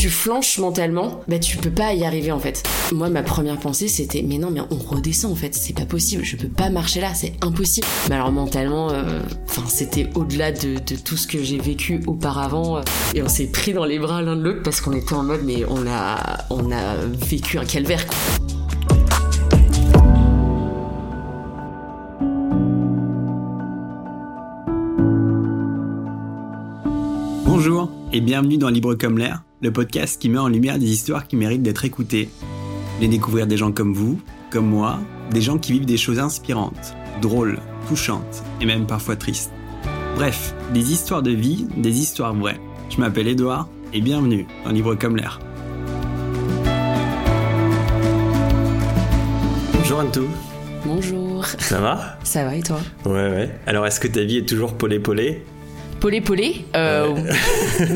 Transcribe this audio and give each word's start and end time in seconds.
tu 0.00 0.08
flanches 0.08 0.56
mentalement, 0.56 1.20
bah 1.28 1.38
tu 1.38 1.58
peux 1.58 1.70
pas 1.70 1.92
y 1.92 2.06
arriver 2.06 2.32
en 2.32 2.38
fait. 2.38 2.62
Moi, 2.90 3.10
ma 3.10 3.22
première 3.22 3.58
pensée, 3.58 3.86
c'était 3.86 4.22
mais 4.22 4.38
non, 4.38 4.50
mais 4.50 4.62
on 4.70 4.76
redescend 4.76 5.30
en 5.30 5.34
fait, 5.34 5.54
c'est 5.54 5.74
pas 5.74 5.84
possible, 5.84 6.24
je 6.24 6.36
peux 6.36 6.48
pas 6.48 6.70
marcher 6.70 7.02
là, 7.02 7.12
c'est 7.12 7.34
impossible. 7.42 7.86
Mais 8.08 8.14
alors 8.14 8.32
mentalement, 8.32 8.90
euh, 8.90 9.20
c'était 9.68 10.08
au-delà 10.14 10.52
de, 10.52 10.76
de, 10.76 10.96
tout 10.96 11.18
ce 11.18 11.26
que 11.26 11.42
j'ai 11.42 11.58
vécu 11.58 12.00
auparavant, 12.06 12.78
euh, 12.78 12.82
et 13.14 13.22
on 13.22 13.28
s'est 13.28 13.48
pris 13.48 13.74
dans 13.74 13.84
les 13.84 13.98
bras 13.98 14.22
l'un 14.22 14.36
de 14.36 14.42
l'autre 14.42 14.62
parce 14.62 14.80
qu'on 14.80 14.92
était 14.92 15.12
en 15.12 15.22
mode 15.22 15.42
mais 15.44 15.66
on 15.68 15.86
a, 15.86 16.46
on 16.48 16.72
a 16.72 16.96
vécu 17.28 17.58
un 17.58 17.66
calvaire. 17.66 18.06
Quoi. 18.06 18.49
Et 28.12 28.20
bienvenue 28.20 28.58
dans 28.58 28.70
Libre 28.70 28.96
comme 28.96 29.18
l'air, 29.18 29.44
le 29.62 29.72
podcast 29.72 30.20
qui 30.20 30.28
met 30.28 30.38
en 30.38 30.48
lumière 30.48 30.80
des 30.80 30.90
histoires 30.90 31.28
qui 31.28 31.36
méritent 31.36 31.62
d'être 31.62 31.84
écoutées. 31.84 32.28
Les 33.00 33.06
découvrir 33.06 33.46
des 33.46 33.56
gens 33.56 33.70
comme 33.70 33.94
vous, 33.94 34.20
comme 34.50 34.66
moi, 34.66 34.98
des 35.30 35.40
gens 35.40 35.58
qui 35.58 35.72
vivent 35.72 35.86
des 35.86 35.96
choses 35.96 36.18
inspirantes, 36.18 36.94
drôles, 37.22 37.60
touchantes 37.88 38.42
et 38.60 38.66
même 38.66 38.86
parfois 38.86 39.14
tristes. 39.14 39.52
Bref, 40.16 40.54
des 40.74 40.92
histoires 40.92 41.22
de 41.22 41.30
vie, 41.30 41.68
des 41.76 42.00
histoires 42.00 42.34
vraies. 42.34 42.60
Je 42.90 42.98
m'appelle 42.98 43.28
Edouard 43.28 43.68
et 43.92 44.00
bienvenue 44.00 44.46
dans 44.64 44.72
Libre 44.72 44.96
comme 44.96 45.16
l'air. 45.16 45.38
Bonjour 49.74 50.00
Antou. 50.00 50.26
Bonjour. 50.84 51.46
Ça 51.46 51.80
va? 51.80 52.18
Ça 52.24 52.44
va 52.44 52.56
et 52.56 52.62
toi? 52.62 52.80
Ouais 53.04 53.12
ouais. 53.12 53.50
Alors 53.66 53.86
est-ce 53.86 54.00
que 54.00 54.08
ta 54.08 54.24
vie 54.24 54.38
est 54.38 54.48
toujours 54.48 54.74
polé-polé 54.74 55.44
Polé 56.00 56.20
polé 56.20 56.64
euh, 56.74 57.08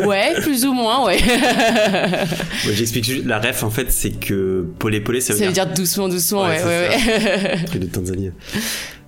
ouais. 0.06 0.34
plus 0.42 0.64
ou 0.66 0.72
moins, 0.74 1.04
ouais. 1.06 1.18
J'explique 2.72 3.04
juste, 3.04 3.24
la 3.24 3.38
ref 3.38 3.62
en 3.62 3.70
fait, 3.70 3.90
c'est 3.90 4.10
que 4.10 4.66
polé 4.78 5.00
polé, 5.00 5.20
ça 5.20 5.32
veut 5.32 5.38
ça 5.38 5.44
dire. 5.50 5.64
veut 5.64 5.68
dire 5.68 5.74
doucement, 5.74 6.08
doucement, 6.08 6.42
ouais, 6.42 6.62
ouais, 6.62 6.88
ouais. 6.90 7.64
Truc 7.66 7.80
de 7.80 7.86
Tanzanie. 7.86 8.30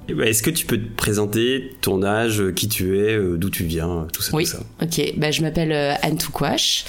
Est-ce 0.08 0.40
que 0.42 0.50
tu 0.50 0.66
peux 0.66 0.78
te 0.78 0.96
présenter 0.96 1.72
ton 1.80 2.04
âge, 2.04 2.40
qui 2.54 2.68
tu 2.68 2.96
es, 3.00 3.18
d'où 3.18 3.50
tu 3.50 3.64
viens, 3.64 4.06
tout 4.12 4.22
ça, 4.22 4.30
oui. 4.36 4.44
tout 4.44 4.50
ça 4.52 4.60
Ok, 4.80 5.14
bah, 5.16 5.32
je 5.32 5.42
m'appelle 5.42 5.72
Anne 6.00 6.16
Toukwash, 6.16 6.84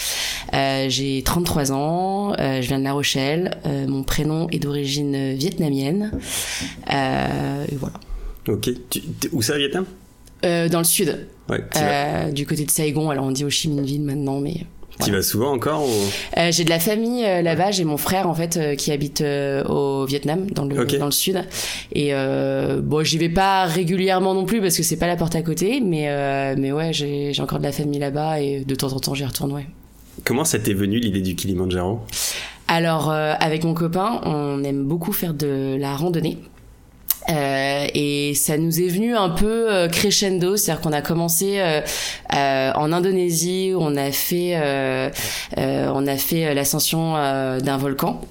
euh, 0.54 0.86
j'ai 0.88 1.24
33 1.24 1.72
ans, 1.72 2.34
euh, 2.40 2.62
je 2.62 2.68
viens 2.68 2.78
de 2.78 2.84
La 2.84 2.94
Rochelle, 2.94 3.58
euh, 3.66 3.88
mon 3.88 4.04
prénom 4.04 4.48
est 4.52 4.60
d'origine 4.60 5.34
vietnamienne, 5.34 6.12
euh, 6.94 7.66
et 7.72 7.76
voilà. 7.76 7.96
Ok, 8.48 8.70
tu, 8.92 9.02
où 9.32 9.42
ça, 9.42 9.58
Vietnam? 9.58 9.86
Euh, 10.46 10.70
Dans 10.70 10.80
le 10.80 10.86
sud, 10.86 11.28
ouais, 11.50 11.64
euh, 11.78 12.32
du 12.32 12.46
côté 12.46 12.66
de 12.66 12.72
Saigon, 12.72 13.10
alors 13.10 13.26
on 13.26 13.32
dit 13.32 13.44
Ho 13.46 13.50
Chi 13.50 13.70
Minh 13.70 13.84
Ville 13.84 14.02
maintenant, 14.02 14.40
mais... 14.40 14.66
Tu 15.06 15.12
vas 15.12 15.22
souvent 15.22 15.52
encore 15.54 15.84
ou... 15.84 15.92
euh, 16.40 16.52
J'ai 16.52 16.64
de 16.64 16.72
la 16.72 16.80
famille 16.80 17.24
euh, 17.24 17.44
là-bas. 17.44 17.70
J'ai 17.70 17.84
mon 17.84 17.98
frère 17.98 18.28
en 18.28 18.34
fait 18.34 18.58
euh, 18.58 18.74
qui 18.74 18.92
habite 18.92 19.22
au 19.22 20.06
Vietnam, 20.06 20.50
dans 20.50 20.66
le 20.66 20.86
dans 20.98 21.06
le 21.06 21.12
sud. 21.12 21.46
Et 21.94 22.14
bon, 22.82 23.04
j'y 23.04 23.20
vais 23.20 23.30
pas 23.30 23.66
régulièrement 23.66 24.34
non 24.34 24.46
plus 24.46 24.60
parce 24.60 24.76
que 24.76 24.82
c'est 24.82 24.98
pas 24.98 25.06
la 25.06 25.16
porte 25.16 25.36
à 25.36 25.44
côté. 25.44 25.82
Mais 25.82 26.56
mais 26.56 26.72
ouais, 26.72 26.94
j'ai 26.94 27.32
j'ai 27.32 27.42
encore 27.44 27.60
de 27.60 27.64
la 27.64 27.72
famille 27.72 28.00
là-bas 28.00 28.42
et 28.42 28.66
de 28.66 28.74
temps 28.76 28.92
en 28.94 29.00
temps 29.00 29.14
j'y 29.14 29.24
retourne. 29.24 29.52
Ouais. 29.52 29.68
Comment 30.24 30.46
ça 30.46 30.58
t'est 30.58 30.74
venu 30.74 30.98
l'idée 30.98 31.22
du 31.22 31.36
Kilimanjaro? 31.36 32.00
Alors 32.68 33.12
euh, 33.12 33.34
avec 33.40 33.64
mon 33.64 33.76
copain, 33.76 34.20
on 34.24 34.64
aime 34.64 34.84
beaucoup 34.84 35.14
faire 35.14 35.36
de 35.36 35.78
la 35.80 35.96
randonnée. 35.96 36.40
Euh, 37.30 37.88
et 37.94 38.34
ça 38.36 38.58
nous 38.58 38.82
est 38.82 38.88
venu 38.88 39.16
un 39.16 39.30
peu 39.30 39.72
euh, 39.72 39.88
crescendo, 39.90 40.56
c'est-à-dire 40.56 40.82
qu'on 40.82 40.94
a 40.94 41.02
commencé 41.02 41.60
euh, 41.60 41.82
euh, 42.34 42.72
en 42.74 42.94
Indonésie, 42.94 43.74
on 43.78 43.96
a 43.98 44.12
fait, 44.12 44.54
euh, 44.56 45.10
on 45.58 46.08
a 46.08 46.16
fait 46.16 46.54
l'ascension 46.54 47.14
d'un 47.60 47.78
volcan 47.78 48.22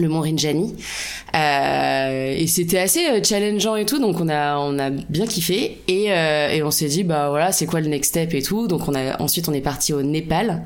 le 0.00 0.08
mont 0.08 0.20
Rinjani. 0.20 0.76
Euh, 1.34 2.34
et 2.36 2.46
c'était 2.46 2.78
assez 2.78 3.00
challengeant 3.22 3.76
et 3.76 3.84
tout 3.84 3.98
donc 3.98 4.20
on 4.20 4.28
a 4.28 4.56
on 4.58 4.78
a 4.78 4.90
bien 4.90 5.26
kiffé. 5.26 5.80
Et, 5.88 6.12
euh, 6.12 6.50
et 6.50 6.62
on 6.62 6.70
s'est 6.70 6.86
dit 6.86 7.04
bah 7.04 7.28
voilà 7.30 7.52
c'est 7.52 7.66
quoi 7.66 7.80
le 7.80 7.88
next 7.88 8.10
step 8.10 8.32
et 8.34 8.42
tout. 8.42 8.68
Donc 8.68 8.88
on 8.88 8.94
a 8.94 9.20
ensuite 9.20 9.48
on 9.48 9.52
est 9.52 9.60
parti 9.60 9.92
au 9.92 10.02
Népal 10.02 10.62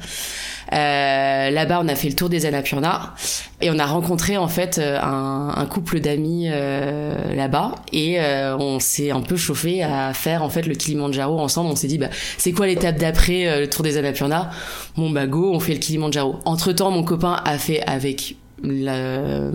euh, 0.73 1.51
là-bas 1.51 1.81
on 1.85 1.89
a 1.89 1.95
fait 1.95 2.09
le 2.09 2.15
tour 2.15 2.29
des 2.29 2.47
Annapurna 2.47 3.15
et 3.61 3.71
on 3.71 3.79
a 3.79 3.87
rencontré 3.87 4.37
en 4.37 4.49
fait 4.49 4.79
euh, 4.79 4.99
un, 5.01 5.53
un 5.57 5.67
couple 5.67 6.01
d'amis 6.01 6.47
euh, 6.51 7.35
là-bas 7.35 7.73
et 7.93 8.21
euh, 8.21 8.57
on 8.57 8.81
s'est 8.81 9.11
un 9.11 9.21
peu 9.21 9.37
chauffé 9.37 9.83
à 9.83 10.13
faire 10.15 10.43
en 10.43 10.49
fait 10.51 10.67
le 10.67 10.75
Kilimanjaro 10.75 11.39
ensemble. 11.39 11.71
On 11.71 11.77
s'est 11.77 11.89
dit 11.89 11.99
bah 11.99 12.09
c'est 12.39 12.53
quoi 12.53 12.67
l'étape 12.67 12.97
d'après 12.97 13.47
euh, 13.49 13.61
le 13.61 13.69
tour 13.71 13.83
des 13.83 13.99
Annapurna? 13.99 14.51
Bon 14.97 15.11
bah 15.11 15.27
go 15.27 15.53
on 15.55 15.61
fait 15.61 15.75
le 15.75 15.79
Kilimanjaro 15.79 16.37
entre 16.45 16.73
temps 16.73 16.91
mon 16.91 17.03
copain 17.05 17.41
a 17.45 17.59
fait 17.59 17.83
avec 17.87 18.37
la- 18.65 19.51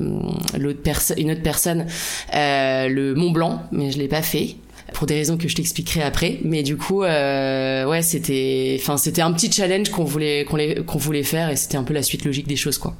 l'autre 0.57 0.79
une 1.17 1.31
autre 1.31 1.41
personne 1.41 1.85
le 2.33 3.13
Mont 3.13 3.31
Blanc 3.31 3.61
mais 3.71 3.89
je 3.91 3.97
l'ai 3.97 4.07
pas 4.09 4.21
fait 4.21 4.55
pour 4.93 5.07
des 5.07 5.15
raisons 5.15 5.37
que 5.37 5.47
je 5.47 5.55
t'expliquerai 5.55 6.01
après. 6.01 6.39
Mais 6.43 6.63
du 6.63 6.77
coup 6.77 7.03
euh, 7.03 7.85
ouais 7.85 8.01
c'était 8.01 8.77
enfin 8.79 8.97
c'était 8.97 9.21
un 9.21 9.31
petit 9.31 9.51
challenge 9.51 9.89
qu'on 9.89 10.03
voulait 10.03 10.45
qu'on 10.45 10.97
voulait 10.97 11.23
faire 11.23 11.49
et 11.49 11.55
c'était 11.55 11.77
un 11.77 11.83
peu 11.83 11.93
la 11.93 12.03
suite 12.03 12.25
logique 12.25 12.47
des 12.47 12.55
choses 12.55 12.77
quoi. 12.77 12.95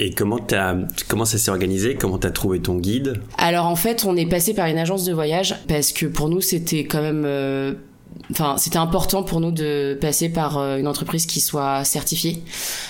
Et 0.00 0.10
comment, 0.10 0.40
t'as, 0.40 0.74
comment 1.06 1.24
ça 1.24 1.38
s'est 1.38 1.52
organisé? 1.52 1.94
Comment 1.94 2.18
t'as 2.18 2.32
trouvé 2.32 2.58
ton 2.58 2.78
guide? 2.78 3.20
Alors 3.38 3.66
en 3.66 3.76
fait 3.76 4.04
on 4.04 4.16
est 4.16 4.26
passé 4.26 4.52
par 4.52 4.66
une 4.66 4.78
agence 4.78 5.04
de 5.04 5.12
voyage 5.12 5.54
parce 5.68 5.92
que 5.92 6.06
pour 6.06 6.28
nous 6.28 6.40
c'était 6.40 6.84
quand 6.84 7.00
même 7.00 7.24
euh, 7.24 7.74
Enfin, 8.30 8.56
c'était 8.56 8.78
important 8.78 9.22
pour 9.22 9.40
nous 9.40 9.50
de 9.50 9.98
passer 10.00 10.28
par 10.28 10.58
euh, 10.58 10.78
une 10.78 10.86
entreprise 10.86 11.26
qui 11.26 11.40
soit 11.40 11.84
certifiée. 11.84 12.42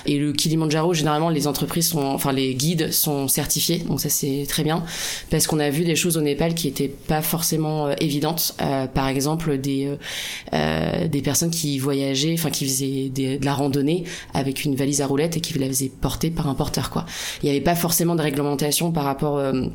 Et 0.07 0.19
le 0.19 0.33
Kilimanjaro, 0.33 0.95
généralement, 0.95 1.29
les 1.29 1.47
entreprises 1.47 1.89
sont, 1.89 2.05
enfin, 2.05 2.33
les 2.33 2.55
guides 2.55 2.93
sont 2.93 3.27
certifiés, 3.27 3.79
donc 3.79 4.01
ça 4.01 4.09
c'est 4.09 4.47
très 4.49 4.63
bien, 4.63 4.85
parce 5.31 5.47
qu'on 5.47 5.59
a 5.59 5.71
vu 5.71 5.85
des 5.85 5.97
choses 5.97 6.17
au 6.17 6.21
Népal 6.21 6.55
qui 6.55 6.69
étaient 6.69 6.89
pas 6.89 7.23
forcément 7.23 7.87
euh, 7.87 7.95
évidentes. 7.99 8.55
Euh, 8.61 8.87
par 8.87 9.09
exemple, 9.09 9.59
des 9.59 9.87
euh, 9.87 9.97
euh, 10.53 11.09
des 11.09 11.23
personnes 11.23 11.51
qui 11.51 11.79
voyageaient, 11.79 12.35
enfin, 12.35 12.51
qui 12.51 12.65
faisaient 12.65 13.09
de 13.09 13.45
la 13.45 13.55
randonnée 13.55 14.05
avec 14.33 14.65
une 14.65 14.75
valise 14.77 15.01
à 15.01 15.07
roulettes 15.07 15.37
et 15.37 15.41
qui 15.41 15.59
la 15.59 15.67
faisaient 15.67 15.91
porter 16.01 16.31
par 16.31 16.49
un 16.49 16.55
porteur, 16.55 16.91
quoi. 16.91 17.07
Il 17.43 17.47
n'y 17.47 17.51
avait 17.51 17.65
pas 17.65 17.75
forcément 17.75 18.15
de 18.15 18.23
réglementation 18.23 18.93
par 18.93 19.05
rapport 19.05 19.39
euh, 19.39 19.67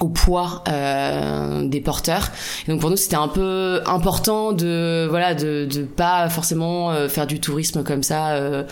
au 0.00 0.08
poids 0.08 0.62
euh, 0.68 1.66
des 1.66 1.80
porteurs. 1.80 2.30
Et 2.66 2.70
donc 2.70 2.80
pour 2.80 2.90
nous 2.90 2.96
c'était 2.96 3.16
un 3.16 3.28
peu 3.28 3.80
important 3.86 4.52
de 4.52 5.06
voilà 5.08 5.34
de 5.34 5.66
de 5.66 5.82
pas 5.82 6.28
forcément 6.28 6.90
euh, 6.92 7.08
faire 7.08 7.26
du 7.26 7.40
tourisme 7.40 7.82
comme 7.82 8.02
ça 8.02 8.32
euh, 8.34 8.64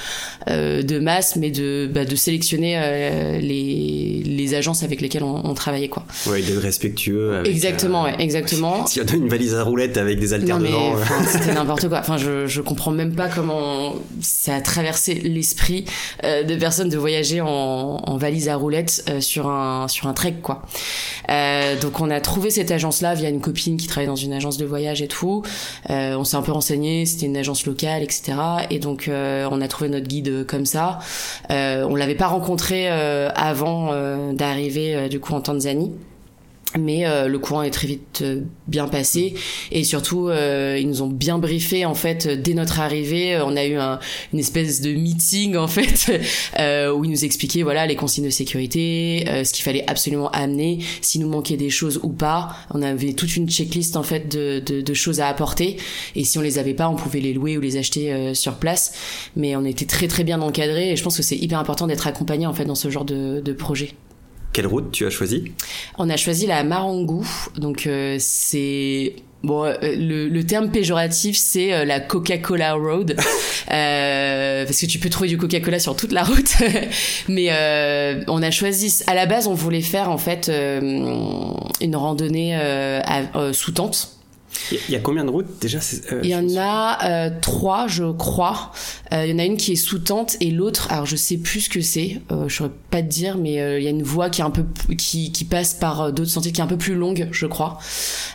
euh, 0.48 0.82
de 0.82 0.98
masse, 0.98 1.36
mais 1.36 1.50
de 1.50 1.88
bah, 1.92 2.04
de 2.04 2.16
sélectionner 2.16 2.76
euh, 2.78 3.38
les 3.38 4.22
les 4.24 4.54
agences 4.54 4.82
avec 4.82 5.00
lesquelles 5.00 5.22
on, 5.24 5.40
on 5.44 5.54
travaillait 5.54 5.88
quoi. 5.88 6.04
Ouais, 6.26 6.42
d'être 6.42 6.60
respectueux. 6.60 7.36
Avec, 7.38 7.50
exactement, 7.50 8.02
euh, 8.04 8.08
ouais, 8.10 8.16
exactement. 8.18 8.86
S'il 8.86 9.02
y 9.02 9.10
a 9.10 9.14
une 9.14 9.28
valise 9.28 9.54
à 9.54 9.62
roulettes 9.62 9.96
avec 9.96 10.18
des 10.18 10.32
haltères 10.32 10.58
Non 10.58 10.64
mais 10.64 10.70
devant. 10.70 10.92
enfin, 10.94 11.22
c'était 11.26 11.54
n'importe 11.54 11.88
quoi. 11.88 12.00
Enfin, 12.00 12.16
je 12.18 12.46
je 12.46 12.60
comprends 12.60 12.90
même 12.90 13.14
pas 13.14 13.28
comment 13.28 13.94
ça 14.20 14.56
a 14.56 14.60
traversé 14.60 15.14
l'esprit 15.14 15.84
euh, 16.24 16.42
de 16.42 16.54
personnes 16.56 16.88
de 16.88 16.98
voyager 16.98 17.40
en, 17.40 17.46
en 17.48 18.16
valise 18.16 18.48
à 18.48 18.56
roulettes 18.56 19.04
euh, 19.08 19.20
sur 19.20 19.48
un 19.48 19.88
sur 19.88 20.06
un 20.06 20.12
trek 20.12 20.36
quoi. 20.42 20.62
Euh, 21.30 21.78
donc 21.80 22.00
on 22.00 22.10
a 22.10 22.20
trouvé 22.20 22.50
cette 22.50 22.70
agence 22.70 23.00
là 23.00 23.14
via 23.14 23.28
une 23.28 23.40
copine 23.40 23.76
qui 23.76 23.86
travaille 23.86 24.06
dans 24.06 24.16
une 24.16 24.32
agence 24.32 24.56
de 24.56 24.64
voyage 24.64 25.02
et 25.02 25.08
tout. 25.08 25.42
Euh, 25.90 26.16
on 26.16 26.24
s'est 26.24 26.36
un 26.36 26.42
peu 26.42 26.52
renseigné, 26.52 27.06
c'était 27.06 27.26
une 27.26 27.36
agence 27.36 27.66
locale, 27.66 28.02
etc. 28.02 28.34
Et 28.70 28.78
donc 28.78 29.08
euh, 29.08 29.48
on 29.50 29.60
a 29.60 29.68
trouvé 29.68 29.90
notre 29.90 30.06
guide 30.06 30.28
euh, 30.28 30.44
comme 30.44 30.66
ça. 30.66 30.98
Euh, 31.50 31.86
on 31.88 31.96
l'avait 31.96 32.14
pas 32.14 32.26
rencontré 32.26 32.88
avant 32.88 33.92
d'arriver 34.32 35.08
du 35.08 35.20
coup 35.20 35.32
en 35.32 35.40
Tanzanie. 35.40 35.92
Mais 36.78 37.06
euh, 37.06 37.28
le 37.28 37.38
courant 37.38 37.62
est 37.62 37.70
très 37.70 37.86
vite 37.86 38.20
euh, 38.22 38.40
bien 38.66 38.88
passé 38.88 39.34
et 39.70 39.84
surtout 39.84 40.28
euh, 40.28 40.76
ils 40.80 40.88
nous 40.88 41.02
ont 41.02 41.08
bien 41.08 41.38
briefé 41.38 41.84
en 41.84 41.94
fait 41.94 42.26
dès 42.26 42.54
notre 42.54 42.80
arrivée. 42.80 43.40
On 43.44 43.56
a 43.56 43.64
eu 43.64 43.76
un, 43.76 44.00
une 44.32 44.40
espèce 44.40 44.80
de 44.80 44.92
meeting 44.92 45.56
en 45.56 45.68
fait 45.68 46.20
euh, 46.58 46.92
où 46.92 47.04
ils 47.04 47.10
nous 47.10 47.24
expliquaient 47.24 47.62
voilà 47.62 47.86
les 47.86 47.94
consignes 47.94 48.24
de 48.24 48.30
sécurité, 48.30 49.24
euh, 49.28 49.44
ce 49.44 49.52
qu'il 49.52 49.62
fallait 49.62 49.84
absolument 49.88 50.30
amener, 50.30 50.80
s'il 51.00 51.20
nous 51.20 51.28
manquait 51.28 51.56
des 51.56 51.70
choses 51.70 52.00
ou 52.02 52.08
pas. 52.08 52.56
On 52.72 52.82
avait 52.82 53.12
toute 53.12 53.36
une 53.36 53.48
checklist 53.48 53.96
en 53.96 54.02
fait 54.02 54.26
de, 54.28 54.58
de, 54.58 54.80
de 54.80 54.94
choses 54.94 55.20
à 55.20 55.28
apporter 55.28 55.76
et 56.16 56.24
si 56.24 56.38
on 56.38 56.42
les 56.42 56.58
avait 56.58 56.74
pas, 56.74 56.88
on 56.88 56.96
pouvait 56.96 57.20
les 57.20 57.34
louer 57.34 57.56
ou 57.56 57.60
les 57.60 57.76
acheter 57.76 58.12
euh, 58.12 58.34
sur 58.34 58.54
place. 58.54 58.94
Mais 59.36 59.54
on 59.54 59.64
était 59.64 59.86
très 59.86 60.08
très 60.08 60.24
bien 60.24 60.40
encadrés 60.40 60.90
et 60.90 60.96
je 60.96 61.04
pense 61.04 61.16
que 61.16 61.22
c'est 61.22 61.36
hyper 61.36 61.60
important 61.60 61.86
d'être 61.86 62.08
accompagné 62.08 62.46
en 62.46 62.52
fait 62.52 62.64
dans 62.64 62.74
ce 62.74 62.90
genre 62.90 63.04
de, 63.04 63.40
de 63.40 63.52
projet. 63.52 63.94
Quelle 64.54 64.66
route 64.68 64.90
tu 64.92 65.04
as 65.04 65.10
choisi? 65.10 65.52
On 65.98 66.08
a 66.08 66.16
choisi 66.16 66.46
la 66.46 66.64
Marangou, 66.64 67.26
donc 67.58 67.86
euh, 67.86 68.16
c'est 68.20 69.16
Bon, 69.42 69.64
euh, 69.64 69.74
le, 69.82 70.28
le 70.28 70.46
terme 70.46 70.70
péjoratif, 70.70 71.36
c'est 71.36 71.74
euh, 71.74 71.84
la 71.84 72.00
Coca-Cola 72.00 72.72
Road, 72.74 73.14
euh, 73.72 74.64
parce 74.64 74.80
que 74.80 74.86
tu 74.86 74.98
peux 74.98 75.10
trouver 75.10 75.28
du 75.28 75.36
Coca-Cola 75.36 75.78
sur 75.78 75.94
toute 75.96 76.12
la 76.12 76.22
route. 76.24 76.54
Mais 77.28 77.48
euh, 77.50 78.22
on 78.28 78.42
a 78.42 78.50
choisi, 78.50 79.02
à 79.06 79.14
la 79.14 79.26
base, 79.26 79.46
on 79.46 79.52
voulait 79.52 79.82
faire 79.82 80.08
en 80.08 80.16
fait 80.16 80.48
euh, 80.48 80.80
une 81.82 81.96
randonnée 81.96 82.54
à- 82.54 83.36
euh, 83.36 83.52
sous 83.52 83.72
tente. 83.72 84.12
Il 84.70 84.94
y, 84.94 84.96
a 84.96 85.00
combien 85.00 85.24
de 85.24 85.30
routes 85.30 85.60
déjà 85.60 85.78
euh, 86.12 86.20
Il 86.22 86.30
y 86.30 86.36
en 86.36 86.48
a 86.56 86.98
euh, 87.04 87.30
trois, 87.40 87.86
je 87.86 88.12
crois. 88.12 88.72
Euh, 89.12 89.26
il 89.26 89.32
y 89.32 89.34
en 89.34 89.38
a 89.38 89.44
une 89.44 89.56
qui 89.56 89.72
est 89.72 89.76
sous 89.76 89.98
tente 89.98 90.36
et 90.40 90.50
l'autre, 90.50 90.90
alors 90.90 91.06
je 91.06 91.16
sais 91.16 91.36
plus 91.36 91.62
ce 91.62 91.68
que 91.68 91.80
c'est. 91.80 92.20
Euh, 92.32 92.48
je 92.48 92.56
saurais 92.56 92.70
pas 92.90 93.02
te 93.02 93.08
dire, 93.08 93.36
mais 93.36 93.54
il 93.54 93.82
y 93.82 93.86
a 93.86 93.90
une 93.90 94.02
voie 94.02 94.30
qui 94.30 94.40
est 94.40 94.44
un 94.44 94.50
peu 94.50 94.64
qui, 94.96 95.32
qui 95.32 95.44
passe 95.44 95.74
par 95.74 96.12
d'autres 96.12 96.30
sentiers 96.30 96.52
qui 96.52 96.60
est 96.60 96.64
un 96.64 96.68
peu 96.68 96.78
plus 96.78 96.94
longue, 96.94 97.28
je 97.30 97.46
crois. 97.46 97.78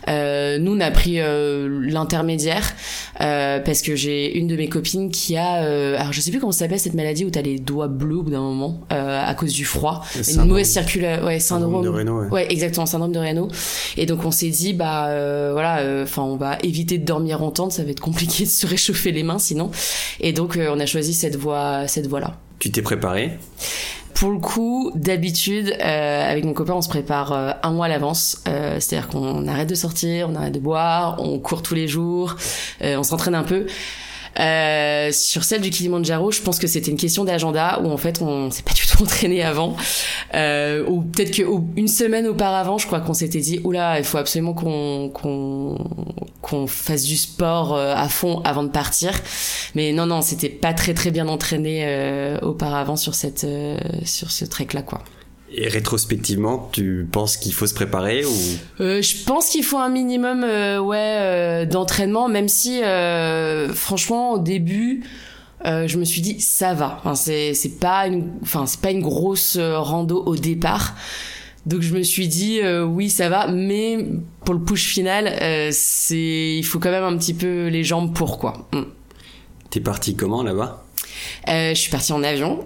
nous, 0.07 0.75
on 0.75 0.79
a 0.79 0.91
pris 0.91 1.19
l'intermédiaire 1.19 2.73
parce 3.17 3.81
que 3.81 3.95
j'ai 3.95 4.37
une 4.37 4.47
de 4.47 4.55
mes 4.55 4.69
copines 4.69 5.09
qui 5.11 5.37
a, 5.37 5.97
alors 5.99 6.13
je 6.13 6.21
sais 6.21 6.31
plus 6.31 6.39
comment 6.39 6.51
ça 6.51 6.59
s'appelle 6.59 6.79
cette 6.79 6.93
maladie 6.93 7.25
où 7.25 7.29
t'as 7.29 7.41
les 7.41 7.59
doigts 7.59 7.87
bleus 7.87 8.17
au 8.17 8.23
bout 8.23 8.31
d'un 8.31 8.41
moment 8.41 8.81
à 8.89 9.33
cause 9.35 9.53
du 9.53 9.65
froid, 9.65 10.03
une 10.15 10.45
mauvaise 10.45 10.69
circulation, 10.69 11.25
ouais, 11.25 11.39
syndrome, 11.39 11.71
syndrome 11.71 11.83
de 11.83 11.89
Raynaud. 11.89 12.23
Ouais. 12.29 12.51
exactement, 12.51 12.85
syndrome 12.85 13.11
de 13.11 13.19
Raynaud. 13.19 13.47
Et 13.97 14.05
donc 14.05 14.25
on 14.25 14.31
s'est 14.31 14.49
dit, 14.49 14.73
bah 14.73 15.07
voilà, 15.51 16.05
enfin 16.09 16.23
on 16.23 16.35
va 16.35 16.57
éviter 16.63 16.97
de 16.97 17.05
dormir 17.05 17.43
en 17.43 17.51
tente, 17.51 17.71
ça 17.71 17.83
va 17.83 17.91
être 17.91 17.99
compliqué 17.99 18.43
de 18.45 18.49
se 18.49 18.67
réchauffer 18.67 19.11
les 19.11 19.23
mains 19.23 19.39
sinon. 19.39 19.71
Et 20.19 20.33
donc 20.33 20.57
euh, 20.57 20.71
on 20.73 20.79
a 20.79 20.85
choisi 20.85 21.13
cette 21.13 21.35
voie, 21.35 21.87
cette 21.87 22.07
voie-là. 22.07 22.37
Tu 22.59 22.71
t'es 22.71 22.81
préparé 22.81 23.37
pour 24.15 24.31
le 24.31 24.39
coup, 24.39 24.91
d'habitude, 24.95 25.73
euh, 25.79 26.29
avec 26.29 26.43
mon 26.43 26.51
copain, 26.51 26.73
on 26.73 26.81
se 26.81 26.89
prépare 26.89 27.31
euh, 27.31 27.51
un 27.63 27.71
mois 27.71 27.85
à 27.85 27.87
l'avance. 27.87 28.43
C'est-à-dire 28.43 29.07
qu'on 29.07 29.47
arrête 29.47 29.69
de 29.69 29.75
sortir, 29.75 30.29
on 30.29 30.35
arrête 30.35 30.53
de 30.53 30.59
boire, 30.59 31.15
on 31.19 31.39
court 31.39 31.61
tous 31.61 31.73
les 31.73 31.87
jours, 31.87 32.35
on 32.81 33.03
s'entraîne 33.03 33.35
un 33.35 33.43
peu. 33.43 33.65
Euh, 34.39 35.11
sur 35.11 35.43
celle 35.43 35.61
du 35.61 35.69
Kilimanjaro, 35.69 36.31
je 36.31 36.41
pense 36.41 36.59
que 36.59 36.67
c'était 36.67 36.91
une 36.91 36.97
question 36.97 37.23
d'agenda 37.25 37.81
où 37.83 37.89
en 37.89 37.97
fait 37.97 38.21
on 38.21 38.49
s'est 38.51 38.63
pas 38.63 38.73
du 38.73 38.85
tout 38.87 39.03
entraîné 39.03 39.43
avant, 39.43 39.75
euh, 40.33 40.85
ou 40.87 41.01
peut-être 41.01 41.35
que 41.35 41.43
une 41.75 41.87
semaine 41.87 42.27
auparavant, 42.27 42.77
je 42.77 42.87
crois 42.87 43.01
qu'on 43.01 43.13
s'était 43.13 43.39
dit 43.39 43.59
oula, 43.63 43.99
il 43.99 44.05
faut 44.05 44.17
absolument 44.17 44.53
qu'on 44.53 45.09
qu'on 45.09 45.77
qu'on 46.41 46.67
fasse 46.67 47.03
du 47.03 47.17
sport 47.17 47.75
euh, 47.75 47.93
à 47.95 48.09
fond 48.09 48.41
avant 48.43 48.63
de 48.63 48.69
partir. 48.69 49.11
Mais 49.75 49.91
non 49.93 50.05
non, 50.05 50.21
c'était 50.21 50.49
pas 50.49 50.73
très 50.73 50.93
très 50.93 51.11
bien 51.11 51.27
entraîné 51.27 51.83
euh, 51.85 52.39
auparavant 52.41 52.95
sur 52.95 53.15
cette 53.15 53.43
euh, 53.43 53.77
sur 54.05 54.31
ce 54.31 54.45
trek 54.45 54.67
là 54.73 54.81
quoi. 54.81 55.03
Et 55.51 55.67
rétrospectivement, 55.67 56.69
tu 56.71 57.07
penses 57.11 57.35
qu'il 57.35 57.53
faut 57.53 57.65
se 57.65 57.73
préparer 57.73 58.23
ou? 58.23 58.35
Euh, 58.81 59.01
Je 59.01 59.23
pense 59.25 59.49
qu'il 59.49 59.63
faut 59.63 59.79
un 59.79 59.89
minimum, 59.89 60.43
euh, 60.43 60.79
ouais, 60.79 60.97
euh, 60.99 61.65
d'entraînement, 61.65 62.29
même 62.29 62.47
si, 62.47 62.83
euh, 62.83 63.73
franchement, 63.73 64.33
au 64.33 64.39
début, 64.39 65.03
euh, 65.65 65.87
je 65.87 65.97
me 65.97 66.05
suis 66.05 66.21
dit 66.21 66.39
ça 66.39 66.73
va. 66.75 66.97
Enfin, 66.99 67.15
c'est 67.15 67.53
c'est 67.55 67.79
pas 67.79 68.05
une, 68.07 68.29
enfin 68.43 68.65
c'est 68.67 68.79
pas 68.79 68.91
une 68.91 69.01
grosse 69.01 69.57
rando 69.57 70.23
au 70.23 70.35
départ. 70.35 70.93
Donc 71.65 71.81
je 71.81 71.93
me 71.93 72.03
suis 72.03 72.27
dit 72.27 72.61
oui 72.87 73.09
ça 73.09 73.27
va, 73.27 73.47
mais 73.47 73.97
pour 74.45 74.53
le 74.53 74.61
push 74.63 74.85
final, 74.85 75.35
c'est 75.73 76.55
il 76.57 76.63
faut 76.63 76.79
quand 76.79 76.91
même 76.91 77.03
un 77.03 77.17
petit 77.17 77.33
peu 77.33 77.67
les 77.67 77.83
jambes 77.83 78.13
pour 78.13 78.37
quoi. 78.39 78.69
Mm. 78.71 78.83
T'es 79.69 79.81
parti 79.81 80.15
comment 80.15 80.41
là-bas? 80.43 80.85
Je 81.47 81.73
suis 81.75 81.91
parti 81.91 82.13
en 82.13 82.23
avion. 82.23 82.65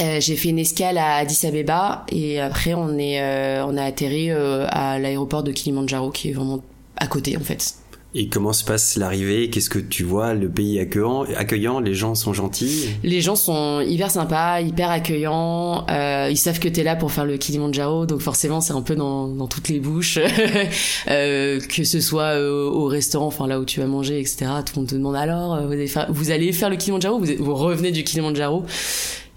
Euh, 0.00 0.20
j'ai 0.20 0.36
fait 0.36 0.50
une 0.50 0.58
escale 0.58 0.98
à 0.98 1.16
Addis 1.16 1.46
Abeba 1.46 2.04
et 2.12 2.40
après 2.40 2.74
on 2.74 2.98
est 2.98 3.20
euh, 3.20 3.64
on 3.66 3.76
a 3.76 3.82
atterri 3.82 4.30
euh, 4.30 4.66
à 4.68 4.98
l'aéroport 4.98 5.42
de 5.42 5.50
Kilimanjaro 5.50 6.10
qui 6.10 6.30
est 6.30 6.32
vraiment 6.32 6.62
à 6.96 7.06
côté 7.06 7.36
en 7.36 7.40
fait. 7.40 7.74
Et 8.14 8.28
comment 8.28 8.54
se 8.54 8.64
passe 8.64 8.96
l'arrivée? 8.96 9.50
Qu'est-ce 9.50 9.68
que 9.68 9.78
tu 9.78 10.02
vois? 10.02 10.32
Le 10.32 10.48
pays 10.48 10.80
accueillant, 10.80 11.24
accueillant 11.36 11.78
Les 11.78 11.92
gens 11.92 12.14
sont 12.14 12.32
gentils? 12.32 12.88
Les 13.02 13.20
gens 13.20 13.36
sont 13.36 13.80
hyper 13.80 14.10
sympas, 14.10 14.62
hyper 14.62 14.88
accueillants. 14.88 15.84
ils 15.88 16.38
savent 16.38 16.58
que 16.58 16.68
t'es 16.68 16.84
là 16.84 16.96
pour 16.96 17.12
faire 17.12 17.26
le 17.26 17.36
Kilimanjaro, 17.36 18.06
donc 18.06 18.20
forcément 18.20 18.62
c'est 18.62 18.72
un 18.72 18.80
peu 18.80 18.96
dans, 18.96 19.28
dans 19.28 19.46
toutes 19.46 19.68
les 19.68 19.78
bouches. 19.78 20.18
que 21.06 21.84
ce 21.84 22.00
soit 22.00 22.40
au 22.40 22.86
restaurant, 22.86 23.26
enfin 23.26 23.46
là 23.46 23.60
où 23.60 23.66
tu 23.66 23.78
vas 23.78 23.86
manger, 23.86 24.18
etc. 24.20 24.46
Tout 24.64 24.72
le 24.76 24.80
monde 24.80 24.88
te 24.88 24.94
demande 24.94 25.16
alors, 25.16 25.62
vous 25.66 25.72
allez 25.72 25.86
faire, 25.86 26.06
vous 26.10 26.30
allez 26.30 26.52
faire 26.52 26.70
le 26.70 26.76
Kilimanjaro? 26.76 27.18
Vous, 27.18 27.26
vous 27.38 27.54
revenez 27.54 27.90
du 27.90 28.04
Kilimanjaro? 28.04 28.64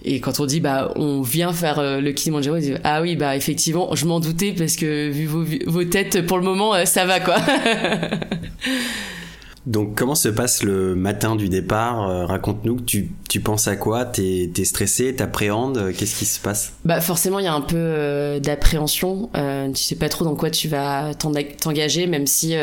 Et 0.04 0.20
quand 0.20 0.40
on 0.40 0.46
dit 0.46 0.60
bah 0.60 0.92
on 0.96 1.22
vient 1.22 1.54
faire 1.54 1.80
euh, 1.80 2.02
le 2.02 2.12
Kilimanjaro, 2.12 2.58
on 2.58 2.60
dit 2.60 2.74
ah 2.84 3.02
oui 3.02 3.16
bah 3.16 3.36
effectivement 3.36 3.94
je 3.96 4.06
m'en 4.06 4.20
doutais 4.20 4.54
parce 4.58 4.76
que 4.76 5.10
vu 5.10 5.26
vos, 5.26 5.46
vos 5.68 5.84
têtes 5.84 6.26
pour 6.26 6.38
le 6.38 6.44
moment 6.44 6.74
euh, 6.74 6.86
ça 6.86 7.06
va 7.06 7.20
quoi. 7.20 7.38
Donc 9.68 9.94
comment 9.94 10.16
se 10.16 10.28
passe 10.28 10.64
le 10.64 10.96
matin 10.96 11.36
du 11.36 11.48
départ 11.48 12.10
euh, 12.10 12.26
Raconte-nous, 12.26 12.82
tu, 12.82 13.12
tu 13.30 13.42
penses 13.42 13.68
à 13.68 13.76
quoi? 13.76 14.06
T'es 14.06 14.52
es 14.58 14.66
stressé 14.66 15.16
T'appréhendes 15.16 15.92
Qu'est-ce 15.96 16.18
qui 16.18 16.26
se 16.26 16.40
passe? 16.40 16.74
Bah 16.84 17.00
forcément 17.00 17.38
il 17.38 17.46
y 17.46 17.48
a 17.48 17.54
un 17.54 17.62
peu 17.62 18.40
d'appréhension. 18.42 19.30
tu 19.76 19.84
sais 19.84 19.96
pas 19.96 20.10
trop 20.10 20.26
dans 20.26 20.36
quoi 20.36 20.50
tu 20.50 20.68
vas 20.68 21.14
t'engager, 21.14 22.08
même 22.08 22.26
si 22.26 22.56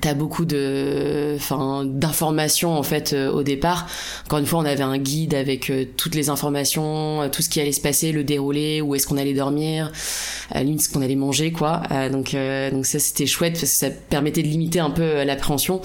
T'as 0.00 0.14
beaucoup 0.14 0.46
de, 0.46 1.34
enfin, 1.36 1.84
d'informations 1.84 2.78
en 2.78 2.82
fait 2.82 3.12
euh, 3.12 3.30
au 3.30 3.42
départ. 3.42 3.86
Encore 4.24 4.38
une 4.38 4.46
fois, 4.46 4.60
on 4.60 4.64
avait 4.64 4.82
un 4.82 4.96
guide 4.96 5.34
avec 5.34 5.68
euh, 5.68 5.84
toutes 5.98 6.14
les 6.14 6.30
informations, 6.30 7.20
euh, 7.20 7.28
tout 7.28 7.42
ce 7.42 7.50
qui 7.50 7.60
allait 7.60 7.72
se 7.72 7.80
passer, 7.82 8.10
le 8.10 8.24
déroulé, 8.24 8.80
où 8.80 8.94
est-ce 8.94 9.06
qu'on 9.06 9.18
allait 9.18 9.34
dormir, 9.34 9.92
limite 10.54 10.80
ce 10.80 10.88
qu'on 10.88 11.02
allait 11.02 11.14
manger, 11.14 11.52
quoi. 11.52 11.82
donc, 12.10 12.34
donc 12.72 12.86
ça 12.86 12.98
c'était 12.98 13.26
chouette 13.26 13.52
parce 13.52 13.64
que 13.64 13.68
ça 13.68 13.90
permettait 13.90 14.42
de 14.42 14.48
limiter 14.48 14.80
un 14.80 14.90
peu 14.90 15.24
l'appréhension. 15.24 15.82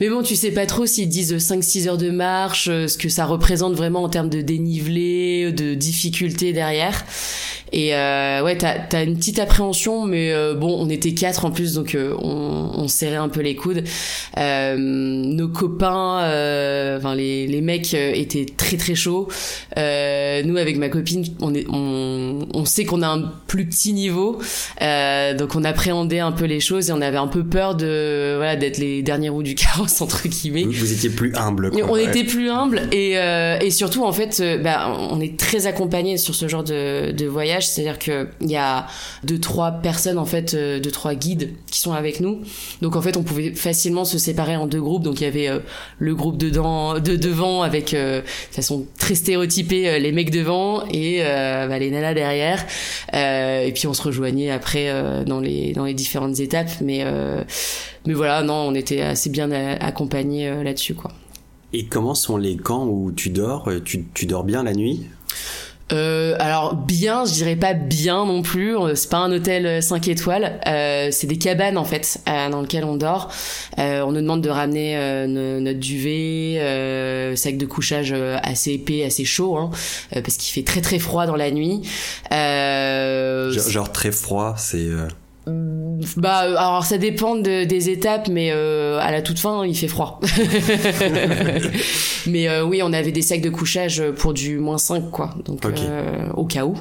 Mais 0.00 0.08
bon, 0.08 0.22
tu 0.22 0.34
sais 0.34 0.50
pas 0.50 0.64
trop 0.64 0.86
s'ils 0.86 1.08
disent 1.08 1.34
5-6 1.34 1.88
heures 1.88 1.98
de 1.98 2.10
marche, 2.10 2.66
ce 2.66 2.96
que 2.96 3.08
ça 3.08 3.26
représente 3.26 3.74
vraiment 3.74 4.02
en 4.02 4.08
termes 4.08 4.30
de 4.30 4.40
dénivelé, 4.40 5.52
de 5.52 5.74
difficulté 5.74 6.52
derrière. 6.52 7.04
Et 7.72 7.94
euh, 7.94 8.42
ouais, 8.42 8.56
t'as 8.56 8.76
as 8.92 9.02
une 9.02 9.16
petite 9.16 9.38
appréhension, 9.38 10.04
mais 10.06 10.32
bon, 10.54 10.76
on 10.78 10.88
était 10.90 11.14
quatre 11.14 11.44
en 11.44 11.50
plus, 11.50 11.74
donc 11.74 11.96
on, 11.96 12.70
on 12.74 12.88
serrait 12.88 13.16
un 13.16 13.28
peu 13.28 13.40
les 13.40 13.56
coudes. 13.56 13.84
Euh, 14.38 14.76
nos 14.78 15.48
copains, 15.48 16.20
euh, 16.22 16.98
enfin 16.98 17.14
les, 17.14 17.46
les 17.46 17.60
mecs 17.60 17.94
euh, 17.94 18.12
étaient 18.14 18.46
très 18.46 18.76
très 18.76 18.94
chauds. 18.94 19.28
nous 19.76 20.56
avec 20.56 20.76
ma 20.76 20.88
copine, 20.88 21.24
on 21.40 21.54
est, 21.54 21.66
on, 21.68 22.46
on 22.54 22.64
sait 22.64 22.84
qu'on 22.84 23.02
a 23.02 23.08
un 23.08 23.32
plus 23.46 23.66
petit 23.66 23.92
niveau, 23.92 24.38
donc 24.80 25.54
on 25.54 25.64
appréhendait 25.64 26.20
un 26.20 26.32
peu 26.32 26.44
les 26.44 26.60
choses 26.60 26.90
et 26.90 26.92
on 26.92 27.00
avait 27.00 27.18
un 27.18 27.26
peu 27.26 27.44
peur 27.44 27.74
de 27.74 28.34
voilà 28.36 28.56
d'être 28.56 28.78
les 28.78 29.02
derniers 29.02 29.28
roues 29.28 29.42
du 29.42 29.54
carrosse 29.54 30.00
entre 30.00 30.28
guillemets. 30.28 30.64
Vous 30.64 30.92
étiez 30.92 31.10
plus 31.10 31.34
humble. 31.34 31.70
Quoi, 31.70 31.82
on 31.88 31.96
était 31.96 32.24
plus 32.24 32.50
humble 32.50 32.82
et 32.92 33.12
et 33.12 33.70
surtout 33.70 34.04
en 34.04 34.12
fait, 34.12 34.42
bah, 34.62 34.96
on 35.10 35.20
est 35.20 35.38
très 35.38 35.66
accompagné 35.66 36.16
sur 36.16 36.34
ce 36.34 36.48
genre 36.48 36.64
de, 36.64 37.12
de 37.12 37.26
voyage, 37.26 37.61
c'est-à-dire 37.66 37.98
que 37.98 38.28
il 38.40 38.50
y 38.50 38.56
a 38.56 38.86
deux 39.24 39.38
trois 39.38 39.70
personnes 39.72 40.18
en 40.18 40.26
fait, 40.26 40.54
deux 40.54 40.90
trois 40.90 41.14
guides 41.14 41.50
qui 41.70 41.80
sont 41.80 41.92
avec 41.92 42.20
nous. 42.20 42.42
Donc 42.80 42.96
en 42.96 43.02
fait 43.02 43.16
on 43.16 43.22
pouvait 43.22 43.54
facilement 43.54 44.04
se 44.04 44.18
séparer 44.18 44.56
en 44.56 44.66
deux 44.66 44.80
groupes. 44.80 45.02
Donc 45.02 45.20
il 45.20 45.24
y 45.24 45.26
avait 45.26 45.48
euh, 45.48 45.60
le 45.98 46.14
groupe 46.14 46.36
de 46.36 46.50
devant 46.50 47.62
avec 47.62 47.94
euh, 47.94 48.20
de 48.20 48.54
façon 48.54 48.86
très 48.98 49.14
stéréotypée 49.14 49.88
euh, 49.88 49.98
les 49.98 50.12
mecs 50.12 50.30
devant 50.30 50.84
et 50.90 51.22
bah, 51.22 51.78
les 51.78 51.90
nanas 51.90 52.14
derrière. 52.14 52.64
et 53.12 53.72
puis 53.74 53.86
on 53.86 53.94
se 53.94 54.02
rejoignait 54.02 54.50
après 54.50 55.24
dans 55.24 55.40
les 55.40 55.72
dans 55.72 55.84
les 55.84 55.94
différentes 55.94 56.40
étapes. 56.40 56.70
Mais 56.80 57.04
mais 58.06 58.14
voilà, 58.14 58.42
non, 58.42 58.54
on 58.54 58.74
était 58.74 59.00
assez 59.00 59.30
bien 59.30 59.50
accompagnés 59.52 60.62
là-dessus. 60.62 60.94
Et 61.72 61.86
comment 61.86 62.14
sont 62.14 62.36
les 62.36 62.56
camps 62.56 62.86
où 62.86 63.12
tu 63.12 63.30
dors? 63.30 63.68
Tu 63.84 64.26
dors 64.26 64.44
bien 64.44 64.62
la 64.62 64.72
nuit? 64.72 65.06
Euh, 65.92 66.36
alors 66.38 66.74
bien, 66.74 67.24
je 67.24 67.32
dirais 67.32 67.56
pas 67.56 67.74
bien 67.74 68.24
non 68.24 68.42
plus. 68.42 68.76
Euh, 68.76 68.94
c'est 68.94 69.10
pas 69.10 69.18
un 69.18 69.32
hôtel 69.32 69.82
5 69.82 70.06
euh, 70.06 70.10
étoiles. 70.10 70.60
Euh, 70.66 71.08
c'est 71.10 71.26
des 71.26 71.38
cabanes 71.38 71.76
en 71.76 71.84
fait 71.84 72.20
euh, 72.28 72.48
dans 72.48 72.62
lesquelles 72.62 72.84
on 72.84 72.96
dort. 72.96 73.30
on 73.78 74.12
nous 74.12 74.20
demande 74.20 74.42
de 74.42 74.50
ramener 74.50 74.96
notre 75.26 75.78
duvet, 75.78 77.36
sac 77.36 77.56
de 77.56 77.66
couchage 77.66 78.14
assez 78.42 78.72
épais, 78.72 79.04
assez 79.04 79.24
chaud, 79.24 79.56
hein, 79.56 79.70
parce 80.12 80.36
qu'il 80.36 80.52
fait 80.52 80.66
très 80.66 80.80
très 80.80 80.98
froid 80.98 81.26
dans 81.26 81.36
la 81.36 81.50
nuit. 81.50 81.82
Genre, 82.30 83.50
genre, 83.68 83.92
très 83.92 84.12
froid, 84.12 84.54
c'est. 84.56 84.88
Bah, 86.16 86.38
alors 86.38 86.84
ça 86.84 86.98
dépend 86.98 87.34
de, 87.34 87.64
des 87.64 87.90
étapes, 87.90 88.28
mais 88.28 88.50
euh, 88.52 88.98
à 89.00 89.10
la 89.10 89.22
toute 89.22 89.38
fin, 89.38 89.66
il 89.66 89.76
fait 89.76 89.88
froid. 89.88 90.20
mais 92.26 92.48
euh, 92.48 92.64
oui, 92.64 92.80
on 92.82 92.92
avait 92.92 93.10
des 93.10 93.22
sacs 93.22 93.40
de 93.40 93.50
couchage 93.50 94.02
pour 94.18 94.34
du 94.34 94.58
moins 94.58 94.78
5, 94.78 95.10
quoi. 95.10 95.34
Donc, 95.44 95.64
euh, 95.64 96.28
au 96.34 96.44
cas 96.44 96.64
où. 96.64 96.74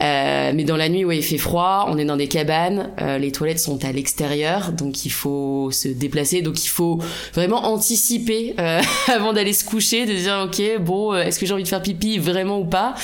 Euh, 0.00 0.52
mais 0.54 0.64
dans 0.64 0.76
la 0.76 0.88
nuit, 0.88 1.04
ouais, 1.04 1.18
il 1.18 1.24
fait 1.24 1.38
froid. 1.38 1.86
On 1.88 1.98
est 1.98 2.04
dans 2.04 2.16
des 2.16 2.28
cabanes. 2.28 2.90
Euh, 3.00 3.18
les 3.18 3.32
toilettes 3.32 3.58
sont 3.58 3.84
à 3.84 3.90
l'extérieur, 3.90 4.72
donc 4.72 5.04
il 5.04 5.10
faut 5.10 5.70
se 5.72 5.88
déplacer. 5.88 6.42
Donc 6.42 6.64
il 6.64 6.68
faut 6.68 7.00
vraiment 7.34 7.66
anticiper 7.66 8.54
avant 9.08 9.32
d'aller 9.32 9.52
se 9.52 9.64
coucher, 9.64 10.06
de 10.06 10.14
dire 10.14 10.46
ok, 10.46 10.84
bon, 10.84 11.14
est-ce 11.14 11.38
que 11.38 11.46
j'ai 11.46 11.54
envie 11.54 11.64
de 11.64 11.68
faire 11.68 11.82
pipi 11.82 12.18
vraiment 12.18 12.60
ou 12.60 12.64
pas? 12.64 12.94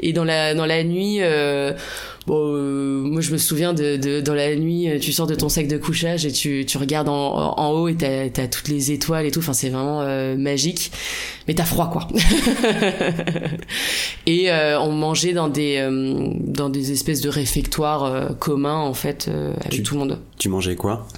Et 0.00 0.12
dans 0.12 0.24
la 0.24 0.54
dans 0.54 0.66
la 0.66 0.82
nuit 0.82 1.20
Bon, 2.30 2.54
euh, 2.54 3.02
moi 3.02 3.22
je 3.22 3.32
me 3.32 3.38
souviens 3.38 3.72
de, 3.72 3.96
de, 3.96 4.20
dans 4.20 4.34
la 4.34 4.54
nuit, 4.54 4.88
euh, 4.88 5.00
tu 5.00 5.12
sors 5.12 5.26
de 5.26 5.34
ton 5.34 5.48
sac 5.48 5.66
de 5.66 5.78
couchage 5.78 6.24
et 6.24 6.30
tu, 6.30 6.64
tu 6.64 6.78
regardes 6.78 7.08
en, 7.08 7.58
en 7.58 7.72
haut 7.72 7.88
et 7.88 7.96
t'as 7.96 8.26
as 8.26 8.46
toutes 8.46 8.68
les 8.68 8.92
étoiles 8.92 9.26
et 9.26 9.32
tout. 9.32 9.40
Enfin, 9.40 9.52
c'est 9.52 9.68
vraiment 9.68 10.02
euh, 10.02 10.36
magique. 10.36 10.92
Mais 11.48 11.54
t'as 11.54 11.64
froid, 11.64 11.90
quoi. 11.90 12.06
et 14.28 14.48
on 14.78 14.92
mangeait 14.92 15.32
dans 15.32 15.48
des 15.48 15.84
dans 16.38 16.68
des 16.68 16.92
espèces 16.92 17.20
de 17.20 17.28
réfectoires 17.28 18.36
communs 18.38 18.78
en 18.78 18.94
fait 18.94 19.28
avec 19.64 19.82
tout 19.82 19.94
le 19.94 19.98
monde. 19.98 20.20
Tu 20.38 20.48
mangeais 20.48 20.76
quoi? 20.76 21.08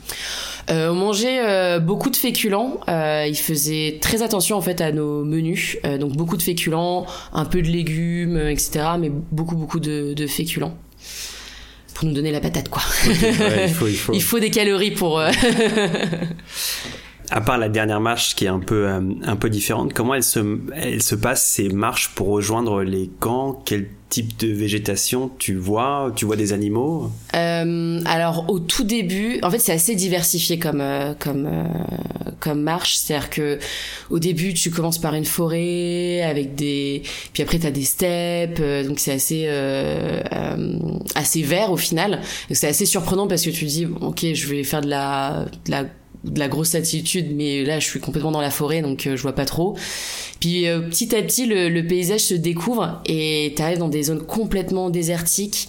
Euh, 0.71 0.92
On 0.92 0.95
mangeait 0.95 1.78
beaucoup 1.81 2.09
de 2.09 2.16
féculents. 2.16 2.81
il 2.88 3.37
faisait 3.37 3.99
très 4.00 4.23
attention 4.23 4.57
en 4.57 4.62
fait 4.62 4.81
à 4.81 4.92
nos 4.92 5.25
menus, 5.25 5.76
donc 6.00 6.16
beaucoup 6.16 6.38
de 6.38 6.42
féculents, 6.42 7.04
un 7.35 7.45
peu 7.45 7.61
de 7.61 7.69
légumes, 7.69 8.38
etc. 8.38 8.92
Mais 8.99 9.12
beaucoup 9.31 9.57
beaucoup 9.57 9.81
de, 9.81 10.14
de 10.14 10.26
féculents 10.26 10.75
pour 11.94 12.06
nous 12.09 12.14
donner 12.14 12.32
la 12.32 12.40
patate 12.40 12.68
quoi. 12.68 12.82
il, 13.06 13.14
faut, 13.75 13.87
il, 13.87 13.97
faut. 13.97 14.12
il, 14.14 14.23
faut, 14.23 14.40
des 14.40 14.50
calories 14.50 14.92
pour. 14.92 15.23
à 17.33 17.41
part 17.41 17.57
la 17.57 17.71
dernière 17.71 18.01
marche 18.01 18.35
qui 18.35 18.45
est 18.45 18.49
un 18.49 18.59
peu 18.61 18.89
un 18.89 19.37
peu 19.37 19.49
différente, 19.49 19.95
comment 19.95 20.15
elle 20.15 20.23
se 20.23 20.59
elle 20.75 21.03
se 21.03 21.15
passe 21.15 21.45
ces 21.45 21.71
marches 21.71 22.11
pour 22.15 22.29
rejoindre 22.29 22.83
les 22.83 23.11
camps? 23.21 23.62
Quel 23.65 23.89
type 24.11 24.39
de 24.39 24.49
végétation 24.49 25.31
tu 25.39 25.55
vois? 25.57 26.12
Tu 26.15 26.27
vois 26.27 26.37
des 26.37 26.53
animaux? 26.53 27.11
Euh, 27.35 28.01
Alors 28.05 28.45
au 28.51 28.59
tout 28.59 28.85
début, 28.85 29.39
en 29.43 29.51
fait 29.51 29.59
c'est 29.59 29.73
assez 29.73 29.95
diversifié 29.95 30.59
comme 30.59 30.83
euh, 30.83 31.15
comme 31.19 31.47
euh, 31.47 31.65
comme 32.39 32.61
marche, 32.61 32.97
c'est-à-dire 32.97 33.31
que 33.31 33.59
au 34.11 34.19
début 34.19 34.53
tu 34.53 34.71
commences 34.71 34.99
par 34.99 35.15
une 35.15 35.25
forêt 35.25 36.21
avec 36.21 36.55
des, 36.55 37.03
puis 37.33 37.43
après 37.43 37.59
t'as 37.59 37.71
des 37.71 37.85
steppes, 37.85 38.61
donc 38.87 38.99
c'est 38.99 39.12
assez 39.12 39.49
assez 41.15 41.43
vert 41.43 41.73
au 41.73 41.79
final. 41.79 42.21
C'est 42.51 42.69
assez 42.69 42.85
surprenant 42.85 43.27
parce 43.27 43.43
que 43.43 43.51
tu 43.51 43.65
dis 43.65 43.87
ok 43.87 44.27
je 44.35 44.47
vais 44.49 44.65
faire 44.65 44.83
de 44.83 44.91
la 44.91 45.47
de 45.65 45.71
la 45.71 45.85
de 46.25 46.38
la 46.38 46.49
grosse 46.49 46.75
altitude, 46.75 47.35
mais 47.35 47.64
là 47.64 47.79
je 47.79 47.87
suis 47.87 48.00
complètement 48.00 48.31
dans 48.31 48.41
la 48.41 48.50
forêt, 48.50 48.83
donc 48.83 49.07
euh, 49.07 49.17
je 49.17 49.23
vois 49.23 49.35
pas 49.35 49.45
trop. 49.45 49.76
Puis 50.41 50.69
euh, 50.69 50.81
petit 50.81 51.14
à 51.14 51.23
petit, 51.23 51.47
le, 51.47 51.81
paysage 51.83 52.21
se 52.21 52.35
découvre 52.35 53.00
et 53.07 53.52
t'arrives 53.57 53.79
dans 53.79 53.88
des 53.88 54.05
zones 54.05 54.25
complètement 54.25 54.91
désertiques 54.91 55.69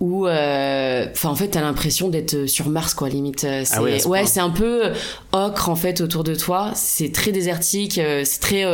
où, 0.00 0.26
euh, 0.26 1.06
enfin 1.12 1.28
en 1.28 1.34
fait, 1.34 1.48
t'as 1.48 1.60
l'impression 1.60 2.08
d'être 2.08 2.46
sur 2.46 2.70
Mars, 2.70 2.94
quoi, 2.94 3.10
limite. 3.10 3.46
Ah 3.46 3.82
ouais, 3.82 4.24
c'est 4.24 4.40
un 4.40 4.48
peu 4.48 4.92
ocre 5.32 5.68
en 5.68 5.76
fait 5.76 6.00
autour 6.00 6.24
de 6.24 6.34
toi. 6.34 6.72
C'est 6.74 7.12
très 7.12 7.32
désertique, 7.32 8.00
c'est 8.24 8.40
très 8.40 8.64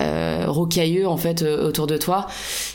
euh, 0.00 0.44
rocailleux 0.46 1.06
en 1.08 1.16
fait 1.16 1.42
euh, 1.42 1.66
autour 1.66 1.86
de 1.86 1.96
toi 1.96 2.26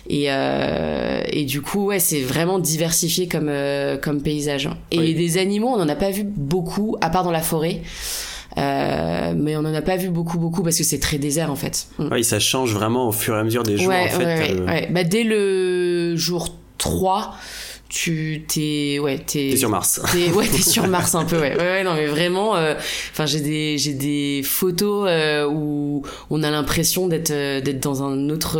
et 0.09 0.25
euh, 0.27 1.21
et 1.27 1.45
du 1.45 1.61
coup 1.61 1.85
ouais 1.87 1.99
c'est 1.99 2.21
vraiment 2.21 2.59
diversifié 2.59 3.27
comme 3.27 3.49
euh, 3.49 3.97
comme 3.97 4.21
paysage 4.21 4.69
et 4.91 5.13
des 5.13 5.37
animaux 5.37 5.69
on 5.69 5.81
en 5.81 5.89
a 5.89 5.95
pas 5.95 6.11
vu 6.11 6.23
beaucoup 6.23 6.97
à 7.01 7.09
part 7.09 7.23
dans 7.23 7.31
la 7.31 7.41
forêt 7.41 7.81
euh, 8.57 9.33
mais 9.35 9.55
on 9.55 9.61
en 9.61 9.73
a 9.73 9.81
pas 9.81 9.95
vu 9.95 10.09
beaucoup 10.09 10.37
beaucoup 10.37 10.61
parce 10.63 10.77
que 10.77 10.83
c'est 10.83 10.99
très 10.99 11.17
désert 11.17 11.51
en 11.51 11.55
fait. 11.55 11.87
Mm. 11.97 12.07
Oui, 12.11 12.23
ça 12.23 12.39
change 12.39 12.73
vraiment 12.73 13.07
au 13.07 13.11
fur 13.11 13.35
et 13.35 13.39
à 13.39 13.43
mesure 13.43 13.63
des 13.63 13.77
jours 13.77 13.87
ouais, 13.87 14.05
en 14.13 14.19
fait. 14.19 14.53
Ouais, 14.53 14.61
ouais. 14.61 14.87
Bah, 14.91 15.03
dès 15.03 15.23
le 15.23 16.15
jour 16.15 16.49
3, 16.77 17.33
tu 17.93 18.43
t'es 18.47 18.97
ouais 18.99 19.19
t'es 19.19 19.49
t'es 19.51 19.57
sur 19.57 19.69
Mars. 19.69 20.01
t'es, 20.11 20.31
ouais 20.31 20.47
t'es 20.47 20.57
sur 20.63 20.87
Mars 20.87 21.13
un 21.13 21.25
peu 21.25 21.39
ouais. 21.39 21.55
Ouais, 21.55 21.83
non 21.83 21.93
mais 21.93 22.07
vraiment 22.07 22.55
euh, 22.55 22.73
enfin 23.11 23.27
j'ai 23.27 23.39
des 23.39 23.77
j'ai 23.77 23.93
des 23.93 24.41
photos 24.43 25.05
euh, 25.07 25.47
où 25.47 26.01
on 26.31 26.41
a 26.41 26.49
l'impression 26.49 27.07
d'être 27.07 27.29
euh, 27.29 27.61
d'être 27.61 27.79
dans 27.81 28.01
un 28.01 28.29
autre 28.29 28.59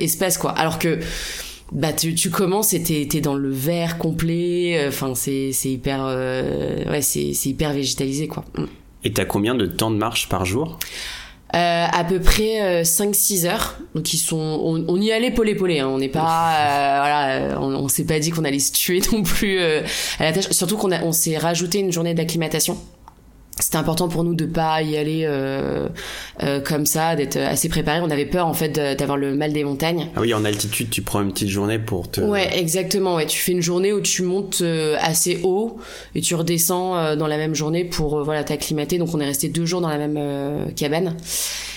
espace 0.00 0.38
quoi. 0.38 0.50
Alors 0.50 0.80
que 0.80 0.98
bah 1.70 1.92
tu, 1.92 2.16
tu 2.16 2.30
commences 2.30 2.72
et 2.74 2.82
t'es, 2.82 3.06
t'es 3.08 3.20
dans 3.20 3.36
le 3.36 3.50
vert 3.50 3.96
complet 3.96 4.84
enfin 4.88 5.14
c'est 5.14 5.52
c'est 5.52 5.70
hyper 5.70 6.04
ouais 6.04 7.00
c'est 7.00 7.32
c'est 7.32 7.50
hyper 7.50 7.72
végétalisé 7.72 8.26
quoi. 8.26 8.44
Mm. 8.58 8.64
et 9.04 9.12
t'as 9.12 9.24
combien 9.24 9.54
de 9.54 9.66
temps 9.66 9.92
de 9.92 9.96
marche 9.96 10.28
par 10.28 10.44
jour? 10.44 10.80
Euh, 11.54 11.86
à 11.92 12.04
peu 12.04 12.20
près 12.20 12.82
5-6 12.82 13.46
euh, 13.46 13.50
heures. 13.50 13.76
Donc 13.94 14.12
ils 14.12 14.18
sont, 14.18 14.36
on, 14.36 14.84
on 14.88 15.00
y 15.00 15.12
allait 15.12 15.30
polé 15.30 15.54
polé. 15.54 15.78
Hein. 15.80 15.88
On 15.88 15.98
n'est 15.98 16.08
pas, 16.08 16.20
euh, 16.22 16.98
voilà, 16.98 17.60
on, 17.60 17.74
on 17.74 17.88
s'est 17.88 18.04
pas 18.04 18.18
dit 18.18 18.30
qu'on 18.30 18.44
allait 18.44 18.58
se 18.58 18.72
tuer 18.72 19.00
non 19.12 19.22
plus 19.22 19.60
à 19.60 19.82
la 20.20 20.32
tâche. 20.32 20.50
Surtout 20.50 20.76
qu'on 20.76 20.90
a, 20.90 21.02
on 21.02 21.12
s'est 21.12 21.38
rajouté 21.38 21.78
une 21.78 21.92
journée 21.92 22.14
d'acclimatation 22.14 22.76
c'était 23.60 23.76
important 23.76 24.08
pour 24.08 24.24
nous 24.24 24.34
de 24.34 24.46
pas 24.46 24.82
y 24.82 24.96
aller 24.96 25.22
euh, 25.24 25.88
euh, 26.42 26.60
comme 26.60 26.86
ça, 26.86 27.14
d'être 27.14 27.36
assez 27.36 27.68
préparé. 27.68 28.00
On 28.00 28.10
avait 28.10 28.26
peur 28.26 28.46
en 28.46 28.54
fait 28.54 28.72
d'avoir 28.98 29.16
le 29.16 29.34
mal 29.34 29.52
des 29.52 29.62
montagnes. 29.62 30.08
Ah 30.16 30.20
oui, 30.20 30.34
en 30.34 30.44
altitude, 30.44 30.90
tu 30.90 31.02
prends 31.02 31.22
une 31.22 31.32
petite 31.32 31.48
journée 31.48 31.78
pour 31.78 32.10
te. 32.10 32.20
Ouais, 32.20 32.58
exactement. 32.58 33.14
Ouais, 33.14 33.26
tu 33.26 33.38
fais 33.38 33.52
une 33.52 33.62
journée 33.62 33.92
où 33.92 34.00
tu 34.00 34.22
montes 34.22 34.58
euh, 34.62 34.96
assez 35.00 35.40
haut 35.44 35.78
et 36.14 36.20
tu 36.20 36.34
redescends 36.34 36.96
euh, 36.96 37.16
dans 37.16 37.26
la 37.26 37.36
même 37.36 37.54
journée 37.54 37.84
pour 37.84 38.18
euh, 38.18 38.22
voilà 38.24 38.42
t'acclimater. 38.42 38.98
Donc 38.98 39.14
on 39.14 39.20
est 39.20 39.26
resté 39.26 39.48
deux 39.48 39.66
jours 39.66 39.80
dans 39.80 39.88
la 39.88 39.98
même 39.98 40.72
cabane. 40.74 41.16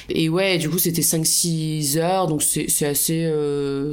Et 0.10 0.29
ouais, 0.29 0.57
du 0.57 0.69
coup 0.69 0.79
c'était 0.79 1.01
5-6 1.01 1.98
heures, 1.98 2.27
donc 2.27 2.41
c'est 2.41 2.86
assez 2.86 3.31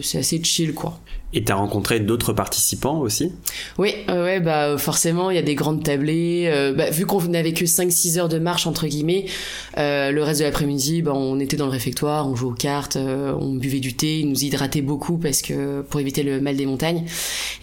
c'est 0.02 0.18
assez 0.18 0.42
chill 0.42 0.72
quoi. 0.72 1.00
Et 1.36 1.42
t'as 1.42 1.56
rencontré 1.56 1.98
d'autres 1.98 2.32
participants 2.32 3.00
aussi? 3.00 3.32
Oui, 3.76 3.92
ouais, 4.08 4.38
bah 4.38 4.78
forcément, 4.78 5.30
il 5.30 5.36
y 5.36 5.38
a 5.38 5.42
des 5.42 5.56
grandes 5.56 5.82
tablées. 5.82 6.44
Euh, 6.46 6.72
bah, 6.72 6.90
vu 6.90 7.06
qu'on 7.06 7.20
n'avait 7.22 7.52
que 7.52 7.64
5-6 7.64 8.18
heures 8.18 8.28
de 8.28 8.38
marche, 8.38 8.68
entre 8.68 8.86
guillemets, 8.86 9.26
euh, 9.76 10.12
le 10.12 10.22
reste 10.22 10.38
de 10.38 10.44
l'après-midi, 10.44 11.02
bah, 11.02 11.12
on 11.12 11.40
était 11.40 11.56
dans 11.56 11.66
le 11.66 11.72
réfectoire, 11.72 12.28
on 12.28 12.36
jouait 12.36 12.52
aux 12.52 12.54
cartes, 12.54 12.94
euh, 12.94 13.34
on 13.40 13.54
buvait 13.54 13.80
du 13.80 13.94
thé, 13.94 14.20
ils 14.20 14.28
nous 14.28 14.44
hydrataient 14.44 14.80
beaucoup 14.80 15.18
parce 15.18 15.42
que 15.42 15.82
pour 15.82 15.98
éviter 15.98 16.22
le 16.22 16.40
mal 16.40 16.56
des 16.56 16.66
montagnes. 16.66 17.04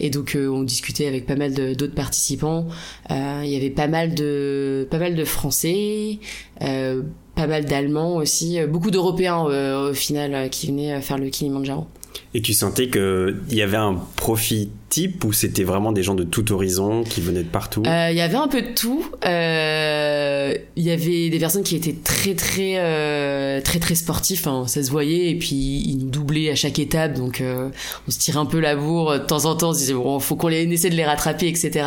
Et 0.00 0.10
donc 0.10 0.36
on 0.36 0.62
discutait 0.62 1.06
avec 1.06 1.24
pas 1.24 1.36
mal 1.36 1.54
d'autres 1.54 1.94
participants. 1.94 2.66
Il 3.08 3.46
y 3.46 3.56
avait 3.56 3.70
pas 3.70 3.88
mal 3.88 4.14
de, 4.14 4.86
pas 4.90 4.98
mal 4.98 5.14
de 5.14 5.24
Français, 5.24 6.18
pas 6.60 7.46
mal 7.46 7.64
d'Allemands 7.64 8.16
aussi, 8.16 8.58
beaucoup 8.66 8.90
d'Européens 8.90 9.44
au 9.44 9.94
final 9.94 10.50
qui 10.50 10.66
venaient 10.66 11.00
faire 11.00 11.16
le 11.16 11.30
Kilimanjaro. 11.30 11.86
Et 12.34 12.40
tu 12.40 12.54
sentais 12.54 12.88
qu'il 12.88 13.42
y 13.50 13.62
avait 13.62 13.76
un 13.76 14.00
profit 14.16 14.70
type 14.92 15.24
ou 15.24 15.32
c'était 15.32 15.64
vraiment 15.64 15.90
des 15.90 16.02
gens 16.02 16.14
de 16.14 16.22
tout 16.22 16.52
horizon 16.52 17.02
qui 17.02 17.22
venaient 17.22 17.42
de 17.42 17.48
partout? 17.48 17.82
Euh, 17.86 18.08
Il 18.10 18.16
y 18.16 18.20
avait 18.20 18.36
un 18.36 18.48
peu 18.48 18.60
de 18.60 18.74
tout. 18.74 19.06
Euh, 19.24 20.54
il 20.76 20.82
y 20.82 20.90
avait 20.90 21.30
des 21.30 21.38
personnes 21.38 21.62
qui 21.62 21.76
étaient 21.76 21.96
très 22.04 22.34
très 22.34 22.74
euh, 22.76 23.62
très 23.62 23.78
très 23.78 23.94
sportifs, 23.94 24.46
hein, 24.46 24.64
ça 24.66 24.82
se 24.82 24.90
voyait, 24.90 25.30
et 25.30 25.34
puis 25.34 25.82
ils 25.86 25.96
nous 25.96 26.10
doublaient 26.10 26.50
à 26.50 26.54
chaque 26.54 26.78
étape, 26.78 27.14
donc 27.14 27.42
on 27.42 28.10
se 28.10 28.18
tirait 28.18 28.38
un 28.38 28.46
peu 28.46 28.60
la 28.60 28.76
bourre 28.76 29.14
de 29.14 29.18
temps 29.18 29.46
en 29.46 29.56
temps, 29.56 29.70
on 29.70 29.72
se 29.72 29.78
disait 29.78 29.94
bon, 29.94 30.18
faut 30.18 30.36
qu'on 30.36 30.48
essaie 30.48 30.90
de 30.90 30.96
les 30.96 31.04
rattraper, 31.04 31.48
etc. 31.48 31.86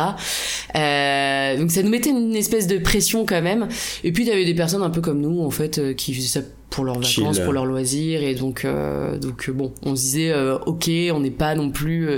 donc 0.74 1.70
ça 1.70 1.82
nous 1.82 1.90
mettait 1.90 2.10
une 2.10 2.34
espèce 2.34 2.66
de 2.66 2.78
pression 2.78 3.24
quand 3.24 3.42
même. 3.42 3.68
Et 4.02 4.10
puis 4.10 4.24
il 4.24 4.28
y 4.28 4.32
avait 4.32 4.44
des 4.44 4.54
personnes 4.54 4.82
un 4.82 4.90
peu 4.90 5.00
comme 5.00 5.20
nous 5.20 5.42
en 5.42 5.50
fait 5.50 5.94
qui 5.96 6.12
faisaient 6.12 6.40
ça 6.40 6.46
pour 6.70 6.84
leurs 6.84 6.98
vacances, 6.98 7.40
pour 7.40 7.52
leurs 7.52 7.66
loisirs 7.66 8.22
et 8.22 8.34
donc 8.34 8.64
euh, 8.64 9.18
donc 9.18 9.48
euh, 9.48 9.52
bon, 9.52 9.72
on 9.82 9.96
se 9.96 10.02
disait 10.02 10.32
euh, 10.32 10.58
ok, 10.66 10.90
on 11.12 11.20
n'est 11.20 11.30
pas 11.30 11.54
non 11.54 11.70
plus 11.70 12.08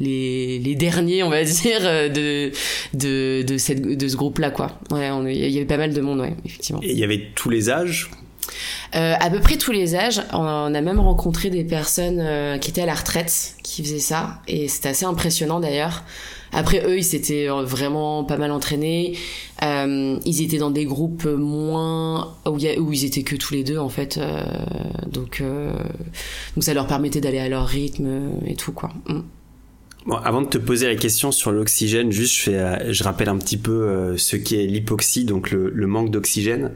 les, 0.00 0.58
les 0.58 0.74
derniers, 0.74 1.22
on 1.22 1.30
va 1.30 1.44
dire 1.44 1.80
de 1.82 2.50
de 2.94 3.42
de 3.42 3.58
cette 3.58 3.82
de 3.82 4.08
ce 4.08 4.16
groupe 4.16 4.38
là 4.38 4.50
quoi. 4.50 4.78
Ouais, 4.90 5.08
il 5.34 5.50
y 5.50 5.56
avait 5.56 5.66
pas 5.66 5.76
mal 5.76 5.92
de 5.92 6.00
monde 6.00 6.20
ouais, 6.20 6.34
effectivement. 6.44 6.80
Et 6.82 6.92
il 6.92 6.98
y 6.98 7.04
avait 7.04 7.28
tous 7.34 7.50
les 7.50 7.70
âges. 7.70 8.10
Euh, 8.94 9.14
à 9.18 9.30
peu 9.30 9.40
près 9.40 9.56
tous 9.56 9.72
les 9.72 9.94
âges. 9.94 10.22
On 10.32 10.74
a 10.74 10.80
même 10.80 11.00
rencontré 11.00 11.50
des 11.50 11.64
personnes 11.64 12.58
qui 12.60 12.70
étaient 12.70 12.82
à 12.82 12.86
la 12.86 12.94
retraite 12.94 13.54
qui 13.62 13.82
faisaient 13.82 13.98
ça 13.98 14.40
et 14.48 14.68
c'était 14.68 14.90
assez 14.90 15.04
impressionnant 15.04 15.60
d'ailleurs. 15.60 16.04
Après 16.52 16.82
eux, 16.86 16.96
ils 16.98 17.04
s'étaient 17.04 17.48
vraiment 17.48 18.24
pas 18.24 18.38
mal 18.38 18.50
entraînés. 18.52 19.16
Euh, 19.62 20.18
ils 20.24 20.42
étaient 20.42 20.58
dans 20.58 20.70
des 20.70 20.84
groupes 20.84 21.24
moins 21.24 22.34
où, 22.46 22.56
où, 22.56 22.92
ils 22.92 23.04
étaient 23.04 23.22
que 23.22 23.36
tous 23.36 23.54
les 23.54 23.64
deux 23.64 23.78
en 23.78 23.88
fait. 23.88 24.18
Euh, 24.18 24.44
donc 25.10 25.40
euh, 25.40 25.72
donc 26.54 26.64
ça 26.64 26.74
leur 26.74 26.86
permettait 26.86 27.20
d'aller 27.20 27.38
à 27.38 27.48
leur 27.48 27.66
rythme 27.66 28.30
et 28.46 28.54
tout 28.54 28.72
quoi. 28.72 28.90
Mm. 29.08 29.20
Bon, 30.06 30.14
avant 30.16 30.42
de 30.42 30.46
te 30.46 30.58
poser 30.58 30.86
la 30.86 30.94
question 30.94 31.32
sur 31.32 31.50
l'oxygène, 31.50 32.12
juste 32.12 32.34
je, 32.34 32.42
fais, 32.42 32.54
euh, 32.54 32.92
je 32.92 33.04
rappelle 33.04 33.28
un 33.28 33.36
petit 33.36 33.56
peu 33.56 33.72
euh, 33.72 34.16
ce 34.16 34.36
qu'est 34.36 34.64
l'hypoxie, 34.64 35.24
donc 35.24 35.50
le, 35.50 35.70
le 35.70 35.86
manque 35.86 36.10
d'oxygène. 36.10 36.72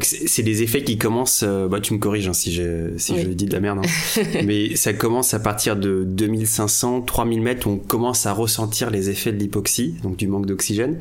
C'est 0.00 0.42
des 0.42 0.62
effets 0.62 0.82
qui 0.82 0.98
commencent, 0.98 1.44
euh, 1.46 1.68
bah 1.68 1.80
tu 1.80 1.94
me 1.94 1.98
corriges 1.98 2.28
hein, 2.28 2.32
si, 2.32 2.52
je, 2.52 2.96
si 2.96 3.18
je 3.20 3.28
dis 3.28 3.44
de 3.46 3.52
la 3.52 3.60
merde, 3.60 3.80
hein. 3.84 4.22
mais 4.44 4.74
ça 4.74 4.92
commence 4.92 5.34
à 5.34 5.38
partir 5.38 5.76
de 5.76 6.04
2500, 6.06 7.02
3000 7.02 7.42
mètres, 7.42 7.66
on 7.66 7.76
commence 7.76 8.26
à 8.26 8.32
ressentir 8.32 8.90
les 8.90 9.08
effets 9.08 9.32
de 9.32 9.38
l'hypoxie, 9.38 9.94
donc 10.02 10.16
du 10.16 10.26
manque 10.26 10.46
d'oxygène. 10.46 10.98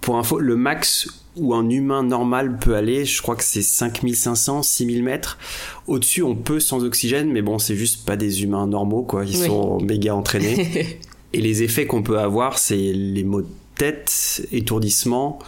Pour 0.00 0.16
info, 0.16 0.38
le 0.38 0.56
max 0.56 1.08
où 1.36 1.54
un 1.54 1.68
humain 1.68 2.02
normal 2.02 2.58
peut 2.58 2.74
aller, 2.74 3.04
je 3.04 3.20
crois 3.20 3.36
que 3.36 3.44
c'est 3.44 3.62
5500, 3.62 4.62
6000 4.62 5.02
mètres. 5.02 5.38
Au-dessus, 5.86 6.22
on 6.22 6.34
peut 6.34 6.60
sans 6.60 6.84
oxygène, 6.84 7.30
mais 7.30 7.42
bon, 7.42 7.58
c'est 7.58 7.76
juste 7.76 8.04
pas 8.04 8.16
des 8.16 8.42
humains 8.42 8.66
normaux, 8.66 9.02
quoi. 9.02 9.24
Ils 9.24 9.36
sont 9.36 9.80
méga 9.80 10.14
entraînés. 10.14 10.98
et 11.32 11.40
les 11.40 11.62
effets 11.62 11.86
qu'on 11.86 12.02
peut 12.02 12.18
avoir, 12.18 12.58
c'est 12.58 12.76
les 12.76 13.24
maux 13.24 13.42
de 13.42 13.48
tête, 13.76 14.46
étourdissement, 14.52 15.38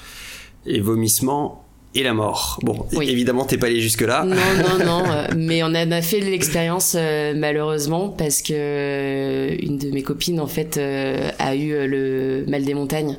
et 0.67 0.81
vomissement, 0.81 1.65
et 1.95 2.03
la 2.03 2.13
mort. 2.13 2.61
Bon, 2.63 2.87
évidemment, 3.01 3.45
t'es 3.45 3.57
pas 3.57 3.67
allé 3.67 3.81
jusque 3.81 4.03
là. 4.03 4.25
Non, 4.25 4.37
non, 4.37 4.85
non. 4.85 4.99
Euh, 5.09 5.27
mais 5.37 5.63
on 5.63 5.73
a, 5.75 6.03
fait 6.03 6.21
l'expérience 6.21 6.95
euh, 6.99 7.33
malheureusement 7.35 8.09
parce 8.11 8.43
que 8.43 8.53
euh, 8.53 9.57
une 9.63 9.79
de 9.79 9.91
mes 9.91 10.03
copines 10.03 10.39
en 10.39 10.47
fait 10.47 10.77
a 10.77 11.55
eu 11.55 11.89
le 11.89 12.45
mal 12.47 12.65
des 12.65 12.75
montagnes. 12.75 13.17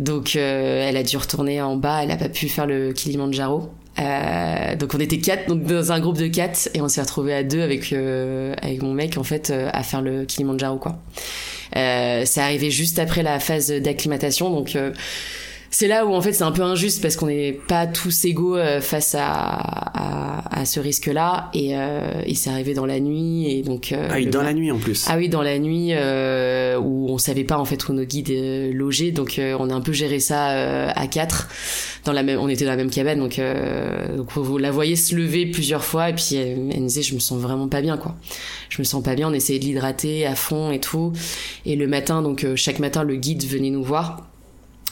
Donc 0.00 0.34
euh, 0.34 0.88
elle 0.88 0.96
a 0.96 1.02
dû 1.02 1.18
retourner 1.18 1.60
en 1.60 1.76
bas, 1.76 2.02
elle 2.02 2.10
a 2.10 2.16
pas 2.16 2.30
pu 2.30 2.48
faire 2.48 2.66
le 2.66 2.92
Kilimanjaro. 2.92 3.70
Euh, 3.98 4.76
donc 4.76 4.94
on 4.94 4.98
était 4.98 5.18
quatre, 5.18 5.46
donc 5.46 5.64
dans 5.64 5.92
un 5.92 6.00
groupe 6.00 6.16
de 6.16 6.26
quatre, 6.26 6.70
et 6.72 6.80
on 6.80 6.88
s'est 6.88 7.02
retrouvé 7.02 7.34
à 7.34 7.42
deux 7.42 7.60
avec 7.60 7.92
euh, 7.92 8.54
avec 8.62 8.82
mon 8.82 8.94
mec 8.94 9.18
en 9.18 9.24
fait 9.24 9.50
euh, 9.50 9.68
à 9.74 9.82
faire 9.82 10.00
le 10.00 10.24
Kilimanjaro 10.24 10.78
quoi. 10.78 10.98
Euh, 11.76 12.22
c'est 12.24 12.40
arrivé 12.40 12.70
juste 12.70 12.98
après 12.98 13.22
la 13.22 13.38
phase 13.40 13.70
d'acclimatation, 13.70 14.50
donc 14.50 14.76
c'est 15.70 15.86
là 15.86 16.04
où 16.04 16.12
en 16.14 16.20
fait 16.20 16.32
c'est 16.32 16.42
un 16.42 16.50
peu 16.50 16.62
injuste 16.62 17.00
parce 17.00 17.16
qu'on 17.16 17.26
n'est 17.28 17.52
pas 17.52 17.86
tous 17.86 18.24
égaux 18.24 18.56
euh, 18.56 18.80
face 18.80 19.14
à, 19.14 19.22
à, 19.24 20.60
à 20.60 20.64
ce 20.64 20.80
risque-là. 20.80 21.48
Et, 21.54 21.76
euh, 21.76 22.22
et 22.26 22.34
c'est 22.34 22.50
arrivé 22.50 22.74
dans 22.74 22.86
la 22.86 22.98
nuit 22.98 23.50
et 23.50 23.62
donc 23.62 23.92
euh, 23.92 24.08
ah 24.10 24.14
oui 24.16 24.26
dans 24.26 24.42
la 24.42 24.52
nuit 24.52 24.70
en 24.72 24.78
plus. 24.78 25.06
Ah 25.08 25.16
oui 25.16 25.28
dans 25.28 25.42
la 25.42 25.58
nuit 25.58 25.90
euh, 25.92 26.76
où 26.78 27.08
on 27.08 27.18
savait 27.18 27.44
pas 27.44 27.56
en 27.56 27.64
fait 27.64 27.88
où 27.88 27.92
nos 27.92 28.04
guides 28.04 28.30
euh, 28.30 28.72
logeaient. 28.72 29.12
Donc 29.12 29.40
on 29.40 29.70
a 29.70 29.74
un 29.74 29.80
peu 29.80 29.92
géré 29.92 30.18
ça 30.18 30.46
à 30.90 31.06
quatre. 31.06 31.48
Dans 32.04 32.12
la 32.12 32.22
même 32.22 32.40
on 32.40 32.48
était 32.48 32.64
dans 32.64 32.72
la 32.72 32.76
même 32.76 32.90
cabane. 32.90 33.20
Donc, 33.20 33.40
donc 34.16 34.32
vous 34.34 34.58
la 34.58 34.70
voyez 34.70 34.96
se 34.96 35.14
lever 35.14 35.46
plusieurs 35.46 35.84
fois 35.84 36.10
et 36.10 36.14
puis 36.14 36.34
elle, 36.34 36.70
elle 36.72 36.80
me 36.80 36.88
disait 36.88 37.02
je 37.02 37.14
me 37.14 37.20
sens 37.20 37.38
vraiment 37.40 37.68
pas 37.68 37.80
bien 37.80 37.96
quoi. 37.96 38.16
Je 38.70 38.78
me 38.80 38.84
sens 38.84 39.02
pas 39.02 39.14
bien. 39.14 39.28
On 39.28 39.32
essayait 39.32 39.58
de 39.60 39.64
l'hydrater 39.64 40.26
à 40.26 40.34
fond 40.34 40.72
et 40.72 40.80
tout. 40.80 41.12
Et 41.64 41.76
le 41.76 41.86
matin 41.86 42.22
donc 42.22 42.44
chaque 42.56 42.80
matin 42.80 43.04
le 43.04 43.16
guide 43.16 43.44
venait 43.44 43.70
nous 43.70 43.84
voir 43.84 44.26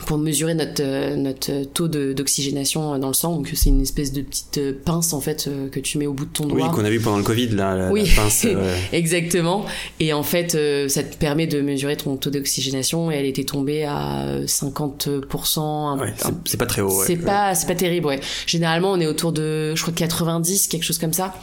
pour 0.06 0.18
mesurer 0.18 0.54
notre 0.54 0.82
euh, 0.82 1.16
notre 1.16 1.64
taux 1.64 1.88
d'oxygénation 1.88 2.98
dans 2.98 3.08
le 3.08 3.14
sang. 3.14 3.36
Donc 3.36 3.50
c'est 3.54 3.68
une 3.68 3.82
espèce 3.82 4.12
de 4.12 4.22
petite 4.22 4.58
euh, 4.58 4.72
pince 4.84 5.12
en 5.12 5.20
fait 5.20 5.46
euh, 5.48 5.68
que 5.68 5.80
tu 5.80 5.98
mets 5.98 6.06
au 6.06 6.12
bout 6.12 6.24
de 6.24 6.32
ton 6.32 6.46
doigt. 6.46 6.68
Oui, 6.68 6.74
qu'on 6.74 6.84
a 6.84 6.90
vu 6.90 7.00
pendant 7.00 7.18
le 7.18 7.24
Covid 7.24 7.48
là, 7.48 7.76
la, 7.76 7.90
oui. 7.90 8.08
pince. 8.14 8.46
Exactement. 8.92 9.64
Et 10.00 10.12
en 10.12 10.22
fait, 10.22 10.56
ça 10.88 11.02
te 11.02 11.16
permet 11.16 11.46
de 11.46 11.60
mesurer 11.60 11.96
ton 11.96 12.16
taux 12.16 12.30
d'oxygénation 12.30 13.10
et 13.10 13.16
elle 13.16 13.26
était 13.26 13.44
tombée 13.44 13.84
à 13.84 14.40
50%. 14.44 16.00
Ouais, 16.00 16.14
c'est 16.44 16.56
pas 16.56 16.66
très 16.66 16.82
haut. 16.82 17.00
Ouais. 17.00 17.04
C'est 17.06 17.16
pas 17.16 17.54
c'est 17.54 17.66
pas 17.66 17.74
terrible. 17.74 18.06
Ouais. 18.06 18.20
Généralement, 18.46 18.92
on 18.92 19.00
est 19.00 19.06
autour 19.06 19.32
de 19.32 19.74
je 19.74 19.82
crois 19.82 19.94
90 19.94 20.68
quelque 20.68 20.84
chose 20.84 20.98
comme 20.98 21.12
ça. 21.12 21.34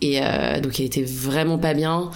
Et 0.00 0.20
donc 0.62 0.78
elle 0.78 0.86
était 0.86 1.02
vraiment 1.02 1.58
pas 1.58 1.74
bien. 1.74 2.10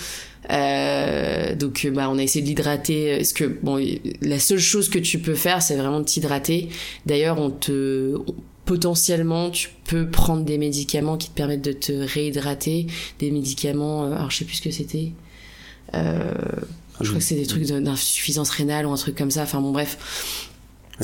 Euh, 0.50 1.54
donc 1.54 1.88
bah 1.92 2.08
on 2.10 2.18
a 2.18 2.22
essayé 2.22 2.42
de 2.42 2.48
l'hydrater. 2.48 3.16
Parce 3.16 3.32
que 3.32 3.44
bon, 3.44 3.84
la 4.20 4.38
seule 4.38 4.58
chose 4.58 4.88
que 4.88 4.98
tu 4.98 5.18
peux 5.18 5.34
faire, 5.34 5.62
c'est 5.62 5.76
vraiment 5.76 6.00
de 6.00 6.04
t'hydrater. 6.04 6.68
D'ailleurs, 7.06 7.38
on 7.38 7.50
te 7.50 8.18
potentiellement 8.64 9.50
tu 9.50 9.70
peux 9.84 10.08
prendre 10.08 10.44
des 10.44 10.56
médicaments 10.56 11.16
qui 11.16 11.28
te 11.28 11.34
permettent 11.34 11.64
de 11.64 11.72
te 11.72 11.92
réhydrater, 11.92 12.86
des 13.18 13.30
médicaments. 13.30 14.04
Euh, 14.04 14.14
alors 14.14 14.30
je 14.30 14.38
sais 14.38 14.44
plus 14.44 14.56
ce 14.56 14.62
que 14.62 14.70
c'était. 14.70 15.12
Euh, 15.94 16.32
je 17.00 17.08
crois 17.08 17.18
que 17.18 17.24
c'est 17.24 17.34
des 17.34 17.46
trucs 17.46 17.64
d'insuffisance 17.64 18.50
rénale 18.50 18.86
ou 18.86 18.92
un 18.92 18.96
truc 18.96 19.16
comme 19.16 19.30
ça. 19.30 19.42
Enfin 19.42 19.60
bon 19.60 19.72
bref. 19.72 20.48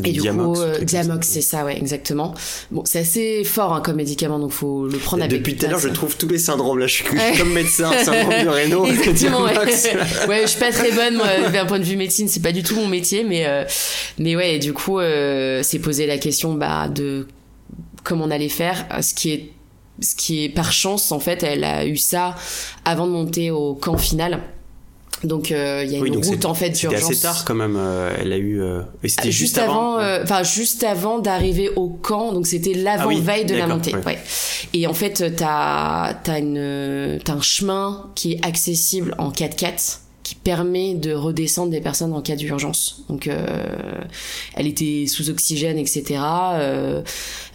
Et 0.05 0.13
du 0.13 0.21
coup, 0.23 0.61
euh, 0.61 0.79
Diamox, 0.81 1.27
c'est 1.27 1.41
ça, 1.41 1.65
ouais, 1.65 1.77
exactement. 1.77 2.35
Bon, 2.71 2.83
c'est 2.85 3.01
assez 3.01 3.45
fort 3.45 3.73
hein, 3.73 3.81
comme 3.81 3.97
médicament, 3.97 4.39
donc 4.39 4.53
faut 4.53 4.87
le 4.87 4.99
prendre 4.99 5.23
avec. 5.23 5.39
Depuis 5.39 5.57
tout 5.57 5.67
à 5.67 5.71
l'heure, 5.71 5.79
je 5.79 5.89
trouve 5.89 6.17
tous 6.17 6.29
les 6.29 6.39
syndromes. 6.39 6.79
Là, 6.79 6.87
je 6.87 6.95
suis 6.95 7.05
comme 7.39 7.53
médecin, 7.53 7.91
syndrome 8.05 8.45
de 8.45 8.49
Raynaud. 8.49 8.87
Exactement, 8.89 9.43
ouais. 9.43 9.59
ouais. 10.29 10.43
je 10.43 10.47
suis 10.47 10.61
pas 10.61 10.73
très 10.73 10.93
bonne, 10.93 11.17
moi, 11.17 11.51
d'un 11.53 11.67
point 11.67 11.79
de 11.79 11.85
vue 11.85 11.97
médecine, 11.97 12.29
c'est 12.29 12.43
pas 12.43 12.53
du 12.53 12.63
tout 12.63 12.77
mon 12.77 12.89
métier, 12.89 13.25
mais 13.25 13.47
euh, 13.47 13.65
mais 14.19 14.37
ouais, 14.37 14.59
du 14.59 14.73
coup, 14.73 14.99
euh, 14.99 15.63
c'est 15.63 15.79
poser 15.79 16.07
la 16.07 16.19
question, 16.19 16.55
bah, 16.55 16.89
de 16.89 17.27
comment 18.05 18.25
on 18.25 18.31
allait 18.31 18.49
faire, 18.49 18.87
ce 19.01 19.15
qui 19.15 19.33
est 19.33 19.51
ce 20.01 20.15
qui 20.15 20.45
est 20.45 20.49
par 20.49 20.73
chance 20.73 21.11
en 21.11 21.19
fait, 21.19 21.43
elle 21.43 21.65
a 21.65 21.85
eu 21.85 21.97
ça 21.97 22.37
avant 22.85 23.07
de 23.07 23.13
monter 23.13 23.51
au 23.51 23.75
camp 23.75 23.97
final. 23.97 24.41
Donc 25.25 25.51
euh, 25.51 25.83
il 25.85 25.93
y 25.93 25.97
a 25.97 25.99
une 25.99 26.25
route 26.25 26.45
en 26.45 26.55
fait 26.55 26.71
d'urgence. 26.71 27.01
C'était 27.01 27.13
assez 27.13 27.23
tard 27.23 27.45
quand 27.45 27.55
même. 27.55 27.77
Euh, 27.77 28.15
elle 28.21 28.33
a 28.33 28.37
eu. 28.37 28.61
Euh, 28.61 28.83
c'était 29.05 29.31
juste, 29.31 29.57
juste, 29.57 29.59
avant. 29.59 29.99
Enfin 30.23 30.43
juste 30.43 30.85
avant 30.85 31.19
d'arriver 31.19 31.71
au 31.77 31.89
camp. 31.89 32.33
Donc 32.33 32.47
c'était 32.47 32.75
l'avant 32.75 33.15
veille 33.15 33.45
de 33.45 33.57
la 33.57 33.67
montée. 33.67 33.95
Ouais. 33.95 34.05
ouais. 34.05 34.19
Et 34.75 34.87
en 34.87 34.95
fait 34.95 35.35
t'as 35.37 36.15
t'as 36.15 36.39
une 36.39 37.19
t'as 37.25 37.35
un 37.35 37.41
chemin 37.41 38.11
qui 38.15 38.35
est 38.35 38.47
accessible 38.47 39.15
en 39.19 39.31
4x4 39.31 39.99
qui 40.29 40.35
permet 40.35 40.93
de 40.93 41.15
redescendre 41.15 41.71
des 41.71 41.81
personnes 41.81 42.13
en 42.13 42.21
cas 42.21 42.37
d'urgence. 42.37 43.03
Donc, 43.09 43.29
euh, 43.29 43.47
elle 44.55 44.67
était 44.67 45.07
sous 45.07 45.31
oxygène, 45.31 45.79
etc. 45.79 46.21
Euh, 46.21 47.03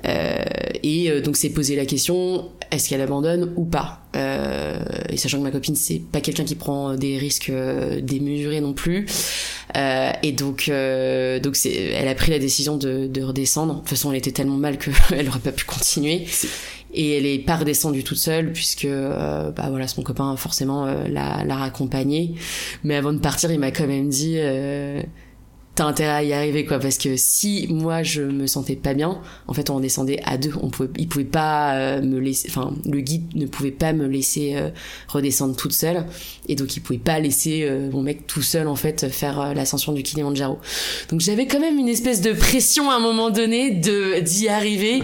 euh, 0.08 0.36
et 0.82 1.22
donc, 1.22 1.38
c'est 1.38 1.52
posé 1.52 1.76
la 1.76 1.86
question 1.86 2.50
est-ce 2.72 2.90
qu'elle 2.90 3.02
abandonne 3.02 3.54
ou 3.58 3.66
pas? 3.66 4.00
Et 5.10 5.18
sachant 5.18 5.38
que 5.38 5.44
ma 5.44 5.52
copine, 5.52 5.76
c'est 5.76 6.00
pas 6.00 6.22
quelqu'un 6.22 6.46
qui 6.46 6.56
prend 6.56 6.96
des 6.96 7.20
risques 7.20 7.52
démesurés 8.02 8.62
non 8.62 8.74
plus. 8.74 9.06
et 9.76 10.32
donc, 10.32 10.72
donc 11.44 11.56
c'est, 11.56 11.74
elle 11.74 12.08
a 12.08 12.16
pris 12.16 12.32
la 12.32 12.40
décision 12.40 12.78
de, 12.78 13.06
de 13.06 13.22
redescendre. 13.22 13.76
De 13.76 13.80
toute 13.82 13.90
façon, 13.90 14.12
elle 14.12 14.18
était 14.18 14.32
tellement 14.32 14.58
mal 14.58 14.80
qu'elle 14.80 15.28
aurait 15.30 15.40
pas 15.40 15.52
pu 15.52 15.66
continuer 15.66 16.26
et 16.94 17.18
elle 17.18 17.26
est 17.26 17.40
pas 17.40 17.58
redescendue 17.58 18.04
toute 18.04 18.18
seule 18.18 18.52
puisque 18.54 18.86
euh, 18.86 19.52
bah 19.52 19.68
voilà 19.70 19.88
son 19.88 20.04
copain 20.04 20.36
forcément 20.38 20.86
euh, 20.86 21.08
l'a 21.08 21.44
l'a 21.44 21.56
raccompagnée. 21.56 22.36
Mais 22.84 22.96
avant 22.96 23.14
de 23.14 23.20
partir 23.20 23.52
il 23.52 23.60
m'a 23.60 23.72
quand 23.72 23.88
même 23.88 24.10
dit 24.10 24.36
euh, 24.38 25.02
t'as 25.76 25.86
intérêt 25.86 26.12
à 26.12 26.24
y 26.24 26.34
arriver 26.34 26.66
quoi. 26.66 26.78
Parce 26.78 27.00
que 27.00 27.16
si 27.18 27.68
moi 27.72 28.04
je 28.04 28.22
me 28.22 28.46
sentais 28.46 28.76
pas 28.76 28.94
bien 28.94 29.22
en 29.48 29.54
fait 29.54 29.72
on 29.72 29.80
descendait 29.80 30.22
à 30.24 30.38
deux. 30.38 30.54
On 30.62 30.70
pouvait 30.70 30.90
il 30.98 31.08
pouvait 31.08 31.26
pas 31.26 31.76
euh, 31.76 32.02
me 32.02 32.20
laisser 32.20 32.48
enfin 32.50 32.76
le 32.86 33.00
guide 33.00 33.36
ne 33.36 33.48
pouvait 33.48 33.72
pas 33.72 33.92
me 33.92 34.06
laisser 34.06 34.56
redescendre 35.08 35.56
toute 35.56 35.74
seule. 35.74 36.06
Et 36.48 36.56
donc 36.56 36.78
il 36.78 36.82
pouvait 36.82 37.00
pas 37.00 37.20
laisser 37.20 37.68
mon 37.92 38.04
mec 38.04 38.28
tout 38.28 38.44
seul 38.44 38.68
en 38.68 38.76
fait 38.76 39.10
faire 39.10 39.56
l'ascension 39.56 39.94
du 39.94 40.04
Kilimanjaro. 40.04 40.60
Donc 41.10 41.22
j'avais 41.22 41.48
quand 41.48 41.60
même 41.60 41.80
une 41.80 41.90
espèce 41.90 42.22
de 42.22 42.34
pression 42.34 42.92
à 42.92 42.96
un 42.96 43.00
moment 43.00 43.32
donné 43.32 43.72
de 43.72 44.20
d'y 44.20 44.48
arriver 44.48 45.02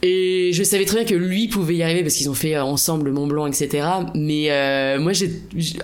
et 0.00 0.50
je 0.52 0.62
savais 0.62 0.84
très 0.84 0.98
bien 0.98 1.04
que 1.04 1.14
lui 1.14 1.48
pouvait 1.48 1.74
y 1.74 1.82
arriver 1.82 2.02
parce 2.02 2.14
qu'ils 2.14 2.30
ont 2.30 2.34
fait 2.34 2.54
euh, 2.54 2.62
ensemble 2.62 3.10
Mont 3.10 3.26
Blanc, 3.26 3.46
etc. 3.48 3.84
Mais 4.14 4.50
euh, 4.50 5.00
moi, 5.00 5.12
j'ai, 5.12 5.30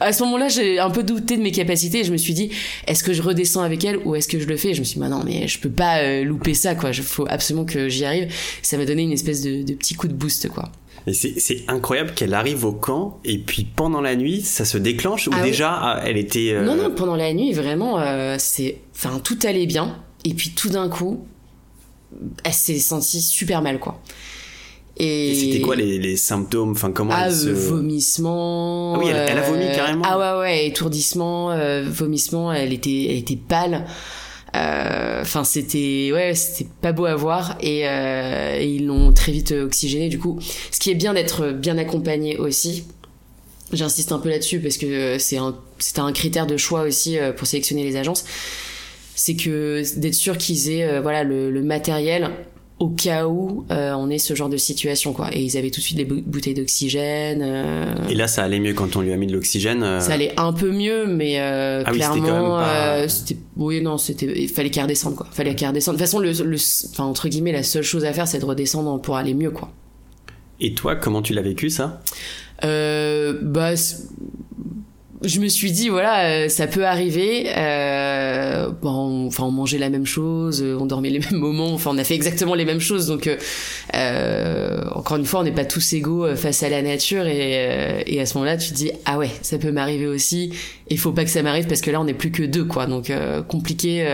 à 0.01 0.13
ce 0.13 0.23
moment-là, 0.23 0.49
j'ai 0.49 0.79
un 0.79 0.91
peu 0.91 1.03
douté 1.03 1.37
de 1.37 1.43
mes 1.43 1.51
capacités. 1.51 2.01
Et 2.01 2.05
je 2.05 2.13
me 2.13 2.17
suis 2.17 2.33
dit, 2.33 2.51
est-ce 2.87 3.03
que 3.03 3.13
je 3.13 3.23
redescends 3.23 3.63
avec 3.63 3.85
elle 3.85 3.99
ou 4.05 4.15
est-ce 4.15 4.29
que 4.29 4.39
je 4.39 4.47
le 4.47 4.57
fais? 4.57 4.71
Et 4.71 4.75
Je 4.75 4.81
me 4.81 4.85
suis 4.85 4.95
dit, 4.95 5.01
bah 5.01 5.09
non, 5.09 5.23
mais 5.25 5.49
je 5.49 5.59
peux 5.59 5.71
pas 5.71 5.99
euh, 5.99 6.23
louper 6.23 6.55
ça, 6.55 6.77
quoi. 6.77 6.91
Il 6.91 7.03
faut 7.03 7.27
absolument 7.29 7.65
que 7.65 7.89
j'y 7.89 8.05
arrive. 8.05 8.33
Ça 8.63 8.77
m'a 8.77 8.85
donné 8.85 9.03
une 9.03 9.13
espèce 9.13 9.43
de, 9.43 9.65
de, 9.65 9.75
petit 9.75 9.95
coup 9.95 10.07
de 10.07 10.15
boost, 10.15 10.49
quoi. 10.49 10.71
Et 11.07 11.13
c'est 11.13 11.65
incroyable 11.69 12.13
qu'elle 12.15 12.33
arrive 12.33 12.65
au 12.65 12.73
camp 12.73 13.21
et 13.27 13.37
puis 13.37 13.65
pendant 13.65 14.01
la 14.01 14.17
nuit, 14.17 14.41
ça 14.41 14.65
se 14.65 14.79
déclenche 14.79 15.29
ou 15.29 15.33
ah 15.35 15.43
déjà 15.43 15.71
ah, 15.71 16.03
elle 16.03 16.17
était. 16.17 16.53
Euh... 16.53 16.65
Non, 16.65 16.77
non, 16.77 16.91
pendant 16.91 17.17
la 17.17 17.35
nuit, 17.35 17.53
vraiment, 17.53 18.01
euh, 18.01 18.37
c'est, 18.39 18.79
enfin, 18.95 19.21
tout 19.23 19.39
allait 19.45 19.67
bien. 19.67 19.99
Et 20.25 20.33
puis 20.33 20.53
tout 20.57 20.71
d'un 20.71 20.89
coup, 20.89 21.27
elle 22.45 22.53
s'est 22.53 22.79
sentie 22.79 23.21
super 23.21 23.63
mal 23.63 23.79
quoi. 23.79 24.01
Et, 24.97 25.33
et 25.33 25.35
c'était 25.35 25.61
quoi 25.61 25.75
les, 25.75 25.99
les, 25.99 26.17
symptômes? 26.17 26.71
Enfin, 26.71 26.93
comment 26.93 27.13
ah, 27.15 27.27
elle 27.27 27.35
se... 27.35 27.49
vomissement. 27.49 28.95
Ah 28.95 28.99
oui, 29.01 29.07
elle, 29.09 29.17
elle, 29.29 29.39
a 29.39 29.43
vomi 29.43 29.65
euh, 29.65 29.75
carrément. 29.75 30.05
Ah 30.07 30.19
ouais, 30.37 30.41
ouais, 30.41 30.67
étourdissement, 30.67 31.51
euh, 31.51 31.85
vomissement. 31.85 32.53
Elle 32.53 32.73
était, 32.73 33.07
elle 33.11 33.17
était 33.17 33.37
pâle. 33.37 33.87
Euh, 34.55 35.23
enfin, 35.23 35.43
c'était, 35.43 36.11
ouais, 36.13 36.35
c'était 36.37 36.71
pas 36.81 36.93
beau 36.93 37.07
à 37.07 37.17
voir. 37.17 37.57
Et, 37.61 37.89
euh, 37.89 38.57
et 38.61 38.69
ils 38.69 38.87
l'ont 38.87 39.13
très 39.13 39.33
vite 39.33 39.51
oxygéné. 39.51 40.09
Du 40.09 40.21
coup, 40.21 40.39
ce 40.71 40.79
qui 40.79 40.91
est 40.91 40.95
bien 40.95 41.15
d'être 41.15 41.51
bien 41.51 41.77
accompagné 41.77 42.37
aussi. 42.37 42.85
J'insiste 43.73 44.13
un 44.13 44.19
peu 44.19 44.29
là-dessus 44.29 44.61
parce 44.61 44.77
que 44.77 45.19
c'est 45.19 45.39
un, 45.39 45.57
c'était 45.81 46.01
un 46.01 46.13
critère 46.13 46.47
de 46.47 46.57
choix 46.57 46.83
aussi 46.83 47.17
pour 47.37 47.49
sélectionner 47.49 47.83
les 47.83 47.97
agences 47.97 48.25
c'est 49.15 49.37
que 49.37 49.83
d'être 49.99 50.15
sûr 50.15 50.39
qu'ils 50.39 50.71
aient 50.71 50.85
euh, 50.85 51.01
voilà 51.01 51.25
le, 51.25 51.51
le, 51.51 51.63
matériel 51.63 52.31
au 52.81 52.89
cas 52.89 53.27
où 53.27 53.65
euh, 53.71 53.93
on 53.93 54.11
ait 54.11 54.19
ce 54.19 54.35
genre 54.35 54.49
de 54.49 54.57
situation 54.57 55.13
quoi. 55.13 55.29
Et 55.33 55.43
ils 55.43 55.57
avaient 55.57 55.71
tout 55.71 55.81
de 55.81 55.85
suite 55.85 55.97
des 55.97 56.05
bouteilles 56.05 56.55
d'oxygène 56.55 57.41
euh... 57.43 57.95
et 58.09 58.15
là 58.15 58.27
ça 58.27 58.43
allait 58.43 58.59
mieux 58.59 58.75
quand 58.75 58.97
on 58.97 59.01
lui 59.01 59.13
a 59.13 59.17
mis 59.17 59.27
de 59.27 59.33
l'oxygène 59.33 60.01
ça 60.01 60.13
allait 60.13 60.33
un 60.37 60.53
peu 60.53 60.71
mieux 60.73 61.07
mais 61.07 61.39
ah 61.39 61.85
clairement 61.93 62.59
oui, 62.59 63.09
c'était 63.09 63.37
oui 63.57 63.81
non 63.81 63.97
c'était 63.97 64.33
il 64.43 64.49
fallait 64.49 64.71
qu'elle 64.71 64.85
redescende 64.85 65.15
quoi. 65.15 65.27
Fallait 65.31 65.55
qu'elle 65.55 65.69
redescende. 65.69 65.95
De 65.95 65.99
toute 65.99 66.07
façon 66.07 66.19
le, 66.19 66.33
le 66.33 66.57
enfin 66.91 67.05
entre 67.05 67.29
guillemets 67.29 67.53
la 67.53 67.63
seule 67.63 67.85
chose 67.85 68.05
à 68.05 68.13
faire 68.13 68.27
c'est 68.27 68.41
de 68.41 68.45
redescendre 68.45 69.01
pour 69.01 69.17
aller 69.17 69.35
mieux 69.35 69.51
quoi. 69.51 69.71
Et 70.61 70.75
toi 70.75 70.97
comment 70.97 71.23
tu 71.23 71.33
l'as 71.33 71.43
vécu 71.43 71.71
ça? 71.71 72.03
Bah 72.63 73.75
je 75.25 75.41
me 75.41 75.49
suis 75.49 75.73
dit 75.73 75.89
voilà 75.89 76.27
euh, 76.27 76.49
ça 76.49 76.67
peut 76.67 76.85
arriver 76.87 77.47
euh, 77.57 78.69
bon 78.83 79.27
enfin 79.27 79.45
on 79.45 79.51
mangeait 79.51 79.79
la 79.79 79.89
même 79.89 80.05
chose 80.05 80.63
euh, 80.63 80.77
on 80.79 80.87
dormait 80.87 81.11
les 81.11 81.19
mêmes 81.19 81.39
moments 81.39 81.73
enfin 81.73 81.93
on 81.95 81.99
a 81.99 82.05
fait 82.05 82.15
exactement 82.15 82.55
les 82.55 82.65
mêmes 82.65 82.81
choses. 82.81 83.07
Donc 83.07 83.29
euh, 83.95 84.85
encore 84.93 85.17
une 85.17 85.25
fois 85.25 85.41
on 85.41 85.45
n'est 85.45 85.53
pas 85.53 85.65
tous 85.65 85.93
égaux 85.95 86.25
euh, 86.25 86.37
face 86.37 86.63
à 86.63 86.69
la 86.69 86.83
nature. 86.83 87.27
Et, 87.27 88.03
et 88.07 88.21
à 88.21 88.27
ce 88.27 88.35
moment-là 88.35 88.57
tu 88.57 88.71
te 88.71 88.75
dis 88.75 88.91
ah 89.07 89.19
ouais 89.19 89.31
ça 89.43 89.59
peut 89.59 89.73
m'arriver 89.73 90.07
aussi. 90.07 90.53
Il 90.89 90.99
faut 90.99 91.13
pas 91.13 91.25
que 91.25 91.31
ça 91.31 91.43
m'arrive 91.43 91.67
parce 91.67 91.81
que 91.81 91.91
là 91.91 92.01
on 92.01 92.05
n'est 92.05 92.15
plus 92.15 92.31
que 92.31 92.43
deux 92.43 92.65
quoi. 92.65 92.87
Donc 92.87 93.11
compliqué 93.49 94.07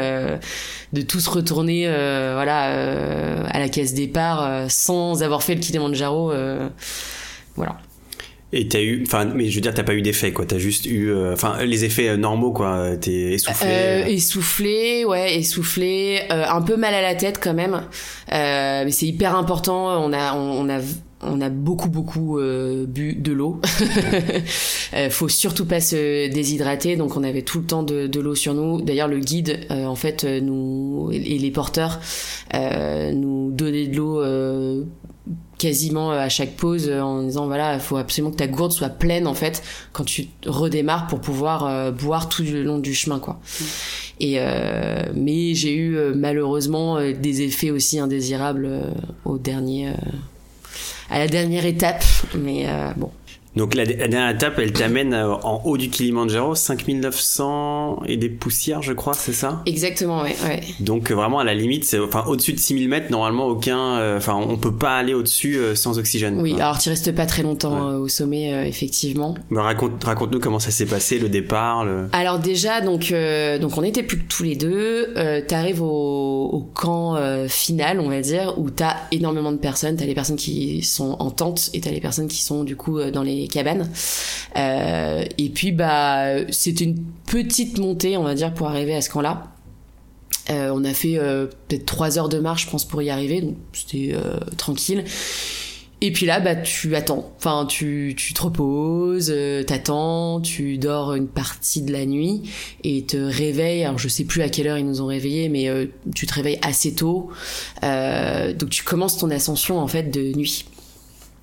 de 0.92 1.02
tous 1.02 1.26
retourner 1.26 1.86
voilà 1.86 3.46
à 3.48 3.58
la 3.58 3.68
caisse 3.68 3.94
départ 3.94 4.70
sans 4.70 5.22
avoir 5.22 5.42
fait 5.42 5.54
le 5.54 5.60
Kilimanjaro 5.60 6.32
voilà 7.56 7.76
et 8.52 8.66
t'as 8.66 8.80
eu, 8.80 9.04
enfin, 9.06 9.26
mais 9.26 9.48
je 9.48 9.54
veux 9.54 9.60
dire, 9.60 9.72
t'as 9.72 9.84
pas 9.84 9.94
eu 9.94 10.02
d'effet, 10.02 10.32
quoi. 10.32 10.44
T'as 10.44 10.58
juste 10.58 10.86
eu, 10.86 11.10
euh, 11.10 11.32
enfin, 11.32 11.62
les 11.64 11.84
effets 11.84 12.08
euh, 12.08 12.16
normaux, 12.16 12.52
quoi. 12.52 12.96
T'es 12.96 13.12
essoufflé. 13.12 13.68
Euh, 13.70 14.04
essoufflé, 14.06 15.04
ouais, 15.04 15.38
essoufflé, 15.38 16.22
un 16.30 16.62
peu 16.62 16.76
mal 16.76 16.94
à 16.94 17.02
la 17.02 17.14
tête 17.14 17.38
quand 17.40 17.54
même. 17.54 17.82
mais 18.30 18.90
c'est 18.90 19.06
hyper 19.06 19.36
important. 19.36 20.02
On 20.04 20.12
a, 20.12 20.34
on, 20.34 20.68
a 20.68 20.80
on 21.22 21.40
a 21.40 21.50
beaucoup 21.50 21.88
beaucoup 21.88 22.38
euh, 22.38 22.86
bu 22.86 23.14
de 23.14 23.32
l'eau. 23.32 23.60
euh, 24.94 25.10
faut 25.10 25.28
surtout 25.28 25.66
pas 25.66 25.80
se 25.80 26.28
déshydrater, 26.28 26.96
donc 26.96 27.16
on 27.16 27.24
avait 27.24 27.42
tout 27.42 27.58
le 27.58 27.66
temps 27.66 27.82
de, 27.82 28.06
de 28.06 28.20
l'eau 28.20 28.34
sur 28.34 28.54
nous. 28.54 28.80
D'ailleurs, 28.80 29.08
le 29.08 29.18
guide, 29.18 29.60
euh, 29.70 29.84
en 29.84 29.94
fait, 29.94 30.24
euh, 30.24 30.40
nous 30.40 31.10
et 31.12 31.38
les 31.38 31.50
porteurs 31.50 32.00
nous 32.52 33.50
donnaient 33.52 33.86
de 33.86 33.96
l'eau 33.96 34.84
quasiment 35.58 36.10
à 36.10 36.28
chaque 36.28 36.56
pause 36.56 36.90
en 36.90 37.22
disant 37.22 37.46
voilà 37.46 37.74
il 37.74 37.80
faut 37.80 37.96
absolument 37.96 38.30
que 38.30 38.38
ta 38.38 38.46
gourde 38.46 38.72
soit 38.72 38.88
pleine 38.88 39.26
en 39.26 39.34
fait 39.34 39.62
quand 39.92 40.04
tu 40.04 40.28
redémarres 40.46 41.06
pour 41.06 41.20
pouvoir 41.20 41.92
boire 41.92 42.28
tout 42.30 42.42
le 42.42 42.62
long 42.62 42.78
du 42.78 42.94
chemin 42.94 43.18
quoi 43.18 43.34
mmh. 43.34 43.64
et 44.20 44.34
euh, 44.38 45.04
mais 45.14 45.54
j'ai 45.54 45.76
eu 45.76 45.98
malheureusement 46.14 46.98
des 47.12 47.42
effets 47.42 47.70
aussi 47.70 47.98
indésirables 47.98 48.70
au 49.26 49.36
dernier 49.36 49.92
à 51.10 51.18
la 51.18 51.26
dernière 51.26 51.66
étape. 51.66 52.04
Mais 52.38 52.64
euh, 52.66 52.90
bon, 52.96 53.10
donc 53.56 53.74
la, 53.74 53.84
dernière 53.84 54.30
étape, 54.30 54.58
elle 54.58 54.72
t'amène 54.72 55.12
euh, 55.12 55.34
en 55.42 55.62
haut 55.64 55.76
du 55.76 55.90
Kilimanjaro, 55.90 56.54
5900 56.54 58.02
et 58.06 58.16
des 58.16 58.28
poussières, 58.28 58.80
je 58.80 58.92
crois, 58.92 59.14
c'est 59.14 59.32
ça? 59.32 59.62
Exactement, 59.66 60.22
ouais, 60.22 60.36
ouais. 60.44 60.60
Donc 60.78 61.10
euh, 61.10 61.14
vraiment 61.14 61.40
à 61.40 61.44
la 61.44 61.54
limite, 61.54 61.84
c'est 61.84 61.98
enfin 61.98 62.24
au-dessus 62.28 62.52
de 62.52 62.60
6000 62.60 62.88
mètres, 62.88 63.10
normalement 63.10 63.46
aucun, 63.46 63.98
euh, 63.98 64.18
enfin 64.18 64.34
on 64.36 64.56
peut 64.56 64.74
pas 64.74 64.96
aller 64.96 65.14
au-dessus 65.14 65.58
sans 65.74 65.98
oxygène. 65.98 66.40
Oui, 66.40 66.54
alors 66.54 66.78
tu 66.78 66.90
restes 66.90 67.12
pas 67.12 67.26
très 67.26 67.42
longtemps 67.42 67.96
au 67.96 68.06
sommet, 68.06 68.68
effectivement. 68.68 69.34
Mais 69.50 69.60
raconte, 69.60 70.02
raconte-nous 70.04 70.38
comment 70.38 70.60
ça 70.60 70.70
s'est 70.70 70.86
passé, 70.86 71.18
le 71.18 71.28
départ. 71.28 71.84
Le... 71.84 72.08
Alors 72.12 72.38
déjà, 72.38 72.80
donc 72.80 73.12
donc 73.60 73.76
on 73.76 73.82
était 73.82 74.04
plus 74.04 74.18
que 74.18 74.28
tous 74.28 74.44
les 74.44 74.54
deux. 74.54 75.12
Euh, 75.16 75.40
T'arrives 75.46 75.82
au, 75.82 76.50
au 76.52 76.60
camp 76.60 77.16
final, 77.48 77.98
on 77.98 78.08
va 78.08 78.20
dire, 78.20 78.54
où 78.58 78.70
t'as 78.70 78.96
énormément 79.10 79.50
de 79.50 79.56
personnes. 79.56 79.96
T'as 79.96 80.04
les 80.04 80.14
personnes 80.14 80.36
qui 80.36 80.82
sont 80.82 81.16
en 81.18 81.30
tente 81.30 81.70
et 81.74 81.80
t'as 81.80 81.90
les 81.90 82.00
personnes 82.00 82.28
qui 82.28 82.42
sont 82.42 82.62
du 82.62 82.76
coup 82.76 83.00
dans 83.10 83.22
les 83.22 83.39
cabanes. 83.48 83.90
Euh, 84.56 85.24
et 85.38 85.48
puis 85.50 85.72
bah 85.72 86.50
c'était 86.50 86.84
une 86.84 87.02
petite 87.26 87.78
montée, 87.78 88.16
on 88.16 88.22
va 88.22 88.34
dire, 88.34 88.52
pour 88.52 88.68
arriver 88.68 88.94
à 88.94 89.00
ce 89.00 89.10
camp-là. 89.10 89.52
Euh, 90.50 90.72
on 90.74 90.84
a 90.84 90.94
fait 90.94 91.16
euh, 91.16 91.46
peut-être 91.68 91.86
trois 91.86 92.18
heures 92.18 92.28
de 92.28 92.38
marche, 92.38 92.66
je 92.66 92.70
pense, 92.70 92.84
pour 92.84 93.02
y 93.02 93.10
arriver, 93.10 93.42
donc 93.42 93.56
c'était 93.72 94.14
tranquille. 94.56 95.04
Et 96.02 96.12
puis 96.12 96.24
là, 96.24 96.40
bah, 96.40 96.56
tu 96.56 96.96
attends. 96.96 97.30
Enfin, 97.36 97.66
tu, 97.68 98.14
tu 98.16 98.32
te 98.32 98.40
reposes, 98.40 99.32
t'attends, 99.66 100.40
tu 100.40 100.78
dors 100.78 101.14
une 101.14 101.28
partie 101.28 101.82
de 101.82 101.92
la 101.92 102.06
nuit 102.06 102.50
et 102.84 103.02
te 103.02 103.18
réveilles. 103.18 103.84
Alors, 103.84 103.98
je 103.98 104.08
sais 104.08 104.24
plus 104.24 104.40
à 104.40 104.48
quelle 104.48 104.66
heure 104.66 104.78
ils 104.78 104.86
nous 104.86 105.02
ont 105.02 105.06
réveillés, 105.06 105.50
mais 105.50 105.68
tu 106.14 106.26
te 106.26 106.32
réveilles 106.32 106.58
assez 106.62 106.94
tôt. 106.94 107.28
donc, 107.82 108.70
tu 108.70 108.82
commences 108.82 109.18
ton 109.18 109.30
ascension 109.30 109.78
en 109.78 109.86
fait 109.86 110.04
de 110.04 110.34
nuit. 110.34 110.64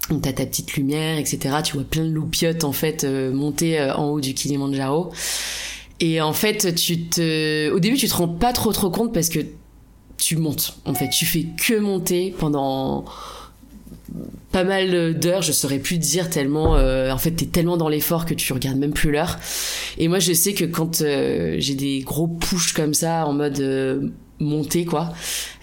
T'as 0.09 0.31
ta 0.31 0.45
petite 0.45 0.73
lumière, 0.73 1.17
etc. 1.17 1.55
Tu 1.63 1.73
vois 1.73 1.83
plein 1.83 2.05
de 2.05 2.11
loupiottes 2.11 2.63
en 2.63 2.71
fait 2.71 3.03
euh, 3.03 3.33
monter 3.33 3.79
euh, 3.79 3.93
en 3.93 4.05
haut 4.09 4.21
du 4.21 4.33
Kilimanjaro. 4.33 5.11
Et 5.99 6.21
en 6.21 6.31
fait, 6.31 6.75
tu 6.75 7.07
te, 7.07 7.69
au 7.71 7.79
début, 7.79 7.97
tu 7.97 8.07
te 8.07 8.13
rends 8.13 8.27
pas 8.27 8.53
trop 8.53 8.71
trop 8.71 8.89
compte 8.89 9.13
parce 9.13 9.27
que 9.29 9.39
tu 10.17 10.37
montes. 10.37 10.77
En 10.85 10.93
fait, 10.93 11.09
tu 11.09 11.25
fais 11.25 11.45
que 11.57 11.77
monter 11.79 12.33
pendant 12.37 13.03
pas 14.53 14.63
mal 14.63 15.19
d'heures, 15.19 15.41
je 15.41 15.51
saurais 15.51 15.79
plus 15.79 15.97
dire 15.97 16.29
tellement. 16.29 16.77
Euh, 16.77 17.11
en 17.11 17.17
fait, 17.17 17.31
t'es 17.31 17.45
tellement 17.45 17.75
dans 17.75 17.89
l'effort 17.89 18.25
que 18.25 18.33
tu 18.33 18.53
regardes 18.53 18.77
même 18.77 18.93
plus 18.93 19.11
l'heure. 19.11 19.37
Et 19.97 20.07
moi, 20.07 20.19
je 20.19 20.31
sais 20.31 20.53
que 20.53 20.63
quand 20.63 21.03
j'ai 21.03 21.75
des 21.75 21.99
gros 21.99 22.27
push 22.27 22.71
comme 22.71 22.93
ça, 22.93 23.25
en 23.25 23.33
mode 23.33 24.13
monter 24.39 24.85
quoi. 24.85 25.13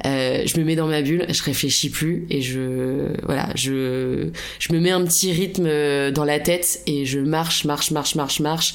Euh, 0.04 0.42
je 0.46 0.58
me 0.58 0.64
mets 0.64 0.76
dans 0.76 0.86
ma 0.86 1.02
bulle 1.02 1.26
je 1.28 1.42
réfléchis 1.42 1.90
plus 1.90 2.26
et 2.30 2.42
je 2.42 3.08
voilà 3.24 3.48
je 3.54 4.30
je 4.58 4.72
me 4.72 4.80
mets 4.80 4.90
un 4.90 5.04
petit 5.04 5.32
rythme 5.32 5.66
euh, 5.66 6.10
dans 6.10 6.24
la 6.24 6.40
tête 6.40 6.82
et 6.86 7.06
je 7.06 7.20
marche 7.20 7.64
marche 7.64 7.90
marche 7.90 8.14
marche 8.14 8.40
marche. 8.40 8.74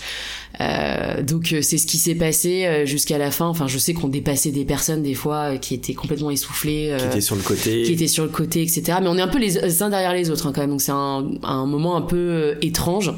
Euh, 0.62 1.22
donc 1.22 1.54
euh, 1.54 1.62
c'est 1.62 1.78
ce 1.78 1.86
qui 1.88 1.98
s'est 1.98 2.16
passé 2.16 2.66
euh, 2.66 2.86
jusqu'à 2.86 3.18
la 3.18 3.32
fin. 3.32 3.48
Enfin 3.48 3.68
je 3.68 3.78
sais 3.78 3.94
qu'on 3.94 4.08
dépassait 4.08 4.52
des 4.52 4.66
personnes 4.66 5.04
des 5.04 5.14
fois 5.14 5.58
qui 5.58 5.74
étaient 5.74 5.94
complètement 5.94 6.32
essoufflées 6.32 6.96
qui 6.98 7.06
étaient 7.06 7.22
sur 7.22 7.36
le 7.36 7.42
côté. 7.42 7.84
qui 7.84 7.94
étaient 7.94 8.08
sur 8.08 8.24
le 8.24 8.30
côté 8.30 8.62
etc 8.64 8.98
mais 9.02 9.08
on 9.08 9.18
est 9.18 9.22
un 9.22 9.28
peu 9.28 9.40
les 9.40 9.84
uns 9.84 9.90
derrière 9.90 10.14
les 10.14 10.30
autres 10.30 10.48
hein, 10.48 10.52
quand 10.54 10.62
même. 10.62 10.72
Donc 10.72 10.82
c'est 10.82 10.92
un, 10.92 11.28
un 11.44 11.66
moment 11.66 11.96
un 11.96 12.02
peu 12.02 12.58
étrange 12.62 13.14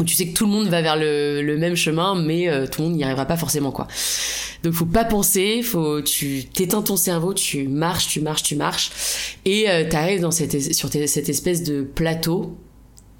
où 0.00 0.04
tu 0.04 0.14
sais 0.14 0.28
que 0.28 0.34
tout 0.34 0.46
le 0.46 0.52
monde 0.52 0.68
va 0.68 0.80
vers 0.80 0.96
le, 0.96 1.56
même 1.58 1.76
chemin 1.76 2.14
mais 2.14 2.48
tout 2.70 2.80
le 2.80 2.88
monde 2.88 2.96
n'y 2.96 3.04
arrivera 3.04 3.26
pas 3.26 3.36
forcément 3.36 3.72
quoi 3.72 3.86
donc 4.62 4.74
faut 4.74 4.86
pas 4.86 5.04
penser, 5.04 5.62
faut 5.62 6.02
tu 6.02 6.44
t'éteins 6.44 6.82
ton 6.82 6.96
cerveau, 6.96 7.34
tu 7.34 7.66
marches, 7.66 8.06
tu 8.08 8.20
marches, 8.20 8.44
tu 8.44 8.54
marches, 8.54 8.90
et 9.44 9.68
euh, 9.68 9.88
t'arrives 9.88 10.20
dans 10.20 10.30
cette 10.30 10.72
sur 10.72 10.88
cette 10.88 11.28
espèce 11.28 11.62
de 11.64 11.82
plateau. 11.82 12.56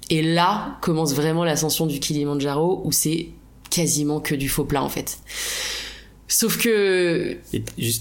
Et 0.09 0.21
là 0.21 0.77
commence 0.81 1.13
vraiment 1.13 1.43
l'ascension 1.43 1.85
du 1.85 1.99
Kilimanjaro 1.99 2.81
où 2.83 2.91
c'est 2.91 3.29
quasiment 3.69 4.19
que 4.19 4.35
du 4.35 4.49
faux 4.49 4.65
plat 4.65 4.83
en 4.83 4.89
fait. 4.89 5.19
Sauf 6.33 6.57
que. 6.57 7.37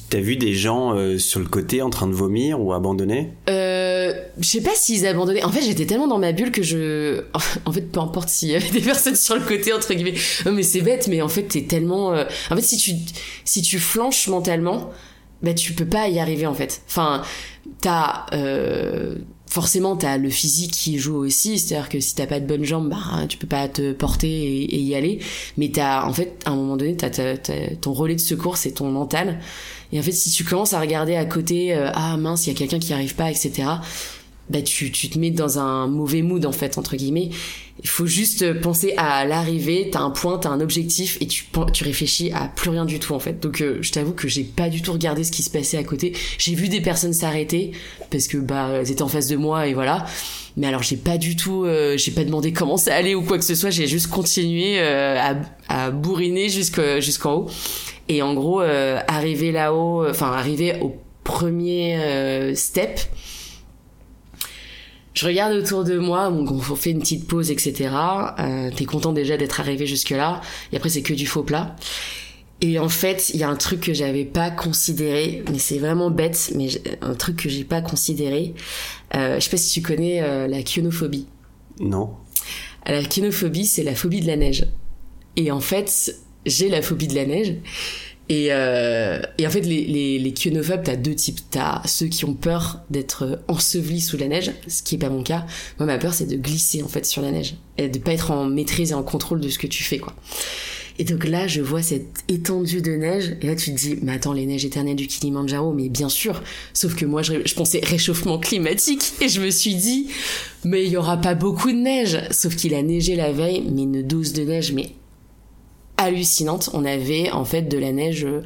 T'as 0.08 0.20
vu 0.20 0.36
des 0.36 0.54
gens 0.54 0.96
euh, 0.96 1.18
sur 1.18 1.38
le 1.38 1.44
côté 1.44 1.82
en 1.82 1.90
train 1.90 2.06
de 2.06 2.14
vomir 2.14 2.58
ou 2.58 2.72
abandonnés? 2.72 3.28
Euh, 3.50 4.14
Je 4.38 4.48
sais 4.48 4.62
pas 4.62 4.70
s'ils 4.74 5.06
abandonnaient. 5.06 5.44
En 5.44 5.50
fait, 5.52 5.60
j'étais 5.60 5.84
tellement 5.84 6.06
dans 6.06 6.16
ma 6.16 6.32
bulle 6.32 6.50
que 6.50 6.62
je. 6.62 7.24
En 7.66 7.72
fait, 7.72 7.82
peu 7.82 8.00
importe 8.00 8.30
s'il 8.30 8.48
y 8.48 8.56
avait 8.56 8.70
des 8.70 8.80
personnes 8.80 9.16
sur 9.16 9.34
le 9.34 9.42
côté, 9.42 9.74
entre 9.74 9.92
guillemets. 9.92 10.14
Non, 10.46 10.52
mais 10.52 10.62
c'est 10.62 10.80
bête, 10.80 11.08
mais 11.08 11.20
en 11.20 11.28
fait, 11.28 11.42
t'es 11.42 11.64
tellement. 11.64 12.14
Euh, 12.14 12.24
en 12.50 12.56
fait, 12.56 12.62
si 12.62 12.78
tu, 12.78 12.92
si 13.44 13.60
tu 13.60 13.78
flanches 13.78 14.26
mentalement, 14.28 14.90
bah, 15.42 15.52
tu 15.52 15.74
peux 15.74 15.84
pas 15.84 16.08
y 16.08 16.18
arriver, 16.18 16.46
en 16.46 16.54
fait. 16.54 16.80
Enfin, 16.88 17.20
t'as. 17.82 18.24
Euh 18.32 19.16
forcément 19.52 19.96
t'as 19.96 20.16
le 20.16 20.30
physique 20.30 20.70
qui 20.70 20.98
joue 20.98 21.16
aussi 21.16 21.58
c'est 21.58 21.74
à 21.76 21.80
dire 21.80 21.90
que 21.90 22.00
si 22.00 22.14
t'as 22.14 22.26
pas 22.26 22.40
de 22.40 22.46
bonnes 22.46 22.64
jambes 22.64 22.88
bah 22.88 23.26
tu 23.28 23.36
peux 23.36 23.46
pas 23.46 23.68
te 23.68 23.92
porter 23.92 24.28
et, 24.28 24.78
y 24.78 24.94
aller. 24.94 25.18
Mais 25.58 25.68
t'as 25.68 26.06
en 26.06 26.12
fait 26.14 26.40
à 26.46 26.52
un 26.52 26.56
moment 26.56 26.78
donné 26.78 26.96
t'as, 26.96 27.10
ton 27.80 27.92
relais 27.92 28.14
de 28.14 28.20
secours 28.20 28.56
c'est 28.56 28.72
ton 28.72 28.90
mental. 28.90 29.40
Et 29.92 29.98
en 29.98 30.02
fait 30.02 30.12
si 30.12 30.30
tu 30.30 30.44
commences 30.44 30.72
à 30.72 30.80
regarder 30.80 31.16
à 31.16 31.26
côté 31.26 31.74
euh, 31.74 31.90
ah 31.92 32.16
mince 32.16 32.46
il 32.46 32.50
y 32.54 32.56
a 32.56 32.58
quelqu'un 32.58 32.78
qui 32.78 32.94
arrive 32.94 33.14
pas 33.14 33.30
etc 33.30 33.64
bah 34.48 34.62
tu, 34.62 34.90
tu 34.90 35.10
te 35.10 35.18
mets 35.18 35.30
dans 35.30 35.58
un 35.58 35.86
mauvais 35.86 36.22
mood 36.22 36.46
en 36.46 36.52
fait 36.52 36.78
entre 36.78 36.96
guillemets 36.96 37.28
il 37.80 37.88
faut 37.88 38.06
juste 38.06 38.60
penser 38.60 38.94
à 38.96 39.24
l'arrivée 39.24 39.88
t'as 39.90 40.00
un 40.00 40.10
point 40.10 40.38
t'as 40.38 40.50
un 40.50 40.60
objectif 40.60 41.18
et 41.20 41.26
tu 41.26 41.46
tu 41.72 41.84
réfléchis 41.84 42.30
à 42.32 42.48
plus 42.48 42.70
rien 42.70 42.84
du 42.84 42.98
tout 42.98 43.14
en 43.14 43.18
fait. 43.18 43.40
Donc 43.40 43.60
euh, 43.60 43.78
je 43.80 43.92
t'avoue 43.92 44.12
que 44.12 44.28
j'ai 44.28 44.44
pas 44.44 44.68
du 44.68 44.82
tout 44.82 44.92
regardé 44.92 45.24
ce 45.24 45.32
qui 45.32 45.42
se 45.42 45.50
passait 45.50 45.78
à 45.78 45.84
côté. 45.84 46.12
J'ai 46.38 46.54
vu 46.54 46.68
des 46.68 46.80
personnes 46.80 47.12
s'arrêter 47.12 47.72
parce 48.10 48.28
que 48.28 48.36
bah 48.36 48.70
elles 48.74 48.90
étaient 48.90 49.02
en 49.02 49.08
face 49.08 49.28
de 49.28 49.36
moi 49.36 49.66
et 49.66 49.74
voilà. 49.74 50.06
Mais 50.56 50.66
alors 50.66 50.82
j'ai 50.82 50.96
pas 50.96 51.18
du 51.18 51.34
tout 51.34 51.64
euh, 51.64 51.96
j'ai 51.96 52.12
pas 52.12 52.24
demandé 52.24 52.52
comment 52.52 52.76
ça 52.76 52.94
allait 52.94 53.14
ou 53.14 53.22
quoi 53.22 53.38
que 53.38 53.44
ce 53.44 53.54
soit. 53.54 53.70
J'ai 53.70 53.86
juste 53.86 54.08
continué 54.08 54.78
euh, 54.78 55.18
à, 55.18 55.36
à 55.68 55.90
bourriner 55.90 56.48
jusqu'en 56.48 57.32
haut. 57.32 57.50
Et 58.08 58.20
en 58.20 58.34
gros 58.34 58.60
arriver 58.60 59.52
là-haut 59.52 60.06
enfin 60.08 60.32
arriver 60.32 60.76
au 60.82 60.96
premier 61.24 62.52
step 62.54 63.00
je 65.14 65.26
regarde 65.26 65.54
autour 65.54 65.84
de 65.84 65.98
moi, 65.98 66.30
donc 66.30 66.50
on 66.50 66.60
fait 66.60 66.90
une 66.90 67.00
petite 67.00 67.26
pause, 67.26 67.50
etc. 67.50 67.90
Euh, 68.38 68.70
T'es 68.74 68.84
content 68.84 69.12
déjà 69.12 69.36
d'être 69.36 69.60
arrivé 69.60 69.86
jusque-là, 69.86 70.40
et 70.72 70.76
après 70.76 70.88
c'est 70.88 71.02
que 71.02 71.14
du 71.14 71.26
faux 71.26 71.42
plat. 71.42 71.76
Et 72.62 72.78
en 72.78 72.88
fait, 72.88 73.30
il 73.30 73.40
y 73.40 73.42
a 73.42 73.48
un 73.48 73.56
truc 73.56 73.80
que 73.80 73.92
j'avais 73.92 74.24
pas 74.24 74.50
considéré, 74.50 75.42
mais 75.50 75.58
c'est 75.58 75.78
vraiment 75.78 76.10
bête, 76.10 76.52
mais 76.54 76.68
un 77.00 77.14
truc 77.14 77.36
que 77.36 77.48
j'ai 77.48 77.64
pas 77.64 77.82
considéré. 77.82 78.54
Euh, 79.16 79.34
je 79.34 79.40
sais 79.40 79.50
pas 79.50 79.56
si 79.56 79.72
tu 79.72 79.82
connais 79.82 80.22
euh, 80.22 80.46
la 80.46 80.62
kyonophobie. 80.62 81.26
Non. 81.80 82.10
La 82.86 83.02
kyonophobie, 83.02 83.66
c'est 83.66 83.82
la 83.82 83.96
phobie 83.96 84.20
de 84.20 84.28
la 84.28 84.36
neige. 84.36 84.66
Et 85.34 85.50
en 85.50 85.58
fait, 85.58 86.14
j'ai 86.46 86.68
la 86.68 86.82
phobie 86.82 87.08
de 87.08 87.16
la 87.16 87.26
neige. 87.26 87.56
Et, 88.28 88.48
euh, 88.50 89.20
et 89.36 89.46
en 89.46 89.50
fait, 89.50 89.60
les, 89.60 89.84
les, 89.84 90.18
les 90.18 90.32
kyonophobes, 90.32 90.84
t'as 90.84 90.96
deux 90.96 91.14
types. 91.14 91.40
T'as 91.50 91.82
ceux 91.86 92.06
qui 92.06 92.24
ont 92.24 92.34
peur 92.34 92.80
d'être 92.88 93.40
ensevelis 93.48 94.00
sous 94.00 94.16
la 94.16 94.28
neige, 94.28 94.52
ce 94.68 94.82
qui 94.82 94.94
est 94.94 94.98
pas 94.98 95.10
mon 95.10 95.22
cas. 95.22 95.44
Moi, 95.78 95.86
ma 95.86 95.98
peur, 95.98 96.14
c'est 96.14 96.26
de 96.26 96.36
glisser 96.36 96.82
en 96.82 96.88
fait 96.88 97.04
sur 97.04 97.20
la 97.20 97.30
neige 97.30 97.56
et 97.78 97.88
de 97.88 97.98
pas 97.98 98.12
être 98.12 98.30
en 98.30 98.46
maîtrise 98.46 98.92
et 98.92 98.94
en 98.94 99.02
contrôle 99.02 99.40
de 99.40 99.48
ce 99.48 99.58
que 99.58 99.66
tu 99.66 99.82
fais, 99.82 99.98
quoi. 99.98 100.14
Et 100.98 101.04
donc 101.04 101.26
là, 101.26 101.48
je 101.48 101.62
vois 101.62 101.82
cette 101.82 102.22
étendue 102.28 102.82
de 102.82 102.92
neige, 102.92 103.34
et 103.40 103.46
là 103.46 103.56
tu 103.56 103.72
te 103.72 103.78
dis, 103.78 103.96
mais 104.02 104.12
attends, 104.12 104.34
les 104.34 104.44
neiges 104.44 104.66
éternelles 104.66 104.96
du 104.96 105.06
Kilimanjaro, 105.06 105.72
mais 105.72 105.88
bien 105.88 106.10
sûr. 106.10 106.42
Sauf 106.74 106.94
que 106.94 107.06
moi, 107.06 107.22
je, 107.22 107.32
je 107.46 107.54
pensais 107.54 107.80
réchauffement 107.82 108.38
climatique, 108.38 109.02
et 109.22 109.28
je 109.28 109.40
me 109.40 109.50
suis 109.50 109.74
dit, 109.74 110.08
mais 110.64 110.84
il 110.84 110.92
y 110.92 110.98
aura 110.98 111.16
pas 111.16 111.34
beaucoup 111.34 111.72
de 111.72 111.78
neige. 111.78 112.18
Sauf 112.30 112.56
qu'il 112.56 112.74
a 112.74 112.82
neigé 112.82 113.16
la 113.16 113.32
veille, 113.32 113.64
mais 113.72 113.82
une 113.82 114.02
dose 114.02 114.34
de 114.34 114.42
neige, 114.42 114.72
mais 114.72 114.90
hallucinante. 116.02 116.70
On 116.72 116.84
avait 116.84 117.30
en 117.30 117.44
fait 117.44 117.62
de 117.62 117.78
la 117.78 117.92
neige, 117.92 118.24
euh, 118.24 118.42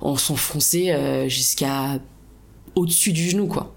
on 0.00 0.16
s'enfonçait 0.16 0.92
euh, 0.92 1.28
jusqu'à 1.28 2.00
au-dessus 2.74 3.12
du 3.12 3.30
genou, 3.30 3.46
quoi. 3.46 3.74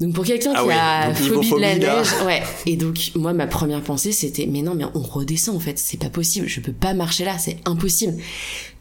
Donc 0.00 0.12
pour 0.12 0.24
quelqu'un 0.24 0.52
Ah 0.56 0.64
qui 0.64 0.70
a 0.72 1.20
niveau 1.20 1.34
phobie 1.36 1.50
de 1.50 1.56
la 1.56 1.68
phobie, 1.74 1.84
là. 1.86 1.96
neige, 1.98 2.08
ouais. 2.26 2.42
Et 2.66 2.76
donc 2.76 3.12
moi 3.14 3.32
ma 3.32 3.46
première 3.46 3.80
pensée 3.80 4.10
c'était 4.10 4.46
mais 4.46 4.60
non 4.60 4.74
mais 4.74 4.84
on 4.94 5.00
redescend 5.00 5.54
en 5.54 5.60
fait, 5.60 5.78
c'est 5.78 5.98
pas 6.00 6.10
possible, 6.10 6.48
je 6.48 6.58
peux 6.60 6.72
pas 6.72 6.94
marcher 6.94 7.24
là, 7.24 7.38
c'est 7.38 7.58
impossible. 7.64 8.14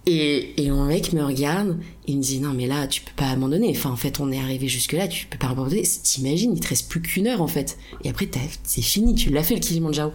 Et, 0.08 0.54
et 0.62 0.72
mon 0.72 0.86
mec 0.86 1.14
me 1.14 1.24
regarde, 1.24 1.78
il 2.08 2.18
me 2.18 2.22
dit 2.22 2.40
non 2.40 2.54
mais 2.54 2.66
là 2.66 2.88
tu 2.88 3.02
peux 3.02 3.12
pas 3.16 3.30
abandonner. 3.30 3.70
Enfin 3.70 3.92
en 3.92 3.96
fait 3.96 4.20
on 4.20 4.32
est 4.32 4.40
arrivé 4.40 4.68
jusque 4.68 4.94
là, 4.94 5.08
tu 5.08 5.28
peux 5.28 5.38
pas 5.38 5.50
abandonner. 5.50 5.84
T'imagines, 5.84 6.54
il 6.56 6.60
te 6.60 6.70
reste 6.70 6.90
plus 6.90 7.02
qu'une 7.02 7.28
heure 7.28 7.44
en 7.44 7.48
fait. 7.48 7.78
Et 8.04 8.10
après 8.10 8.28
c'est 8.64 8.82
fini, 8.82 9.14
tu 9.14 9.30
l'as 9.30 9.44
fait 9.44 9.54
le 9.54 9.60
Kilimanjaro. 9.62 10.12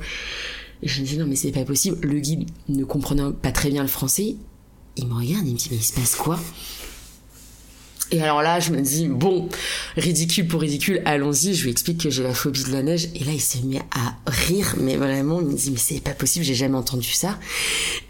Et 0.83 0.89
je 0.89 1.01
me 1.01 1.07
dis 1.07 1.17
non 1.19 1.27
mais 1.27 1.37
c'est 1.37 1.53
pas 1.53 1.65
possible. 1.65 1.99
Le 2.07 2.21
guide 2.21 2.49
ne 2.69 2.85
comprenant 2.85 3.33
pas 3.33 3.53
très 3.53 3.71
bien 3.71 3.83
le 3.83 3.89
français, 3.89 4.37
il 4.97 5.07
me 5.07 5.15
regarde, 5.15 5.47
il 5.47 5.55
me 5.55 5.59
dit 5.59 5.69
mais 5.71 5.77
il 5.77 5.83
se 5.83 5.93
passe 5.93 6.15
quoi? 6.15 6.39
Et 8.11 8.23
alors 8.23 8.41
là, 8.41 8.59
je 8.59 8.73
me 8.73 8.81
dis, 8.81 9.07
bon, 9.07 9.49
ridicule 9.97 10.47
pour 10.47 10.63
ridicule, 10.63 11.03
allons-y, 11.05 11.55
je 11.55 11.65
lui 11.65 11.71
explique 11.71 12.03
que 12.03 12.11
j'ai 12.11 12.23
la 12.23 12.33
phobie 12.33 12.65
de 12.65 12.73
la 12.73 12.83
neige. 12.83 13.11
Et 13.15 13.23
là, 13.25 13.33
il 13.33 13.41
s'est 13.41 13.61
mis 13.61 13.79
à 13.79 14.17
rire, 14.27 14.77
mais 14.81 14.97
vraiment, 14.97 15.41
il 15.41 15.49
me 15.49 15.55
dit, 15.55 15.71
mais 15.71 15.79
c'est 15.79 16.01
pas 16.01 16.13
possible, 16.13 16.45
j'ai 16.45 16.55
jamais 16.55 16.77
entendu 16.77 17.11
ça. 17.11 17.39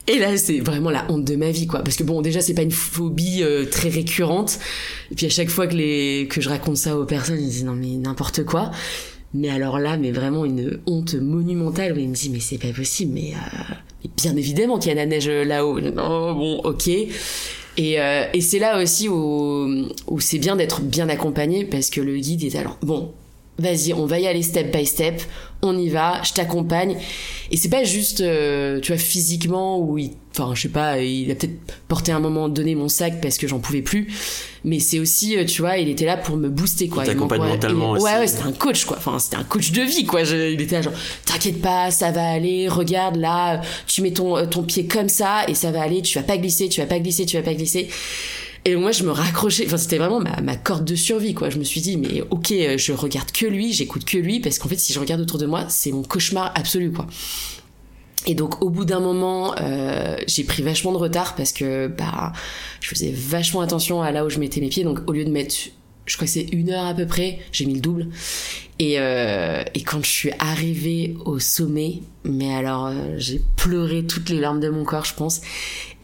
Et 0.07 0.19
là, 0.19 0.37
c'est 0.37 0.61
vraiment 0.61 0.91
la 0.91 1.11
honte 1.11 1.25
de 1.25 1.35
ma 1.35 1.51
vie, 1.51 1.67
quoi. 1.67 1.83
Parce 1.83 1.97
que 1.97 2.05
bon, 2.05 2.23
déjà, 2.23 2.41
c'est 2.41 2.55
pas 2.55 2.63
une 2.63 2.71
phobie 2.71 3.43
euh, 3.43 3.65
très 3.65 3.89
récurrente. 3.89 4.61
Et 5.11 5.17
puis 5.17 5.27
à 5.27 5.31
chaque 5.31 5.51
fois 5.51 5.67
que, 5.67 5.75
les... 5.75 6.29
que 6.31 6.41
je 6.41 6.49
raconte 6.49 6.77
ça 6.77 6.97
aux 6.97 7.05
personnes, 7.05 7.41
ils 7.41 7.49
disent, 7.49 7.65
non 7.65 7.75
mais 7.75 7.97
n'importe 7.97 8.45
quoi. 8.45 8.71
Mais 9.35 9.51
alors 9.51 9.79
là, 9.79 9.97
mais 9.97 10.11
vraiment 10.11 10.45
une 10.45 10.81
honte 10.87 11.15
monumentale 11.15 11.93
où 11.93 11.99
il 11.99 12.09
me 12.09 12.15
dit, 12.15 12.31
mais 12.31 12.41
c'est 12.41 12.59
pas 12.59 12.73
possible, 12.73 13.13
mais, 13.15 13.35
euh, 13.35 13.75
bien 14.17 14.35
évidemment 14.37 14.79
qu'il 14.79 14.89
y 14.89 14.93
a 14.93 14.95
la 14.95 15.07
neige 15.07 15.29
euh, 15.29 15.45
là-haut. 15.45 15.79
Oh, 15.79 16.35
bon, 16.35 16.61
ok. 16.65 16.89
Et, 16.89 18.01
euh, 18.01 18.25
et 18.33 18.41
c'est 18.41 18.59
là 18.59 18.83
aussi 18.83 19.09
où, 19.09 19.87
où 20.09 20.21
c'est 20.21 20.39
bien 20.39 20.57
d'être 20.57 20.81
bien 20.81 21.09
accompagné 21.09 21.65
parce 21.65 21.91
que 21.91 22.01
le 22.01 22.17
guide 22.17 22.43
est 22.43 22.57
alors 22.57 22.77
bon, 22.83 23.13
vas-y, 23.59 23.93
on 23.93 24.07
va 24.07 24.19
y 24.21 24.27
aller 24.27 24.43
step 24.43 24.75
by 24.77 24.87
step, 24.87 25.21
on 25.63 25.77
y 25.77 25.89
va, 25.89 26.23
je 26.23 26.33
t'accompagne. 26.33 26.97
Et 27.51 27.57
c'est 27.57 27.69
pas 27.71 27.83
juste, 27.85 28.21
euh, 28.21 28.79
tu 28.81 28.93
vois, 28.93 28.99
physiquement 29.01 29.81
où 29.81 29.99
il, 29.99 30.11
enfin, 30.33 30.53
je 30.55 30.63
sais 30.63 30.69
pas, 30.69 30.99
il 31.01 31.31
a 31.31 31.35
peut-être 31.35 31.59
porté 31.89 32.13
à 32.13 32.17
un 32.17 32.21
moment 32.21 32.49
donné 32.49 32.75
mon 32.77 32.89
sac 32.89 33.21
parce 33.21 33.37
que 33.39 33.49
j'en 33.49 33.59
pouvais 33.59 33.83
plus, 33.83 34.07
mais 34.65 34.79
c'est 34.79 35.01
aussi, 35.01 35.37
euh, 35.37 35.45
tu 35.45 35.63
vois, 35.63 35.79
il 35.79 35.89
était 35.89 36.05
là 36.05 36.17
pour 36.17 36.37
me 36.37 36.49
booster 36.49 36.89
quoi. 36.89 37.03
Il 37.05 37.07
t'accompagne 37.09 37.41
mentalement 37.41 37.97
il- 37.97 38.03
Ouais, 38.03 38.11
aussi. 38.13 38.21
ouais, 38.21 38.27
c'était 38.29 38.43
un 38.45 38.53
coach 38.53 38.85
quoi. 38.85 38.97
Enfin, 38.99 39.19
c'était 39.19 39.37
un 39.37 39.45
coach 39.45 39.73
de 39.73 39.83
vie 39.83 40.05
quoi. 40.05 40.23
Je- 40.25 40.53
il 40.53 40.61
était 40.61 40.77
là 40.77 40.83
genre, 40.83 40.93
t'inquiète 41.25 41.61
pas, 41.61 41.91
ça 41.91 42.13
va 42.13 42.29
aller. 42.31 42.69
Regarde 42.69 43.17
là, 43.17 43.61
tu 43.89 44.03
mets 44.03 44.13
ton 44.13 44.37
euh, 44.37 44.47
ton 44.47 44.63
pied 44.63 44.87
comme 44.87 45.09
ça 45.09 45.45
et 45.49 45.55
ça 45.55 45.73
va 45.73 45.83
aller. 45.83 46.03
Tu 46.03 46.17
vas 46.19 46.25
pas 46.25 46.37
glisser, 46.39 46.69
tu 46.69 46.81
vas 46.81 46.87
pas 46.87 47.01
glisser, 47.01 47.27
tu 47.27 47.37
vas 47.37 47.43
pas 47.43 47.55
glisser. 47.55 47.89
Et 48.69 48.77
moi, 48.77 48.93
je 48.93 49.03
me 49.03 49.11
raccrochais. 49.11 49.67
C'était 49.79 49.97
vraiment 49.97 50.21
ma, 50.21 50.43
ma 50.43 50.55
corde 50.57 50.85
de 50.85 50.95
survie, 50.95 51.33
quoi. 51.33 51.49
Je 51.49 51.59
me 51.59 51.65
suis 51.65 51.81
dit, 51.81 51.97
mais 51.97 52.23
ok, 52.29 52.53
euh, 52.53 52.77
je 52.77 52.93
regarde 52.93 53.33
que 53.33 53.47
lui, 53.47 53.73
j'écoute 53.73 54.05
que 54.05 54.19
lui, 54.19 54.41
parce 54.41 54.59
qu'en 54.59 54.69
fait, 54.69 54.79
si 54.79 54.93
je 54.93 55.01
regarde 55.01 55.23
autour 55.23 55.39
de 55.39 55.47
moi, 55.47 55.65
c'est 55.71 55.91
mon 55.91 56.03
cauchemar 56.03 56.53
absolu, 56.55 56.93
quoi. 56.93 57.07
Et 58.27 58.35
donc, 58.35 58.63
au 58.63 58.69
bout 58.69 58.85
d'un 58.85 59.01
moment, 59.01 59.55
euh, 59.59 60.19
j'ai 60.27 60.45
pris 60.45 60.63
vachement 60.63 60.93
de 60.93 60.99
retard 60.99 61.35
parce 61.35 61.53
que 61.53 61.87
bah, 61.87 62.35
je 62.81 62.89
faisais 62.89 63.11
vachement 63.11 63.63
attention 63.63 64.03
à 64.03 64.13
là 64.13 64.27
où 64.27 64.29
je 64.29 64.39
mettais 64.39 64.61
mes 64.61 64.69
pieds. 64.69 64.85
Donc, 64.85 65.01
au 65.07 65.13
lieu 65.13 65.25
de 65.25 65.31
mettre, 65.31 65.55
je 66.09 66.17
crois 66.17 66.27
que 66.27 66.33
c'est 66.33 66.49
une 66.53 66.71
heure 66.71 66.87
à 66.87 66.95
peu 66.95 67.07
près, 67.07 67.39
j'ai 67.53 67.67
mis 67.67 67.75
le 67.75 67.81
double. 67.81 68.09
Et, 68.81 68.95
euh, 68.99 69.63
et 69.75 69.83
quand 69.83 70.05
je 70.05 70.11
suis 70.11 70.31
arrivée 70.39 71.17
au 71.25 71.41
sommet, 71.41 72.03
mais 72.25 72.55
alors 72.55 72.87
euh, 72.87 73.15
j'ai 73.17 73.41
pleuré 73.57 74.05
toutes 74.05 74.31
les 74.31 74.39
larmes 74.39 74.61
de 74.61 74.69
mon 74.69 74.85
corps, 74.85 75.05
je 75.05 75.15
pense. 75.15 75.41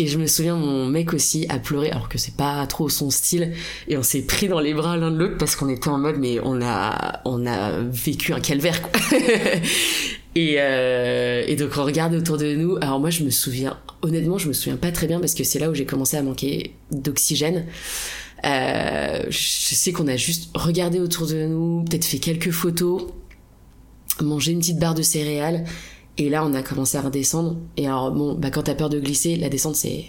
Et 0.00 0.08
je 0.08 0.18
me 0.18 0.26
souviens, 0.26 0.56
mon 0.56 0.86
mec 0.86 1.14
aussi 1.14 1.46
a 1.48 1.60
pleuré, 1.60 1.90
alors 1.90 2.08
que 2.08 2.18
c'est 2.18 2.36
pas 2.36 2.66
trop 2.66 2.88
son 2.88 3.10
style. 3.10 3.52
Et 3.86 3.96
on 3.96 4.02
s'est 4.02 4.22
pris 4.22 4.48
dans 4.48 4.58
les 4.58 4.74
bras 4.74 4.96
l'un 4.96 5.12
de 5.12 5.16
l'autre 5.16 5.38
parce 5.38 5.54
qu'on 5.54 5.68
était 5.68 5.88
en 5.88 5.98
mode, 5.98 6.16
mais 6.18 6.40
on 6.42 6.60
a, 6.62 7.20
on 7.24 7.46
a 7.46 7.78
vécu 7.80 8.32
un 8.32 8.40
calvaire, 8.40 8.82
quoi. 8.82 9.00
et, 10.34 10.56
euh, 10.58 11.44
et 11.46 11.54
donc 11.54 11.70
on 11.76 11.84
regarde 11.84 12.12
autour 12.14 12.38
de 12.38 12.56
nous. 12.56 12.76
Alors 12.80 12.98
moi, 12.98 13.10
je 13.10 13.22
me 13.22 13.30
souviens, 13.30 13.78
honnêtement, 14.02 14.36
je 14.36 14.48
me 14.48 14.52
souviens 14.52 14.76
pas 14.76 14.90
très 14.90 15.06
bien 15.06 15.20
parce 15.20 15.34
que 15.34 15.44
c'est 15.44 15.60
là 15.60 15.70
où 15.70 15.74
j'ai 15.74 15.86
commencé 15.86 16.16
à 16.16 16.22
manquer 16.22 16.74
d'oxygène. 16.90 17.64
Euh, 18.44 19.22
je 19.30 19.38
sais 19.74 19.92
qu'on 19.92 20.06
a 20.08 20.16
juste 20.16 20.50
regardé 20.54 21.00
autour 21.00 21.26
de 21.26 21.46
nous, 21.46 21.82
peut-être 21.84 22.04
fait 22.04 22.18
quelques 22.18 22.50
photos, 22.50 23.02
mangé 24.20 24.52
une 24.52 24.58
petite 24.60 24.78
barre 24.78 24.94
de 24.94 25.02
céréales, 25.02 25.64
et 26.18 26.28
là 26.28 26.44
on 26.44 26.52
a 26.54 26.62
commencé 26.62 26.96
à 26.98 27.00
redescendre. 27.00 27.56
Et 27.76 27.86
alors 27.86 28.10
bon, 28.12 28.34
bah 28.34 28.50
quand 28.50 28.64
t'as 28.64 28.74
peur 28.74 28.88
de 28.90 29.00
glisser, 29.00 29.36
la 29.36 29.48
descente 29.48 29.76
c'est 29.76 30.04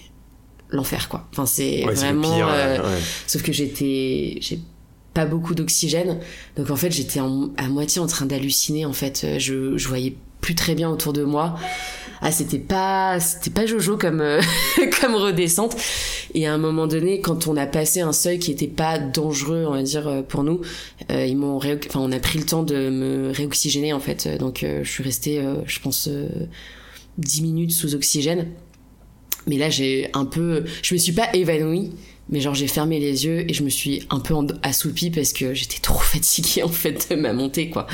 l'enfer 0.70 1.08
quoi. 1.10 1.28
Enfin 1.32 1.46
c'est 1.46 1.86
Ouais, 1.86 1.94
vraiment. 1.94 2.36
pire, 2.36 2.48
euh, 2.50 2.78
ouais. 2.80 3.02
Sauf 3.28 3.42
que 3.42 3.54
j'étais, 3.54 4.38
j'ai 4.42 4.60
pas 5.14 5.26
beaucoup 5.26 5.56
d'oxygène, 5.56 6.20
donc 6.58 6.70
en 6.72 6.76
fait 6.76 6.92
j'étais 6.92 7.20
à 7.22 7.68
moitié 7.70 8.02
en 8.02 8.08
train 8.08 8.26
d'halluciner. 8.26 8.86
En 8.86 8.94
fait, 8.94 9.22
Euh, 9.24 9.40
je, 9.40 9.78
je 9.78 9.88
voyais 9.88 10.16
plus 10.42 10.56
très 10.56 10.76
bien 10.76 10.90
autour 10.90 11.14
de 11.14 11.24
moi. 11.24 11.56
Ah, 12.28 12.32
c'était 12.32 12.58
pas, 12.58 13.20
c'était 13.20 13.52
pas 13.52 13.68
Jojo 13.68 13.98
comme 13.98 14.20
euh, 14.20 14.42
comme 15.00 15.14
redescente. 15.14 15.76
Et 16.34 16.48
à 16.48 16.54
un 16.56 16.58
moment 16.58 16.88
donné, 16.88 17.22
quand 17.22 17.46
on 17.46 17.56
a 17.56 17.68
passé 17.68 18.02
un 18.02 18.14
seuil 18.14 18.40
qui 18.40 18.50
était 18.50 18.66
pas 18.66 18.98
dangereux, 18.98 19.66
on 19.68 19.74
va 19.74 19.84
dire 19.84 20.08
euh, 20.08 20.22
pour 20.24 20.44
nous, 20.44 20.62
euh, 21.12 21.24
ils 21.24 21.38
m'ont, 21.38 21.58
enfin, 21.58 22.00
on 22.00 22.12
a 22.12 22.18
pris 22.18 22.40
le 22.40 22.46
temps 22.46 22.64
de 22.64 22.90
me 22.90 23.32
réoxygéner 23.32 23.94
en 23.94 24.00
fait. 24.00 24.28
Donc 24.40 24.66
je 24.66 24.90
suis 24.90 25.04
restée, 25.04 25.40
je 25.68 25.80
pense, 25.80 26.08
euh, 26.08 26.28
10 27.20 27.44
minutes 27.44 27.72
sous 27.74 27.94
oxygène. 27.94 28.48
Mais 29.46 29.60
là, 29.60 29.70
j'ai 29.70 30.10
un 30.14 30.26
peu, 30.26 30.66
je 30.82 30.96
me 30.96 31.00
suis 31.00 31.14
pas 31.14 31.30
évanouie, 31.36 31.92
mais 32.30 32.42
genre 32.42 32.56
j'ai 32.56 32.68
fermé 32.68 33.00
les 33.00 33.26
yeux 33.26 33.50
et 33.50 33.54
je 33.54 33.64
me 33.64 33.70
suis 33.70 34.04
un 34.10 34.20
peu 34.20 34.34
assoupie 34.64 35.12
parce 35.12 35.32
que 35.34 35.54
j'étais 35.54 35.80
trop 35.80 36.00
fatiguée 36.00 36.64
en 36.64 36.70
fait 36.70 37.08
de 37.12 37.16
ma 37.16 37.34
montée 37.34 37.70
quoi. 37.70 37.88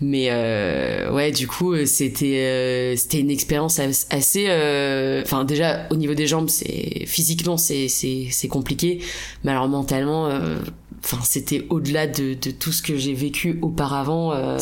Mais 0.00 0.28
euh, 0.30 1.10
ouais, 1.12 1.32
du 1.32 1.46
coup, 1.46 1.72
euh, 1.72 1.86
c'était 1.86 2.36
euh, 2.38 2.96
c'était 2.96 3.20
une 3.20 3.30
expérience 3.30 3.78
as- 3.78 4.06
assez, 4.10 4.46
euh, 4.48 5.22
enfin 5.24 5.44
déjà 5.44 5.86
au 5.90 5.96
niveau 5.96 6.14
des 6.14 6.26
jambes, 6.26 6.48
c'est 6.48 7.04
physiquement 7.06 7.56
c'est 7.56 7.88
c'est 7.88 8.26
c'est 8.30 8.48
compliqué, 8.48 9.00
mais 9.44 9.50
alors 9.52 9.68
mentalement, 9.68 10.26
euh, 10.28 10.56
enfin 11.04 11.18
c'était 11.24 11.66
au-delà 11.70 12.06
de 12.06 12.34
de 12.34 12.50
tout 12.50 12.72
ce 12.72 12.80
que 12.82 12.96
j'ai 12.96 13.14
vécu 13.14 13.58
auparavant. 13.62 14.32
euh, 14.32 14.58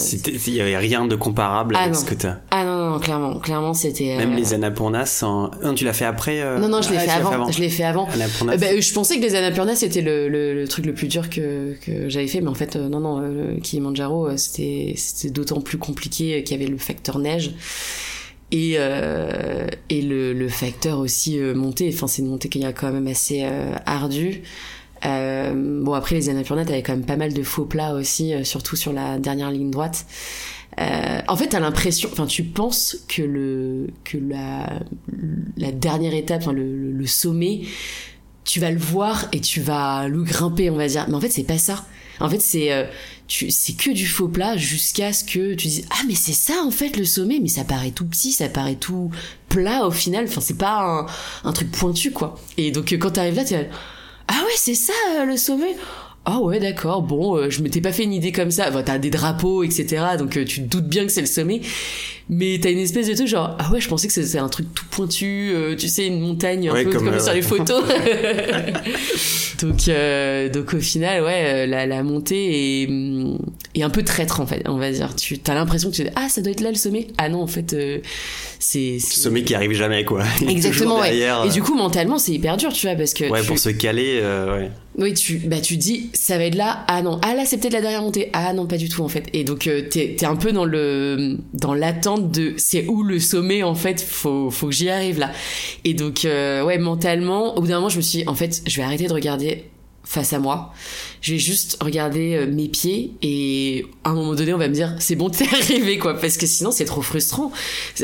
Il 0.46 0.55
y 0.55 0.61
avait 0.61 0.76
rien 0.79 1.07
de 1.07 1.14
comparable 1.16 1.74
Ah 1.76 1.83
avec 1.83 1.94
non. 1.94 2.00
ce 2.00 2.05
que 2.05 2.14
t'as. 2.14 2.37
ah 2.50 2.64
non 2.64 2.90
non, 2.90 2.98
clairement, 2.98 3.38
clairement 3.38 3.74
c'était. 3.74 4.16
Même 4.16 4.33
euh, 4.33 4.37
les 4.37 4.55
Annapurnas, 4.55 5.20
en... 5.22 5.50
non, 5.62 5.74
tu 5.74 5.85
l'as 5.85 5.92
fait 5.92 6.05
après 6.07 6.40
euh, 6.40 6.59
Non 6.59 6.68
non, 6.68 6.83
je 6.83 6.90
l'ai 6.90 6.96
ah, 6.96 7.00
fait, 7.00 7.11
avant, 7.11 7.50
Je 7.50 7.61
l'ai 7.61 7.68
fait 7.68 7.85
avant. 7.85 8.09
Euh, 8.09 8.57
bah, 8.57 8.81
je 8.81 8.92
pensais 8.94 9.16
que 9.18 9.22
les 9.22 9.35
Annapurna 9.35 9.74
c'était 9.76 10.03
le, 10.03 10.29
le, 10.29 10.55
le 10.55 10.68
truc 10.68 10.87
le 10.87 10.94
plus 10.94 11.09
dur 11.09 11.29
que, 11.31 11.74
que 11.85 12.09
j'avais 12.09 12.26
fait, 12.29 12.40
mais 12.40 12.48
en 12.48 12.55
fait 12.55 12.76
euh, 12.76 12.88
non 12.88 13.00
non, 13.00 13.20
euh, 13.20 13.55
le 13.55 13.61
Kilimanjaro 13.61 14.37
c'était 14.37 14.94
c'était 14.96 15.31
d'autant 15.33 15.61
plus 15.61 15.79
compliqué 15.79 16.42
qu'il 16.42 16.57
y 16.59 16.61
avait 16.62 16.70
le 16.70 16.79
facteur 16.79 17.18
neige 17.18 17.53
et 18.53 18.74
euh, 18.79 19.66
et 19.90 20.03
le, 20.03 20.33
le 20.33 20.48
facteur 20.48 20.98
aussi 20.98 21.38
euh, 21.38 21.55
montée. 21.55 21.90
Enfin 21.94 22.07
c'est 22.07 22.22
une 22.22 22.29
montée 22.29 22.48
qui 22.48 22.62
est 22.62 22.72
quand 22.72 22.90
même 22.92 23.07
assez 23.07 23.42
euh, 23.44 23.74
ardue. 23.87 24.42
Euh, 25.06 25.82
bon 25.82 25.94
après 25.94 26.14
les 26.14 26.28
Annapurna 26.28 26.64
t'avais 26.64 26.82
quand 26.82 26.92
même 26.92 27.06
pas 27.06 27.16
mal 27.16 27.32
de 27.32 27.42
faux 27.42 27.64
plats 27.64 27.94
aussi, 27.94 28.34
euh, 28.34 28.44
surtout 28.44 28.76
sur 28.76 28.92
la 28.92 29.18
dernière 29.18 29.50
ligne 29.50 29.70
droite. 29.70 30.06
Euh, 30.78 31.20
en 31.26 31.36
fait, 31.36 31.48
t'as 31.48 31.60
l'impression, 31.60 32.08
enfin, 32.12 32.26
tu 32.26 32.44
penses 32.44 32.98
que 33.08 33.22
le 33.22 33.88
que 34.04 34.18
la 34.18 34.80
la 35.56 35.72
dernière 35.72 36.14
étape, 36.14 36.46
le, 36.46 36.92
le, 36.92 37.06
sommet, 37.06 37.62
tu 38.44 38.60
vas 38.60 38.70
le 38.70 38.78
voir 38.78 39.26
et 39.32 39.40
tu 39.40 39.60
vas 39.60 40.08
le 40.08 40.22
grimper, 40.22 40.70
on 40.70 40.76
va 40.76 40.86
dire. 40.86 41.06
Mais 41.08 41.14
en 41.14 41.20
fait, 41.20 41.30
c'est 41.30 41.44
pas 41.44 41.58
ça. 41.58 41.84
En 42.20 42.28
fait, 42.28 42.40
c'est 42.40 42.72
euh, 42.72 42.84
tu 43.26 43.50
c'est 43.50 43.72
que 43.72 43.90
du 43.90 44.06
faux 44.06 44.28
plat 44.28 44.56
jusqu'à 44.56 45.12
ce 45.12 45.24
que 45.24 45.54
tu 45.54 45.68
dises 45.68 45.86
ah 45.90 46.02
mais 46.06 46.14
c'est 46.14 46.32
ça 46.32 46.54
en 46.64 46.70
fait 46.70 46.96
le 46.96 47.04
sommet, 47.04 47.38
mais 47.40 47.48
ça 47.48 47.64
paraît 47.64 47.92
tout 47.92 48.06
petit, 48.06 48.32
ça 48.32 48.48
paraît 48.48 48.76
tout 48.76 49.10
plat 49.48 49.86
au 49.86 49.90
final. 49.90 50.26
Enfin, 50.28 50.40
c'est 50.40 50.58
pas 50.58 50.80
un, 50.82 51.06
un 51.48 51.52
truc 51.52 51.70
pointu 51.70 52.10
quoi. 52.12 52.38
Et 52.58 52.70
donc 52.70 52.92
euh, 52.92 52.98
quand 52.98 53.10
t'arrives 53.12 53.36
là, 53.36 53.44
t'es 53.44 53.62
là, 53.62 53.68
ah 54.33 54.45
ouais 54.45 54.53
c'est 54.55 54.77
ça 54.77 54.93
euh, 55.16 55.25
le 55.25 55.37
sommet. 55.37 55.75
Ah 56.25 56.38
ouais 56.38 56.61
d'accord. 56.61 57.03
Bon 57.03 57.37
euh, 57.37 57.51
je 57.51 57.62
m'étais 57.62 57.81
pas 57.81 57.90
fait 57.90 58.05
une 58.05 58.12
idée 58.12 58.31
comme 58.31 58.53
ça. 58.53 58.66
Enfin, 58.69 58.85
t'as 58.85 58.99
des 58.99 59.11
drapeaux 59.11 59.64
etc 59.64 60.05
donc 60.16 60.37
euh, 60.37 60.45
tu 60.45 60.62
te 60.62 60.69
doutes 60.69 60.87
bien 60.87 61.05
que 61.05 61.11
c'est 61.11 61.21
le 61.21 61.27
sommet 61.27 61.62
mais 62.33 62.59
t'as 62.62 62.71
une 62.71 62.79
espèce 62.79 63.09
de 63.09 63.14
truc 63.14 63.27
genre 63.27 63.57
ah 63.59 63.71
ouais 63.73 63.81
je 63.81 63.88
pensais 63.88 64.07
que 64.07 64.12
c'était 64.14 64.38
un 64.38 64.49
truc 64.49 64.73
tout 64.73 64.85
pointu 64.90 65.51
euh, 65.53 65.75
tu 65.77 65.88
sais 65.88 66.07
une 66.07 66.21
montagne 66.21 66.69
un 66.69 66.73
Ouais, 66.73 66.85
peu 66.85 66.93
comme, 66.93 67.07
comme, 67.07 67.14
euh, 67.14 67.19
sur 67.19 67.29
ouais. 67.31 67.35
les 67.35 67.43
photos 67.43 67.83
donc 69.62 69.88
euh, 69.88 70.49
donc 70.49 70.75
au 70.75 70.81
final 70.81 71.23
ouais 71.23 71.43
euh, 71.45 71.66
la, 71.66 71.87
la 71.87 72.03
montée 72.03 72.83
est, 72.83 72.88
hum, 72.88 73.38
est 73.75 73.83
un 73.83 73.90
peu 73.90 74.03
traître 74.03 74.40
en 74.40 74.47
fait 74.47 74.62
on 74.66 74.77
va 74.79 74.90
dire 74.90 75.14
tu 75.16 75.38
t'as 75.38 75.55
l'impression 75.55 75.90
que 75.90 75.97
tu 75.97 76.05
dis 76.05 76.11
ah 76.16 76.29
ça 76.29 76.40
doit 76.40 76.53
être 76.53 76.61
là 76.61 76.71
le 76.71 76.77
sommet 76.77 77.09
ah 77.19 77.29
non 77.29 77.43
en 77.43 77.47
fait 77.47 77.73
euh, 77.75 77.99
c'est 78.59 78.99
Ce 78.99 79.07
c'est- 79.14 79.21
sommet 79.23 79.43
qui 79.43 79.55
arrive 79.55 79.73
jamais, 79.73 80.05
quoi. 80.05 80.23
Exactement 80.49 81.01
ouais. 81.01 81.16
et 81.16 81.29
euh, 81.31 81.49
du 81.49 81.62
coup 81.62 81.75
mentalement 81.75 82.19
c'est 82.19 82.33
hyper 82.33 82.57
dur 82.59 82.73
tu 82.73 82.87
vois 82.87 82.95
parce 82.97 83.14
que 83.14 83.25
Ouais, 83.31 83.40
tu- 83.40 83.47
pour 83.47 83.59
se 83.59 83.71
caler, 83.71 84.19
euh, 84.23 84.59
ouais. 84.61 84.71
oui, 84.99 85.14
tu, 85.14 85.37
bah, 85.38 85.61
tu 85.61 85.77
dis, 85.79 86.11
ça 86.12 86.37
va 86.37 86.45
être 86.45 86.57
là. 86.57 86.85
Ah 86.88 87.01
non, 87.01 87.19
ah 87.23 87.35
là, 87.35 87.45
c'est 87.47 87.59
peut-être 87.59 87.73
la 87.75 87.81
dernière 87.81 88.03
montée. 88.03 88.29
Ah 88.33 88.53
non, 88.53 88.66
pas 88.66 88.77
du 88.77 88.88
tout, 88.88 89.03
en 89.03 89.09
fait. 89.09 89.25
Et 89.33 89.45
donc, 89.45 89.66
euh, 89.66 89.83
t'es, 89.88 90.14
t'es 90.19 90.27
un 90.27 90.35
peu 90.37 90.51
dans 90.53 90.64
le, 90.64 91.37
dans 91.55 91.73
l'attente 91.75 92.19
de, 92.20 92.54
c'est 92.56 92.87
où 92.87 93.02
le 93.02 93.18
sommet, 93.18 93.62
en 93.62 93.74
fait, 93.74 94.00
faut, 94.00 94.50
faut 94.50 94.66
que 94.66 94.72
j'y 94.72 94.88
arrive 94.88 95.18
là. 95.18 95.33
Et 95.85 95.94
donc, 95.94 96.24
euh, 96.24 96.64
ouais, 96.64 96.78
mentalement, 96.78 97.56
au 97.56 97.61
bout 97.61 97.68
d'un 97.68 97.76
moment, 97.76 97.88
je 97.88 97.96
me 97.96 98.02
suis 98.02 98.20
dit, 98.20 98.28
en 98.28 98.35
fait, 98.35 98.62
je 98.66 98.76
vais 98.76 98.83
arrêter 98.83 99.06
de 99.06 99.12
regarder 99.12 99.64
face 100.04 100.33
à 100.33 100.38
moi. 100.38 100.72
Je 101.20 101.33
vais 101.33 101.38
juste 101.38 101.78
regarder 101.80 102.35
euh, 102.35 102.46
mes 102.46 102.68
pieds 102.68 103.12
et 103.22 103.87
à 104.02 104.11
un 104.11 104.14
moment 104.14 104.35
donné, 104.35 104.52
on 104.52 104.59
va 104.59 104.68
me 104.68 104.74
dire 104.74 104.96
c'est 104.98 105.14
bon, 105.14 105.30
t'es 105.30 105.46
arrivé 105.52 105.98
quoi, 105.98 106.18
parce 106.18 106.37
que 106.37 106.46
sinon 106.46 106.72
c'est 106.72 106.85
trop 106.85 107.02
frustrant. 107.02 107.52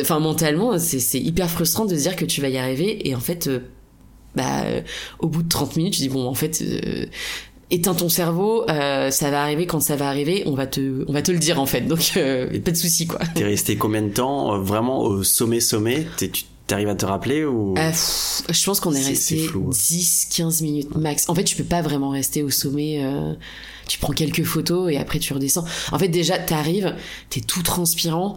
Enfin 0.01 0.21
mentalement, 0.21 0.79
c'est 0.79 1.19
hyper 1.19 1.51
frustrant 1.51 1.85
de 1.85 1.97
se 1.97 2.03
dire 2.03 2.15
que 2.15 2.25
tu 2.25 2.41
vas 2.41 2.49
y 2.49 2.59
arriver 2.59 3.09
et 3.09 3.15
en 3.17 3.21
fait, 3.21 3.49
euh, 3.49 3.59
bah 4.37 4.63
au 5.19 5.29
bout 5.29 5.43
de 5.43 5.49
30 5.49 5.77
minutes, 5.77 5.95
tu 5.95 6.03
dis 6.03 6.09
bon 6.09 6.27
en 6.27 6.35
fait. 6.35 6.63
Éteins 7.71 7.95
ton 7.95 8.09
cerveau, 8.09 8.65
ça 8.67 9.31
va 9.31 9.43
arriver 9.43 9.67
quand 9.67 9.81
ça 9.81 9.97
va 9.97 10.09
arriver, 10.09 10.43
on 10.47 10.55
va 10.55 10.67
te, 10.67 11.05
on 11.09 11.13
va 11.13 11.23
te 11.23 11.33
le 11.33 11.39
dire 11.39 11.61
en 11.61 11.67
fait, 11.67 11.83
donc 11.83 12.13
pas 12.15 12.71
de 12.71 12.77
souci 12.77 13.07
quoi. 13.07 13.21
T'es 13.35 13.45
resté 13.45 13.77
combien 13.77 14.03
de 14.03 14.13
temps 14.13 14.59
vraiment 14.61 15.03
au 15.03 15.23
sommet 15.23 15.61
sommet? 15.61 16.07
Tu 16.17 16.31
T'arrives 16.67 16.89
à 16.89 16.97
te 16.97 17.07
rappeler 17.07 17.45
ou? 17.45 17.75
Euh, 17.79 17.93
Je 18.51 18.65
pense 18.65 18.81
qu'on 18.81 18.93
est, 18.93 19.05
resté 19.05 19.47
10-15 19.47 20.43
hein. 20.43 20.51
minutes 20.63 20.97
max. 20.97 21.29
En 21.29 21.35
fait, 21.35 21.45
tu 21.45 21.55
peux 21.55 21.63
pas 21.63 21.81
vraiment 21.81 22.11
rester 22.11 22.43
au 22.43 22.51
sommet. 22.51 23.05
Euh, 23.05 23.35
tu 23.87 24.01
prends 24.01 24.13
quelques 24.13 24.43
photos 24.43 24.91
et 24.91 24.97
après 24.97 25.21
tu 25.21 25.33
redescends. 25.33 25.65
En 25.93 25.99
fait, 25.99 26.09
déjà, 26.09 26.39
t'arrives, 26.39 26.97
t'es 27.31 27.41
tout 27.41 27.63
transpirant. 27.63 28.37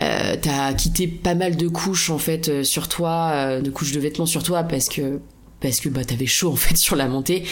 Euh, 0.00 0.36
t'as 0.40 0.72
quitté 0.72 1.06
pas 1.06 1.34
mal 1.34 1.54
de 1.54 1.68
couches 1.68 2.10
en 2.10 2.18
fait 2.18 2.48
euh, 2.48 2.64
sur 2.64 2.88
toi, 2.88 3.30
euh, 3.34 3.60
de 3.60 3.70
couches 3.70 3.92
de 3.92 4.00
vêtements 4.00 4.26
sur 4.26 4.42
toi 4.42 4.62
parce 4.64 4.88
que 4.88 5.20
parce 5.62 5.80
que 5.80 5.88
bah 5.88 6.04
t'avais 6.04 6.26
chaud 6.26 6.50
en 6.50 6.56
fait 6.56 6.76
sur 6.76 6.96
la 6.96 7.08
montée. 7.08 7.44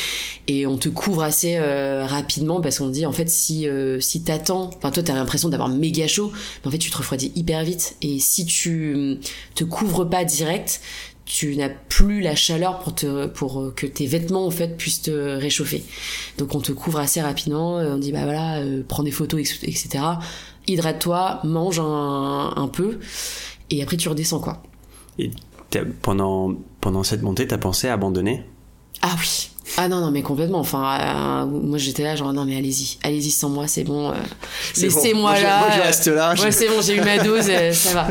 Et 0.49 0.67
on 0.67 0.77
te 0.77 0.89
couvre 0.89 1.23
assez 1.23 1.57
euh, 1.57 2.05
rapidement 2.05 2.61
parce 2.61 2.79
qu'on 2.79 2.89
dit 2.89 3.07
en 3.07 3.13
fait 3.13 3.31
si 3.31 3.69
euh, 3.69 4.01
si 4.01 4.23
t'attends 4.23 4.71
enfin 4.77 4.91
toi 4.91 5.03
t'as 5.03 5.15
l'impression 5.15 5.49
d'avoir 5.49 5.69
méga 5.69 6.07
chaud 6.09 6.33
mais 6.33 6.69
en 6.69 6.71
fait 6.71 6.79
tu 6.79 6.91
te 6.91 6.97
refroidis 6.99 7.33
hyper 7.37 7.65
vite. 7.65 7.97
Et 8.03 8.19
si 8.19 8.45
tu 8.45 8.95
mm, 8.95 9.19
te 9.55 9.65
couvres 9.65 10.05
pas 10.05 10.25
direct 10.25 10.81
tu 11.25 11.55
n'as 11.55 11.69
plus 11.69 12.21
la 12.23 12.35
chaleur 12.35 12.81
pour 12.81 12.93
te 12.93 13.27
pour 13.27 13.73
que 13.77 13.87
tes 13.87 14.07
vêtements 14.07 14.45
en 14.45 14.51
fait 14.51 14.77
puissent 14.77 15.03
te 15.03 15.37
réchauffer. 15.37 15.85
Donc 16.39 16.55
on 16.57 16.61
te 16.61 16.73
couvre 16.73 16.99
assez 16.99 17.21
rapidement 17.21 17.77
on 17.77 17.99
dit 17.99 18.11
bah 18.11 18.25
voilà 18.25 18.59
euh, 18.59 18.83
prends 18.87 19.05
des 19.05 19.13
photos 19.13 19.41
etc 19.63 20.05
hydrate-toi 20.67 21.41
mange 21.45 21.79
un, 21.79 22.53
un 22.57 22.69
peu 22.69 22.99
et 23.71 23.83
après 23.83 23.97
tu 23.97 24.09
redescends 24.09 24.41
quoi 24.41 24.63
pendant, 26.03 26.55
pendant 26.81 27.03
cette 27.03 27.23
montée, 27.23 27.47
t'as 27.47 27.59
pensé 27.59 27.89
à 27.89 27.95
abandonner? 27.95 28.45
Ah 29.03 29.15
oui. 29.19 29.51
Ah 29.77 29.89
non, 29.89 30.01
non, 30.01 30.11
mais 30.11 30.23
complètement. 30.23 30.59
Enfin, 30.59 30.99
euh, 31.01 31.47
moi 31.47 31.79
j'étais 31.79 32.03
là, 32.03 32.17
genre, 32.17 32.33
non, 32.33 32.45
mais 32.45 32.57
allez-y, 32.57 32.99
allez-y 33.03 33.31
sans 33.31 33.49
moi, 33.49 33.67
c'est 33.67 33.85
bon. 33.85 34.11
Euh, 34.11 34.15
laissez-moi 34.77 35.41
là. 35.41 35.61
Moi 35.61 35.69
je, 35.77 35.81
reste 35.81 36.07
là. 36.09 36.35
Ouais, 36.35 36.53
c'est 36.53 36.69
bon, 36.69 36.81
j'ai 36.83 36.97
eu 36.97 37.01
ma 37.01 37.19
dose, 37.19 37.47
euh, 37.49 37.73
ça 37.73 37.95
va. 37.95 38.09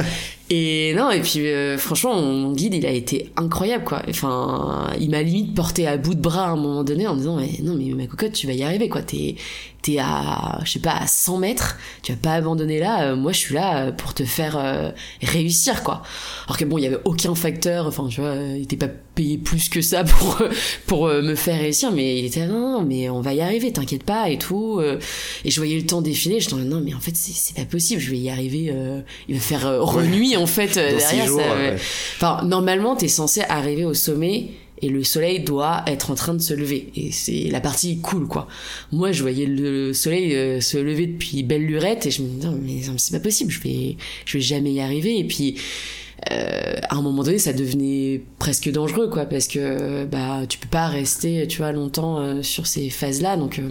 Et 0.51 0.93
non, 0.95 1.12
et 1.12 1.21
puis 1.21 1.45
franchement, 1.77 2.19
mon 2.19 2.53
guide, 2.53 2.73
il 2.73 2.85
a 2.85 2.91
été 2.91 3.31
incroyable, 3.35 3.83
quoi. 3.83 4.01
Enfin, 4.09 4.91
il 4.99 5.12
m'a 5.12 5.21
limite 5.21 5.53
porté 5.53 5.88
à 5.88 5.97
bout 5.97 6.15
de 6.15 6.21
bras 6.21 6.45
à 6.45 6.49
un 6.49 6.55
moment 6.55 6.83
donné 6.83 7.05
en 7.07 7.15
disant, 7.15 7.38
mais 7.38 7.51
non, 7.62 7.75
mais 7.75 7.93
ma 7.93 8.07
cocotte, 8.07 8.33
tu 8.33 8.47
vas 8.47 8.53
y 8.53 8.63
arriver, 8.63 8.89
quoi. 8.89 9.03
T'es, 9.03 9.35
t'es 9.81 9.97
à, 9.99 10.59
je 10.63 10.71
sais 10.71 10.79
pas, 10.79 10.93
à 10.93 11.07
100 11.07 11.38
mètres, 11.38 11.77
tu 12.01 12.12
vas 12.12 12.17
pas 12.17 12.33
abandonner 12.33 12.79
là, 12.79 13.03
euh, 13.03 13.15
moi 13.15 13.31
je 13.31 13.38
suis 13.38 13.55
là 13.55 13.85
euh, 13.85 13.91
pour 13.91 14.13
te 14.13 14.23
faire 14.23 14.57
euh, 14.57 14.91
réussir, 15.21 15.83
quoi. 15.83 16.01
Alors 16.47 16.57
que 16.57 16.65
bon, 16.65 16.77
il 16.77 16.83
y 16.83 16.88
avait 16.88 16.99
aucun 17.05 17.35
facteur, 17.35 17.88
enfin, 17.88 18.07
tu 18.09 18.21
vois, 18.21 18.35
il 18.35 18.63
était 18.63 18.77
pas 18.77 18.89
payé 19.19 19.38
plus 19.38 19.67
que 19.67 19.82
ça 19.82 20.03
pour, 20.03 20.38
pour 20.88 21.08
me 21.08 21.36
faire 21.36 21.60
réussir, 21.60 21.91
mais 21.91 22.19
il 22.19 22.25
était, 22.25 22.47
non, 22.47 22.82
mais 22.82 23.10
on 23.10 23.21
va 23.21 23.34
y 23.34 23.41
arriver, 23.41 23.71
t'inquiète 23.73 24.03
pas, 24.03 24.29
et 24.29 24.38
tout. 24.38 24.82
et 24.82 25.51
je 25.51 25.60
voyais 25.60 25.75
le 25.75 25.86
temps 25.86 26.01
défiler, 26.01 26.39
je 26.39 26.49
disais, 26.49 26.63
non, 26.63 26.82
mais 26.84 26.93
en 26.93 26.99
fait, 26.99 27.15
c'est 27.15 27.55
pas 27.55 27.65
possible, 27.65 28.01
je 28.01 28.12
vais 28.12 28.17
y 28.17 28.29
arriver, 28.29 28.73
il 29.27 29.36
va 29.36 29.41
faire 29.41 29.82
renuit, 29.82 30.38
en 30.38 30.45
fait, 30.45 30.75
derrière 30.75 31.27
ça. 31.27 31.43
Enfin, 32.15 32.43
normalement, 32.45 32.95
t'es 32.95 33.10
censé 33.10 33.41
arriver 33.41 33.84
au 33.84 33.93
sommet, 33.93 34.51
et 34.82 34.89
le 34.89 35.03
soleil 35.03 35.41
doit 35.41 35.84
être 35.88 36.12
en 36.12 36.15
train 36.15 36.34
de 36.34 36.41
se 36.41 36.53
lever. 36.53 36.89
Et 36.95 37.12
c'est 37.12 37.49
la 37.51 37.62
partie 37.62 37.99
cool 37.99 38.27
quoi. 38.27 38.47
Moi 38.91 39.12
je 39.12 39.21
voyais 39.21 39.45
le 39.45 39.93
soleil 39.93 40.36
euh, 40.36 40.62
se 40.62 40.77
lever 40.77 41.08
depuis 41.08 41.43
belle 41.43 41.65
lurette 41.65 42.05
et 42.05 42.12
je 42.12 42.21
me 42.21 42.27
disais 42.27 42.47
non 42.47 42.60
mais 42.62 42.82
c'est 42.97 43.13
pas 43.13 43.19
possible 43.19 43.51
je 43.51 43.60
vais 43.60 43.97
je 44.25 44.38
vais 44.38 44.43
jamais 44.43 44.71
y 44.71 44.82
arriver. 44.82 45.17
Et 45.19 45.25
puis 45.25 45.55
euh, 46.32 46.75
à 46.89 46.95
un 46.95 47.01
moment 47.01 47.23
donné 47.23 47.39
ça 47.39 47.53
devenait 47.53 48.23
presque 48.39 48.69
dangereux 48.71 49.10
quoi 49.10 49.25
parce 49.25 49.47
que 49.47 50.05
bah 50.05 50.41
tu 50.47 50.58
peux 50.58 50.67
pas 50.67 50.88
rester 50.88 51.47
tu 51.47 51.60
vois 51.60 51.71
longtemps 51.71 52.19
euh, 52.19 52.41
sur 52.41 52.67
ces 52.67 52.89
phases 52.89 53.21
là 53.21 53.38
donc 53.38 53.62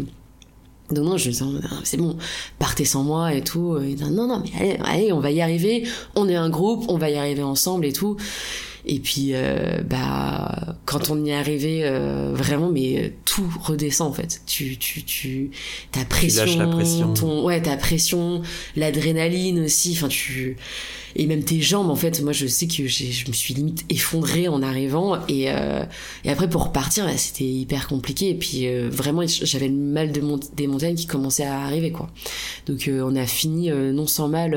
donc 0.91 1.05
non, 1.05 1.19
je 1.19 1.29
me 1.29 1.33
disais, 1.33 1.45
c'est 1.85 1.99
bon, 1.99 2.17
partez 2.59 2.87
sans 2.87 3.03
moi 3.03 3.35
et 3.35 3.43
tout. 3.43 3.77
Et 3.77 3.95
non, 3.97 4.27
non, 4.27 4.43
mais 4.43 4.51
allez, 4.59 4.79
allez, 4.85 5.13
on 5.13 5.21
va 5.21 5.31
y 5.31 5.43
arriver. 5.43 5.87
On 6.15 6.27
est 6.31 6.35
un 6.35 6.49
groupe, 6.49 6.87
on 6.89 6.97
va 6.97 7.11
y 7.11 7.17
arriver 7.17 7.43
ensemble 7.43 7.85
et 7.85 7.93
tout. 7.93 8.17
Et 8.91 9.01
puis, 9.01 9.31
euh, 9.33 9.83
bah, 9.85 10.77
quand 10.87 11.11
on 11.11 11.23
y 11.23 11.29
est 11.29 11.35
arrivé, 11.35 11.83
euh, 11.85 12.33
vraiment, 12.35 12.71
mais 12.71 13.15
tout 13.27 13.53
redescend 13.63 14.09
en 14.09 14.13
fait. 14.15 14.41
Tu, 14.47 14.79
tu, 14.79 15.03
tu, 15.03 15.51
ta 15.93 16.07
pression, 16.07 16.47
tu 16.47 16.59
la 16.59 16.67
pression. 16.67 17.13
Ton, 17.13 17.45
ouais, 17.45 17.61
ta 17.61 17.77
pression, 17.77 18.41
l'adrénaline 18.77 19.61
aussi. 19.61 19.93
Enfin, 19.93 20.09
tu, 20.09 20.57
et 21.19 21.27
même 21.27 21.43
tes 21.43 21.61
jambes 21.61 21.91
en 21.91 21.97
fait. 21.97 22.23
Moi, 22.23 22.33
je 22.33 22.47
sais 22.47 22.67
que 22.67 22.87
je 22.87 23.29
me 23.29 23.33
suis 23.33 23.53
limite 23.53 23.85
effondrée 23.91 24.49
en 24.49 24.63
arrivant. 24.63 25.19
Et, 25.27 25.51
euh, 25.51 25.85
et 26.25 26.31
après 26.31 26.49
pour 26.49 26.67
repartir, 26.67 27.05
bah, 27.05 27.17
c'était 27.17 27.45
hyper 27.45 27.89
compliqué. 27.89 28.31
Et 28.31 28.35
puis 28.35 28.69
euh, 28.69 28.89
vraiment, 28.91 29.23
j'avais 29.27 29.69
le 29.69 29.75
mal 29.75 30.13
de 30.13 30.23
des 30.55 30.67
montagnes 30.67 30.95
qui 30.95 31.07
commençaient 31.07 31.45
à 31.45 31.61
arriver 31.61 31.91
quoi. 31.91 32.09
Donc 32.67 32.89
euh, 32.89 33.03
on 33.05 33.17
a 33.17 33.27
fini 33.27 33.71
non 33.71 34.07
sans 34.07 34.29
mal 34.29 34.55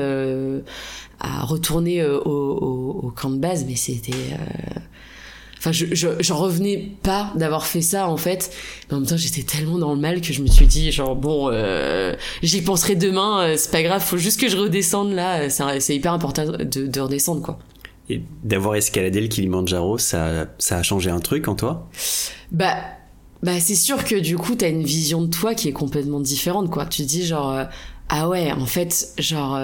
à 1.22 1.44
retourner 1.44 2.02
euh, 2.02 2.18
au, 2.18 3.00
au, 3.04 3.10
camp 3.10 3.30
de 3.30 3.38
base, 3.38 3.64
mais 3.66 3.76
c'était 3.76 4.12
euh, 4.12 4.80
enfin 5.62 5.70
je 5.70 5.86
j'en 6.18 6.36
revenais 6.38 6.90
pas 7.04 7.32
d'avoir 7.36 7.66
fait 7.66 7.82
ça 7.82 8.08
en 8.08 8.16
fait. 8.16 8.50
Mais 8.88 8.96
en 8.96 9.00
même 9.00 9.08
temps 9.08 9.16
j'étais 9.16 9.44
tellement 9.44 9.78
dans 9.78 9.94
le 9.94 10.00
mal 10.00 10.20
que 10.20 10.32
je 10.32 10.42
me 10.42 10.48
suis 10.48 10.66
dit 10.66 10.90
genre 10.90 11.14
bon 11.14 11.50
euh, 11.52 12.16
j'y 12.42 12.62
penserai 12.62 12.96
demain 12.96 13.54
c'est 13.56 13.70
pas 13.70 13.84
grave 13.84 14.02
faut 14.02 14.16
juste 14.16 14.40
que 14.40 14.48
je 14.48 14.56
redescende 14.56 15.12
là. 15.12 15.48
C'est 15.48 15.94
hyper 15.94 16.12
important 16.12 16.46
de, 16.46 16.64
de 16.64 17.00
redescendre 17.00 17.42
quoi. 17.42 17.60
Et 18.08 18.22
d'avoir 18.42 18.74
escaladé 18.74 19.20
le 19.20 19.28
Kilimanjaro 19.28 19.98
ça 19.98 20.46
ça 20.58 20.78
a 20.78 20.82
changé 20.82 21.10
un 21.10 21.20
truc 21.20 21.46
en 21.46 21.54
toi? 21.54 21.88
Bah 22.50 22.74
bah 23.44 23.60
c'est 23.60 23.76
sûr 23.76 24.04
que 24.04 24.16
du 24.16 24.36
coup 24.36 24.56
t'as 24.56 24.68
une 24.68 24.82
vision 24.82 25.22
de 25.22 25.28
toi 25.30 25.54
qui 25.54 25.68
est 25.68 25.72
complètement 25.72 26.18
différente 26.18 26.70
quoi. 26.70 26.86
Tu 26.86 27.02
dis 27.02 27.24
genre 27.24 27.66
ah 28.08 28.28
ouais 28.28 28.50
en 28.50 28.66
fait 28.66 29.14
genre 29.18 29.60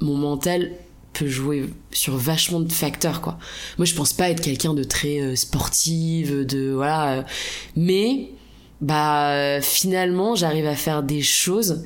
mon 0.00 0.16
mental 0.16 0.72
peut 1.18 1.28
jouer 1.28 1.66
sur 1.90 2.16
vachement 2.16 2.60
de 2.60 2.72
facteurs 2.72 3.20
quoi. 3.20 3.38
Moi 3.78 3.84
je 3.84 3.94
pense 3.94 4.12
pas 4.12 4.30
être 4.30 4.40
quelqu'un 4.40 4.74
de 4.74 4.84
très 4.84 5.20
euh, 5.20 5.36
sportif, 5.36 6.30
de 6.30 6.70
voilà, 6.72 7.12
euh, 7.12 7.22
mais 7.76 8.30
bah 8.80 9.60
finalement 9.62 10.34
j'arrive 10.34 10.66
à 10.66 10.74
faire 10.74 11.02
des 11.02 11.22
choses 11.22 11.84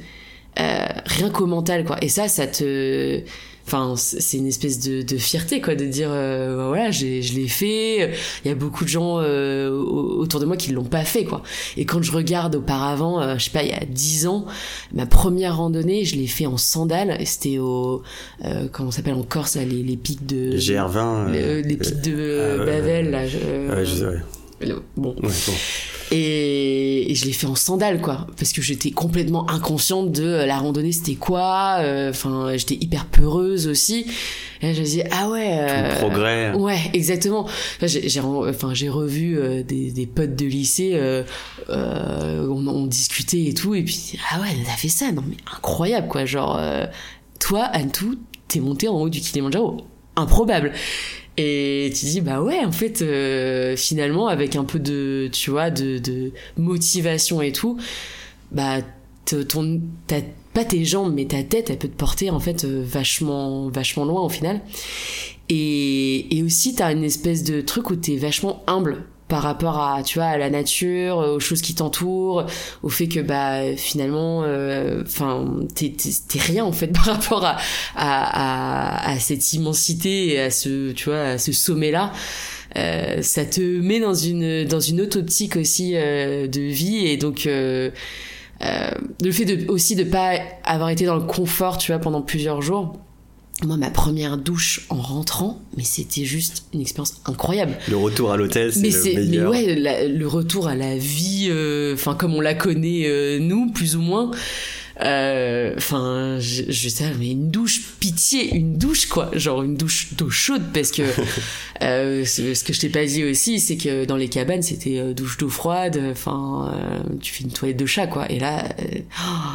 euh, 0.58 0.86
rien 1.06 1.30
qu'au 1.30 1.46
mental 1.46 1.84
quoi. 1.84 1.96
Et 2.02 2.08
ça 2.08 2.28
ça 2.28 2.46
te 2.46 3.22
enfin 3.70 3.94
c'est 3.96 4.38
une 4.38 4.46
espèce 4.46 4.80
de, 4.80 5.02
de, 5.02 5.16
fierté 5.16 5.60
quoi 5.60 5.76
de 5.76 5.84
dire 5.84 6.08
euh, 6.10 6.56
bah, 6.56 6.66
voilà 6.68 6.90
j'ai 6.90 7.22
je 7.22 7.34
l'ai 7.34 7.46
fait. 7.46 8.12
Il 8.44 8.48
y 8.48 8.50
a 8.50 8.54
beaucoup 8.54 8.84
de 8.84 8.88
gens 8.88 9.18
euh, 9.20 9.70
autour 9.70 10.40
de 10.40 10.46
moi 10.46 10.56
qui 10.56 10.72
l'ont 10.72 10.84
pas 10.84 11.04
fait 11.04 11.24
quoi. 11.24 11.42
Et 11.76 11.84
quand 11.84 12.02
je 12.02 12.10
regarde 12.10 12.56
auparavant 12.56 13.20
euh, 13.20 13.36
je 13.38 13.44
sais 13.44 13.50
pas 13.50 13.62
il 13.62 13.70
y 13.70 13.72
a 13.72 13.84
dix 13.88 14.26
ans 14.26 14.44
ma 14.92 15.06
première 15.06 15.58
randonnée 15.58 16.04
je 16.04 16.16
l'ai 16.16 16.26
fait 16.26 16.46
en 16.46 16.56
sandales. 16.56 17.16
C'était 17.24 17.58
au 17.58 18.02
comment 18.72 18.90
s'appelle 18.90 19.14
en 19.14 19.22
Corse 19.22 19.56
les, 19.56 19.64
les 19.64 19.96
pics 19.96 20.26
de 20.26 20.56
GR20 20.56 21.30
les, 21.30 21.76
pics 21.76 22.00
de 22.00 22.64
Bavel 22.64 23.10
là 23.10 23.22
ouais, 23.22 23.84
je, 23.84 24.16
bon. 24.96 25.14
bon. 25.16 25.54
Et, 26.12 27.12
je 27.14 27.24
l'ai 27.24 27.32
fait 27.32 27.46
en 27.46 27.54
sandales, 27.54 28.00
quoi. 28.00 28.26
Parce 28.36 28.52
que 28.52 28.62
j'étais 28.62 28.90
complètement 28.90 29.48
inconsciente 29.48 30.10
de 30.10 30.24
euh, 30.24 30.46
la 30.46 30.58
randonnée, 30.58 30.92
c'était 30.92 31.14
quoi. 31.14 31.78
Euh, 31.80 32.10
enfin, 32.10 32.52
j'étais 32.56 32.74
hyper 32.74 33.06
peureuse 33.06 33.68
aussi. 33.68 34.06
Et 34.60 34.66
là, 34.66 34.72
je 34.72 34.80
me 34.80 34.84
disais, 34.84 35.08
ah 35.12 35.28
ouais. 35.28 35.56
Euh, 35.58 35.96
progrès. 35.96 36.52
Ouais, 36.54 36.78
exactement. 36.92 37.48
J'ai 37.82 38.20
enfin, 38.20 38.74
j'ai 38.74 38.88
revu 38.88 39.64
des, 39.64 39.92
des 39.92 40.06
potes 40.06 40.34
de 40.34 40.46
lycée, 40.46 40.92
euh, 40.94 41.22
on, 41.68 42.66
on, 42.66 42.86
discutait 42.86 43.44
et 43.44 43.54
tout. 43.54 43.74
Et 43.74 43.82
puis, 43.84 44.18
ah 44.32 44.40
ouais, 44.40 44.48
t'as 44.64 44.72
fait 44.72 44.88
ça. 44.88 45.12
Non, 45.12 45.22
mais 45.26 45.36
incroyable, 45.54 46.08
quoi. 46.08 46.24
Genre, 46.24 46.60
toi, 47.38 47.70
Antou, 47.72 48.16
t'es 48.48 48.60
monté 48.60 48.88
en 48.88 49.00
haut 49.00 49.08
du 49.08 49.20
Kilimanjaro. 49.20 49.86
Improbable. 50.16 50.72
Et 51.42 51.90
tu 51.98 52.04
dis, 52.04 52.20
bah 52.20 52.42
ouais, 52.42 52.62
en 52.62 52.72
fait, 52.72 53.00
euh, 53.00 53.74
finalement, 53.74 54.28
avec 54.28 54.56
un 54.56 54.64
peu 54.64 54.78
de, 54.78 55.30
tu 55.32 55.50
vois, 55.50 55.70
de, 55.70 55.96
de 55.96 56.32
motivation 56.58 57.40
et 57.40 57.50
tout, 57.50 57.78
bah, 58.52 58.80
ton, 59.24 59.80
pas 60.52 60.64
tes 60.66 60.84
jambes, 60.84 61.14
mais 61.14 61.24
ta 61.24 61.42
tête, 61.42 61.70
elle 61.70 61.78
peut 61.78 61.88
te 61.88 61.96
porter, 61.96 62.28
en 62.28 62.40
fait, 62.40 62.64
euh, 62.64 62.82
vachement, 62.84 63.70
vachement 63.70 64.04
loin 64.04 64.20
au 64.20 64.28
final. 64.28 64.60
Et, 65.48 66.36
et 66.36 66.42
aussi, 66.42 66.74
t'as 66.74 66.92
une 66.92 67.04
espèce 67.04 67.42
de 67.42 67.62
truc 67.62 67.88
où 67.88 67.96
t'es 67.96 68.16
vachement 68.16 68.62
humble 68.66 69.06
par 69.30 69.42
rapport 69.42 69.80
à 69.80 70.02
tu 70.02 70.18
vois 70.18 70.26
à 70.26 70.36
la 70.36 70.50
nature 70.50 71.16
aux 71.16 71.40
choses 71.40 71.62
qui 71.62 71.74
t'entourent 71.74 72.44
au 72.82 72.88
fait 72.90 73.08
que 73.08 73.20
bah 73.20 73.76
finalement 73.76 74.42
euh, 74.44 75.02
enfin 75.06 75.46
euh, 75.46 75.66
t'es, 75.74 75.94
rien 76.38 76.64
en 76.64 76.72
fait 76.72 76.88
par 76.92 77.04
rapport 77.04 77.44
à, 77.44 77.56
à, 77.94 79.12
à, 79.12 79.18
cette 79.18 79.52
immensité 79.54 80.38
à 80.38 80.50
ce 80.50 80.90
tu 80.90 81.06
vois 81.06 81.22
à 81.22 81.38
ce 81.38 81.52
sommet 81.52 81.92
là 81.92 82.12
ça 82.74 83.44
te 83.44 83.60
met 83.60 84.00
dans 84.00 84.14
une 84.14 84.64
dans 84.64 84.80
une 84.80 85.00
autre 85.00 85.18
optique 85.18 85.56
aussi 85.56 85.92
de 85.92 86.60
vie 86.60 87.06
et 87.06 87.16
donc 87.16 87.44
le 87.46 87.92
fait 89.32 89.44
de 89.44 89.70
aussi 89.70 89.94
de 89.94 90.04
pas 90.04 90.38
avoir 90.64 90.90
été 90.90 91.06
dans 91.06 91.16
le 91.16 91.22
confort 91.24 91.78
tu 91.78 91.92
vois 91.92 92.00
pendant 92.00 92.20
plusieurs 92.20 92.62
jours 92.62 92.96
moi, 93.64 93.76
ma 93.76 93.90
première 93.90 94.36
douche 94.36 94.86
en 94.88 95.00
rentrant, 95.00 95.60
mais 95.76 95.84
c'était 95.84 96.24
juste 96.24 96.64
une 96.72 96.80
expérience 96.80 97.20
incroyable. 97.26 97.76
Le 97.88 97.96
retour 97.96 98.32
à 98.32 98.36
l'hôtel, 98.36 98.72
c'est 98.72 99.14
le 99.14 99.14
meilleur. 99.14 99.52
Mais 99.52 99.76
ouais, 99.76 100.08
le 100.08 100.26
retour 100.26 100.68
à 100.68 100.74
la 100.74 100.96
vie, 100.96 101.50
enfin 101.92 102.14
comme 102.14 102.34
on 102.34 102.40
la 102.40 102.54
connaît 102.54 103.38
nous, 103.40 103.70
plus 103.70 103.96
ou 103.96 104.00
moins. 104.00 104.30
Euh, 105.02 105.72
enfin, 105.76 106.36
je, 106.40 106.64
je 106.68 106.88
sais, 106.88 107.04
mais 107.18 107.30
une 107.30 107.50
douche, 107.50 107.80
pitié, 108.00 108.54
une 108.54 108.76
douche 108.76 109.06
quoi, 109.06 109.30
genre 109.34 109.62
une 109.62 109.76
douche 109.76 110.08
d'eau 110.12 110.28
chaude 110.28 110.62
parce 110.74 110.90
que 110.90 111.02
euh, 111.82 112.24
ce 112.24 112.64
que 112.64 112.72
je 112.72 112.80
t'ai 112.80 112.88
pas 112.90 113.04
dit 113.04 113.24
aussi, 113.24 113.60
c'est 113.60 113.76
que 113.76 114.04
dans 114.04 114.16
les 114.16 114.28
cabanes 114.28 114.62
c'était 114.62 114.98
euh, 114.98 115.14
douche 115.14 115.38
d'eau 115.38 115.48
froide. 115.48 116.00
Enfin, 116.10 116.74
tu 117.20 117.32
fais 117.32 117.44
une 117.44 117.52
toilette 117.52 117.78
de 117.78 117.86
chat 117.86 118.06
quoi. 118.06 118.30
Et 118.30 118.38
là, 118.38 118.64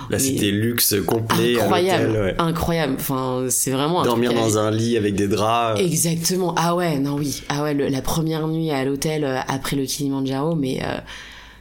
là 0.09 0.19
c'était 0.19 0.51
luxe 0.51 0.95
complet, 1.05 1.59
incroyable, 1.59 2.35
incroyable. 2.39 2.95
Enfin, 2.97 3.45
c'est 3.49 3.71
vraiment 3.71 4.03
dormir 4.03 4.33
dans 4.33 4.57
un 4.57 4.71
lit 4.71 4.97
avec 4.97 5.15
des 5.15 5.27
draps. 5.27 5.79
Exactement. 5.79 6.55
Ah 6.57 6.75
ouais, 6.75 6.97
non 6.97 7.15
oui. 7.15 7.43
Ah 7.49 7.63
ouais, 7.63 7.73
la 7.73 8.01
première 8.01 8.47
nuit 8.47 8.71
à 8.71 8.83
l'hôtel 8.83 9.25
après 9.47 9.75
le 9.75 9.85
Kilimanjaro, 9.85 10.55
mais 10.55 10.81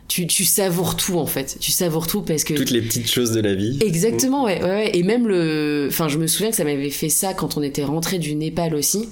tu, 0.08 0.26
tu 0.26 0.44
savoures 0.44 0.96
tout 0.96 1.18
en 1.18 1.26
fait. 1.26 1.56
Tu 1.60 1.72
savoures 1.72 2.06
tout 2.06 2.22
parce 2.22 2.44
que 2.44 2.54
toutes 2.54 2.70
les 2.70 2.82
petites 2.82 3.10
choses 3.10 3.32
de 3.32 3.40
la 3.40 3.54
vie. 3.54 3.78
Exactement, 3.80 4.44
ouais, 4.44 4.62
ouais, 4.62 4.96
Et 4.96 5.02
même 5.02 5.26
le, 5.26 5.88
enfin, 5.90 6.08
je 6.08 6.18
me 6.18 6.26
souviens 6.26 6.50
que 6.50 6.56
ça 6.56 6.64
m'avait 6.64 6.90
fait 6.90 7.08
ça 7.08 7.34
quand 7.34 7.56
on 7.56 7.62
était 7.62 7.84
rentré 7.84 8.18
du 8.18 8.34
Népal 8.34 8.74
aussi 8.74 9.08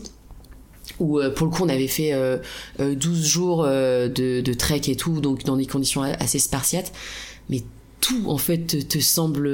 où 0.99 1.19
euh, 1.19 1.31
pour 1.31 1.47
le 1.47 1.53
coup 1.53 1.63
on 1.63 1.69
avait 1.69 1.89
fait 1.89 2.13
euh, 2.13 2.39
12 2.79 2.81
euh, 2.81 3.25
jours 3.25 3.65
euh, 3.65 4.09
de, 4.09 4.41
de, 4.41 4.55
trek 4.55 4.83
et 4.89 4.97
tout, 4.97 5.21
donc 5.21 5.45
dans 5.45 5.57
des 5.57 5.67
conditions 5.67 6.03
assez 6.03 6.39
spartiates, 6.39 6.93
mais 7.49 7.63
tout 8.01 8.25
en 8.27 8.39
fait 8.39 8.67
te, 8.67 8.77
te 8.77 8.99
semble 8.99 9.49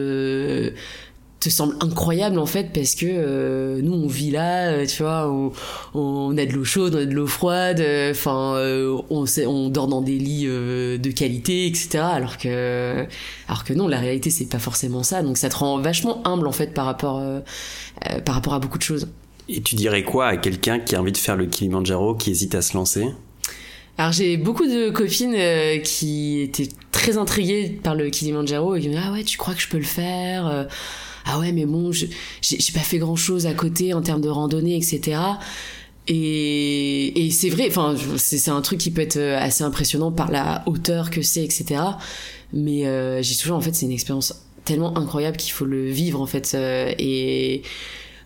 te 1.41 1.51
semble 1.51 1.77
incroyable 1.81 2.39
en 2.39 2.47
fait 2.47 2.73
parce 2.73 2.95
que 2.95 3.07
euh, 3.07 3.81
nous 3.83 3.93
on 3.93 4.09
vit 4.09 4.31
là 4.31 4.71
euh, 4.71 4.87
tu 4.87 5.03
vois 5.03 5.31
on, 5.31 5.53
on, 5.95 6.37
a 6.37 6.45
de 6.45 6.53
l'eau 6.53 6.65
chaude 6.65 6.95
on 6.97 6.99
a 6.99 7.05
de 7.05 7.15
l'eau 7.15 7.27
froide 7.27 7.81
euh, 7.81 8.11
enfin 8.11 8.57
on, 9.11 9.25
on 9.47 9.69
dort 9.69 9.87
dans 9.87 10.01
des 10.01 10.19
lits 10.19 10.47
de 10.47 11.11
qualité 11.11 11.67
etc 11.67 11.99
alors 11.99 12.39
que 12.39 13.07
alors 13.47 13.65
que 13.65 13.73
non 13.73 13.87
la 13.87 14.01
réalité 14.01 14.31
c'est 14.31 14.49
pas 14.49 14.59
forcément 14.59 15.03
ça. 15.03 15.23
Donc 15.23 15.39
ça 15.39 15.49
te 15.49 15.57
rend 15.57 15.79
vachement 15.79 16.27
humble 16.27 16.47
en 16.47 16.53
fait 16.53 16.75
par 16.75 16.87
rapport 16.87 17.23
par 18.25 18.35
rapport 18.35 18.55
à 18.55 18.59
beaucoup 18.59 18.79
de 18.79 18.83
choses. 18.83 19.09
Et 19.49 19.63
tu 19.63 19.75
dirais 19.75 20.05
quoi 20.05 20.27
à 20.27 20.37
quelqu'un 20.37 20.79
qui 20.79 20.95
a 20.95 21.01
envie 21.01 21.13
de 21.13 21.17
faire 21.17 21.37
le 21.37 21.47
Kilimanjaro 21.47 22.15
qui 22.15 22.31
hésite 22.31 22.55
à 22.55 22.63
se 22.63 22.75
lancer? 22.75 23.07
Alors 23.97 24.13
j'ai 24.13 24.37
beaucoup 24.37 24.67
de 24.67 24.91
copines 24.91 25.37
qui 25.83 26.41
étaient 26.41 26.69
très 26.93 27.17
intriguées 27.17 27.79
par 27.83 27.95
le 27.95 28.11
Kilimanjaro 28.11 28.75
et 28.75 28.81
qui 28.81 28.89
me 28.89 28.95
disent 28.95 29.03
ah 29.07 29.13
ouais 29.13 29.25
tu 29.25 29.39
crois 29.39 29.55
que 29.55 29.61
je 29.61 29.69
peux 29.69 29.79
le 29.79 29.85
faire 29.85 30.69
ah 31.29 31.39
ouais 31.39 31.53
mais 31.53 31.67
bon 31.67 31.93
j'ai 31.93 32.09
pas 32.73 32.81
fait 32.81 32.99
grand 32.99 33.17
chose 33.17 33.47
à 33.47 33.55
côté 33.55 33.95
en 33.95 34.03
termes 34.03 34.21
de 34.21 34.29
randonnée 34.29 34.77
etc 34.77 35.21
et, 36.09 37.27
et 37.27 37.31
c'est 37.31 37.51
vrai 37.51 37.67
enfin 37.69 37.95
c'est 38.17 38.51
un 38.51 38.61
truc 38.63 38.81
qui 38.81 38.91
peut 38.91 39.03
être 39.03 39.19
assez 39.19 39.63
impressionnant 39.63 40.11
par 40.11 40.31
la 40.31 40.63
hauteur 40.67 41.11
que 41.11 41.23
c'est 41.23 41.45
etc 41.45 41.83
mais 42.53 42.87
euh, 42.87 43.23
j'ai 43.23 43.37
toujours 43.37 43.57
en 43.57 43.61
fait 43.61 43.75
c'est 43.75 43.87
une 43.87 43.93
expérience 43.93 44.43
tellement 44.65 44.97
incroyable 44.99 45.37
qu'il 45.37 45.53
faut 45.53 45.65
le 45.65 45.91
vivre 45.91 46.21
en 46.21 46.27
fait 46.27 46.53
euh, 46.55 46.93
et 46.99 47.63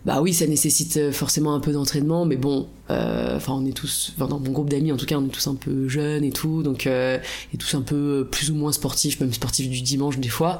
bah 0.05 0.21
oui, 0.21 0.33
ça 0.33 0.45
nécessite 0.47 0.97
euh, 0.97 1.11
forcément 1.13 1.53
un 1.53 1.61
peu 1.61 1.71
d'entraînement, 1.71 2.25
mais 2.25 2.35
bon, 2.35 2.67
euh, 2.89 3.37
enfin 3.37 3.53
on 3.53 3.65
est 3.65 3.71
tous, 3.71 4.11
enfin, 4.15 4.27
dans 4.27 4.39
mon 4.39 4.51
groupe 4.51 4.69
d'amis 4.69 4.91
en 4.91 4.97
tout 4.97 5.05
cas, 5.05 5.17
on 5.17 5.25
est 5.25 5.29
tous 5.29 5.47
un 5.47 5.55
peu 5.55 5.87
jeunes 5.87 6.25
et 6.25 6.31
tout, 6.31 6.61
donc 6.61 6.87
euh, 6.87 7.17
et 7.53 7.57
tous 7.57 7.73
un 7.75 7.81
peu 7.81 8.27
plus 8.29 8.51
ou 8.51 8.55
moins 8.55 8.73
sportifs, 8.73 9.21
même 9.21 9.31
sportifs 9.31 9.69
du 9.69 9.81
dimanche 9.81 10.17
des 10.17 10.27
fois. 10.27 10.59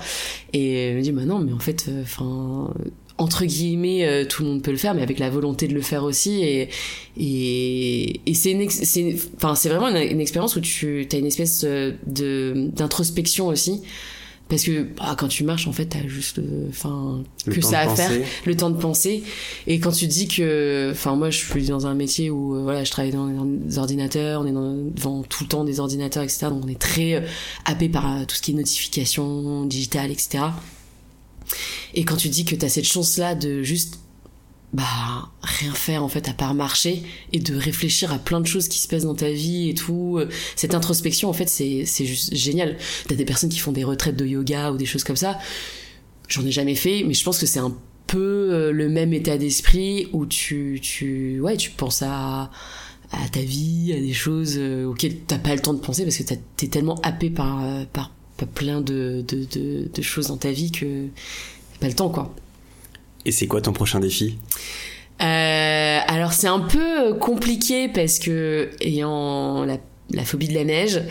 Et 0.53 0.91
je 0.93 0.97
me 0.97 1.01
dis 1.01 1.11
bah 1.11 1.25
non, 1.25 1.39
mais 1.39 1.51
en 1.51 1.59
fait, 1.59 1.89
enfin 2.01 2.73
entre 3.17 3.45
guillemets, 3.45 4.25
tout 4.27 4.43
le 4.43 4.49
monde 4.49 4.63
peut 4.63 4.71
le 4.71 4.77
faire, 4.77 4.95
mais 4.95 5.01
avec 5.01 5.19
la 5.19 5.29
volonté 5.29 5.67
de 5.67 5.73
le 5.73 5.81
faire 5.81 6.03
aussi. 6.03 6.41
Et, 6.41 6.69
et, 7.17 8.21
et 8.25 8.33
c'est 8.33 8.57
enfin, 9.35 9.55
c'est 9.55 9.69
vraiment 9.69 9.89
une, 9.89 9.97
une, 9.97 10.21
expérience 10.21 10.55
où 10.55 10.61
tu 10.61 11.07
as 11.11 11.17
une 11.17 11.25
espèce 11.25 11.63
de 11.63 12.69
d'introspection 12.73 13.47
aussi 13.47 13.81
parce 14.49 14.63
que 14.63 14.83
bah, 14.83 15.15
quand 15.17 15.27
tu 15.27 15.43
marches 15.43 15.67
en 15.67 15.71
fait 15.71 15.85
t'as 15.85 16.05
juste 16.07 16.39
euh, 16.39 16.67
enfin 16.69 17.23
que 17.45 17.61
ça 17.61 17.79
à 17.79 17.95
faire 17.95 18.11
le 18.45 18.55
temps 18.55 18.69
de 18.69 18.77
penser. 18.77 19.23
Et 19.67 19.79
quand 19.79 19.91
tu 19.91 20.07
dis 20.07 20.27
que 20.27 20.89
enfin 20.91 21.15
moi 21.15 21.29
je 21.29 21.37
suis 21.37 21.65
dans 21.67 21.87
un 21.87 21.95
métier 21.95 22.29
où 22.29 22.55
euh, 22.55 22.61
voilà 22.61 22.83
je 22.83 22.91
travaille 22.91 23.11
dans 23.11 23.45
des 23.45 23.77
ordinateurs 23.77 24.41
on 24.41 24.45
est 24.45 24.51
dans, 24.51 24.73
devant 24.75 25.23
tout 25.23 25.43
le 25.43 25.49
temps 25.49 25.63
des 25.63 25.79
ordinateurs 25.79 26.23
etc 26.23 26.47
donc 26.49 26.63
on 26.65 26.67
est 26.67 26.79
très 26.79 27.15
euh, 27.15 27.21
happé 27.65 27.89
par 27.89 28.25
tout 28.27 28.35
ce 28.35 28.41
qui 28.41 28.51
est 28.51 28.55
notification 28.55 29.65
digitale 29.65 30.11
etc 30.11 30.45
et 31.93 32.03
quand 32.03 32.15
tu 32.15 32.29
dis 32.29 32.45
que 32.45 32.55
t'as 32.55 32.69
cette 32.69 32.87
chance 32.87 33.17
là 33.17 33.35
de 33.35 33.63
juste 33.63 33.99
bah 34.73 35.29
rien 35.43 35.71
faire 35.73 36.03
en 36.03 36.07
fait 36.07 36.27
à 36.27 36.33
part 36.33 36.55
marcher 36.55 37.03
et 37.31 37.39
de 37.39 37.55
réfléchir 37.55 38.11
à 38.11 38.17
plein 38.17 38.41
de 38.41 38.47
choses 38.47 38.67
qui 38.67 38.79
se 38.79 38.87
passent 38.87 39.03
dans 39.03 39.15
ta 39.15 39.29
vie 39.29 39.69
et 39.69 39.73
tout. 39.75 40.19
Cette 40.55 40.73
introspection 40.73 41.29
en 41.29 41.33
fait 41.33 41.47
c'est 41.47 41.85
c'est 41.85 42.05
juste 42.05 42.35
génial. 42.35 42.77
T'as 43.07 43.15
des 43.15 43.25
personnes 43.25 43.49
qui 43.49 43.59
font 43.59 43.71
des 43.71 43.83
retraites 43.83 44.15
de 44.15 44.25
yoga 44.25 44.71
ou 44.71 44.77
des 44.77 44.85
choses 44.85 45.03
comme 45.03 45.15
ça. 45.15 45.37
J'en 46.27 46.45
ai 46.45 46.51
jamais 46.51 46.75
fait 46.75 47.03
mais 47.05 47.13
je 47.13 47.23
pense 47.23 47.39
que 47.39 47.45
c'est 47.45 47.59
un 47.59 47.75
peu 48.07 48.49
euh, 48.51 48.71
le 48.71 48.89
même 48.89 49.13
état 49.13 49.37
d'esprit 49.37 50.07
où 50.13 50.25
tu 50.25 50.79
tu 50.81 51.39
ouais 51.39 51.57
tu 51.57 51.71
penses 51.71 52.01
à 52.01 52.51
à 53.11 53.29
ta 53.31 53.41
vie 53.41 53.93
à 53.95 53.99
des 53.99 54.13
choses 54.13 54.55
euh, 54.57 54.85
auxquelles 54.85 55.19
t'as 55.19 55.37
pas 55.37 55.53
le 55.55 55.61
temps 55.61 55.73
de 55.73 55.79
penser 55.79 56.03
parce 56.03 56.17
que 56.17 56.23
t'es 56.57 56.67
tellement 56.67 56.99
happé 57.01 57.29
par, 57.29 57.63
euh, 57.63 57.83
par 57.91 58.11
par 58.37 58.47
plein 58.47 58.81
de 58.81 59.23
de, 59.27 59.45
de, 59.45 59.89
de 59.93 60.01
choses 60.01 60.27
dans 60.27 60.37
ta 60.37 60.51
vie 60.51 60.71
que 60.71 61.07
t'as 61.73 61.79
pas 61.79 61.87
le 61.87 61.95
temps 61.95 62.09
quoi 62.09 62.35
et 63.25 63.31
c'est 63.31 63.47
quoi 63.47 63.61
ton 63.61 63.73
prochain 63.73 63.99
défi? 63.99 64.37
Euh, 65.21 65.99
Alors 66.07 66.33
c'est 66.33 66.47
un 66.47 66.59
peu 66.59 67.13
compliqué 67.15 67.87
parce 67.87 68.19
que 68.19 68.69
ayant 68.81 69.65
la, 69.65 70.25
phobie 70.25 70.47
de 70.47 70.53
la 70.53 70.63
neige, 70.63 71.01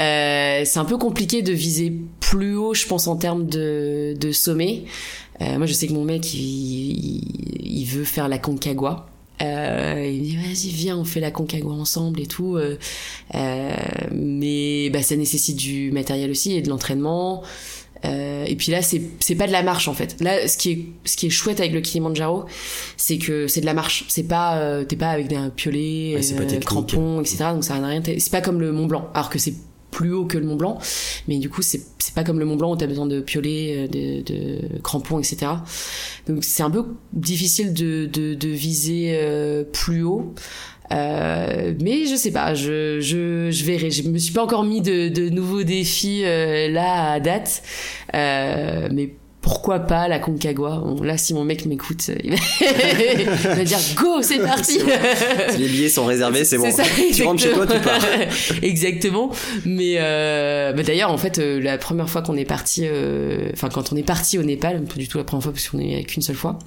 euh, 0.00 0.62
c'est 0.64 0.78
un 0.78 0.84
peu 0.84 0.98
compliqué 0.98 1.42
de 1.42 1.52
viser 1.52 1.92
plus 2.20 2.56
haut, 2.56 2.74
je 2.74 2.86
pense 2.86 3.06
en 3.06 3.16
termes 3.16 3.46
de, 3.46 4.30
sommet. 4.32 4.84
Euh, 5.40 5.58
moi 5.58 5.66
je 5.66 5.72
sais 5.72 5.86
que 5.86 5.92
mon 5.92 6.04
mec 6.04 6.32
il, 6.34 7.84
veut 7.86 8.04
faire 8.04 8.28
la 8.28 8.38
Concagua. 8.38 9.06
Euh, 9.42 10.10
il 10.10 10.22
me 10.22 10.24
dit 10.24 10.36
vas-y 10.36 10.70
viens 10.70 10.96
on 10.96 11.04
fait 11.04 11.20
la 11.20 11.30
Concagua 11.30 11.74
ensemble 11.74 12.22
et 12.22 12.26
tout 12.26 12.56
euh, 12.56 12.78
euh, 13.34 13.74
mais 14.10 14.88
bah 14.88 15.02
ça 15.02 15.14
nécessite 15.14 15.58
du 15.58 15.90
matériel 15.92 16.30
aussi 16.30 16.56
et 16.56 16.62
de 16.62 16.70
l'entraînement 16.70 17.42
euh, 18.04 18.44
et 18.44 18.56
puis 18.56 18.72
là, 18.72 18.82
c'est 18.82 19.00
c'est 19.20 19.34
pas 19.34 19.46
de 19.46 19.52
la 19.52 19.62
marche 19.62 19.88
en 19.88 19.94
fait. 19.94 20.16
Là, 20.20 20.46
ce 20.48 20.56
qui 20.56 20.70
est 20.70 20.86
ce 21.04 21.16
qui 21.16 21.26
est 21.26 21.30
chouette 21.30 21.60
avec 21.60 21.72
le 21.72 21.80
Kilimanjaro, 21.80 22.44
c'est 22.96 23.18
que 23.18 23.46
c'est 23.48 23.60
de 23.60 23.66
la 23.66 23.74
marche. 23.74 24.04
C'est 24.08 24.24
pas 24.24 24.58
euh, 24.58 24.84
t'es 24.84 24.96
pas 24.96 25.10
avec 25.10 25.32
un 25.32 25.50
piolet, 25.50 26.16
ouais, 26.16 26.32
euh, 26.32 26.60
crampons, 26.60 27.20
etc. 27.20 27.46
Donc 27.52 27.64
ça 27.64 27.78
n'a 27.78 27.88
rien. 27.88 28.02
C'est 28.04 28.30
pas 28.30 28.40
comme 28.40 28.60
le 28.60 28.72
Mont 28.72 28.86
Blanc. 28.86 29.08
Alors 29.14 29.30
que 29.30 29.38
c'est 29.38 29.54
plus 29.90 30.12
haut 30.12 30.26
que 30.26 30.36
le 30.36 30.44
Mont 30.44 30.56
Blanc, 30.56 30.78
mais 31.26 31.38
du 31.38 31.48
coup 31.48 31.62
c'est 31.62 31.80
c'est 31.98 32.14
pas 32.14 32.22
comme 32.22 32.38
le 32.38 32.44
Mont 32.44 32.56
Blanc 32.56 32.72
où 32.72 32.76
t'as 32.76 32.86
besoin 32.86 33.06
de 33.06 33.20
piolet, 33.20 33.88
de, 33.88 34.20
de 34.22 34.78
crampons, 34.82 35.18
etc. 35.18 35.52
Donc 36.28 36.44
c'est 36.44 36.62
un 36.62 36.70
peu 36.70 36.84
difficile 37.14 37.72
de 37.72 38.06
de, 38.06 38.34
de 38.34 38.48
viser 38.48 39.18
plus 39.72 40.02
haut. 40.02 40.34
Euh, 40.92 41.74
mais 41.80 42.06
je 42.06 42.14
sais 42.16 42.30
pas, 42.30 42.54
je, 42.54 43.00
je, 43.00 43.50
je 43.50 43.64
verrai. 43.64 43.90
Je 43.90 44.02
me 44.08 44.18
suis 44.18 44.32
pas 44.32 44.42
encore 44.44 44.64
mis 44.64 44.80
de, 44.80 45.08
de 45.08 45.28
nouveaux 45.28 45.62
défis 45.62 46.22
euh, 46.24 46.68
là 46.68 47.12
à 47.12 47.20
date, 47.20 47.62
euh, 48.14 48.88
mais 48.92 49.10
pourquoi 49.40 49.78
pas 49.80 50.08
la 50.08 50.18
Concagua? 50.18 50.82
Là, 51.02 51.16
si 51.16 51.32
mon 51.32 51.44
mec 51.44 51.66
m'écoute, 51.66 52.10
il 52.24 52.34
va 52.34 53.64
dire 53.64 53.78
go, 53.94 54.20
c'est 54.20 54.40
parti. 54.40 54.80
si 55.50 55.58
les 55.58 55.68
billets 55.68 55.88
sont 55.88 56.04
réservés, 56.04 56.44
c'est 56.44 56.58
bon. 56.58 56.68
tu 57.14 57.22
rentres 57.22 57.42
chez 57.42 57.52
toi, 57.52 57.64
tu 57.64 57.78
pars. 57.78 58.00
exactement. 58.62 59.30
Mais, 59.64 59.96
euh, 59.98 60.72
mais 60.74 60.82
d'ailleurs, 60.82 61.12
en 61.12 61.18
fait, 61.18 61.38
euh, 61.38 61.60
la 61.60 61.78
première 61.78 62.08
fois 62.10 62.22
qu'on 62.22 62.36
est 62.36 62.44
parti, 62.44 62.86
enfin 63.52 63.68
quand 63.68 63.92
on 63.92 63.96
est 63.96 64.02
parti 64.02 64.36
au 64.38 64.42
Népal, 64.42 64.82
pas 64.82 64.96
du 64.96 65.06
tout 65.06 65.18
la 65.18 65.24
première 65.24 65.44
fois 65.44 65.52
parce 65.52 65.68
qu'on 65.68 65.78
est 65.78 66.02
qu'une 66.04 66.22
seule 66.22 66.36
fois. 66.36 66.58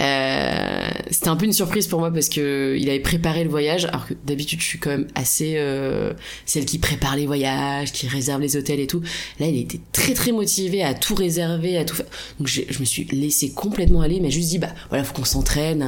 Euh, 0.00 0.88
c'était 1.10 1.28
un 1.28 1.36
peu 1.36 1.44
une 1.44 1.52
surprise 1.52 1.86
pour 1.86 1.98
moi 1.98 2.12
parce 2.12 2.28
que 2.28 2.76
il 2.78 2.88
avait 2.88 3.00
préparé 3.00 3.42
le 3.42 3.50
voyage, 3.50 3.86
alors 3.86 4.06
que 4.06 4.14
d'habitude 4.24 4.60
je 4.60 4.66
suis 4.66 4.78
quand 4.78 4.90
même 4.90 5.08
assez 5.14 5.54
euh, 5.56 6.12
celle 6.46 6.64
qui 6.64 6.78
prépare 6.78 7.16
les 7.16 7.26
voyages, 7.26 7.92
qui 7.92 8.06
réserve 8.06 8.40
les 8.40 8.56
hôtels 8.56 8.80
et 8.80 8.86
tout. 8.86 9.02
Là, 9.40 9.46
il 9.46 9.58
était 9.58 9.80
très 9.92 10.14
très 10.14 10.32
motivé 10.32 10.82
à 10.82 10.94
tout 10.94 11.14
réserver, 11.14 11.78
à 11.78 11.84
tout 11.84 11.96
faire. 11.96 12.06
Donc 12.38 12.48
je, 12.48 12.62
me 12.78 12.84
suis 12.84 13.04
laissé 13.04 13.50
complètement 13.50 14.00
aller, 14.00 14.20
mais 14.20 14.30
juste 14.30 14.50
dit 14.50 14.58
bah 14.58 14.74
voilà, 14.88 15.04
faut 15.04 15.14
qu'on 15.14 15.24
s'entraîne, 15.24 15.84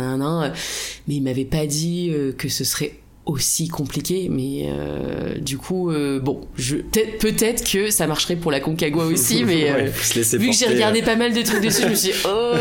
mais 1.07 1.15
il 1.15 1.23
m'avait 1.23 1.45
pas 1.45 1.67
dit 1.67 2.11
euh, 2.11 2.33
que 2.33 2.49
ce 2.49 2.65
serait 2.65 3.00
aussi 3.31 3.69
compliqué, 3.69 4.29
mais 4.31 4.65
euh, 4.67 5.39
du 5.39 5.59
coup, 5.59 5.91
euh, 5.91 6.21
bon, 6.21 6.41
je 6.57 6.77
peut-être 6.77 7.71
que 7.71 7.91
ça 7.91 8.07
marcherait 8.07 8.37
pour 8.37 8.51
la 8.51 8.61
Concagua 8.61 9.05
aussi, 9.05 9.45
mais 9.47 9.71
euh, 9.71 9.89
vu 10.15 10.51
que 10.51 10.57
j'ai 10.57 10.67
regardé 10.67 11.03
pas 11.03 11.17
mal 11.17 11.33
de 11.33 11.43
trucs 11.43 11.63
dessus, 11.63 11.83
je 11.83 11.89
me 11.89 11.95
suis 11.95 12.13
dit, 12.13 12.19
oh, 12.25 12.53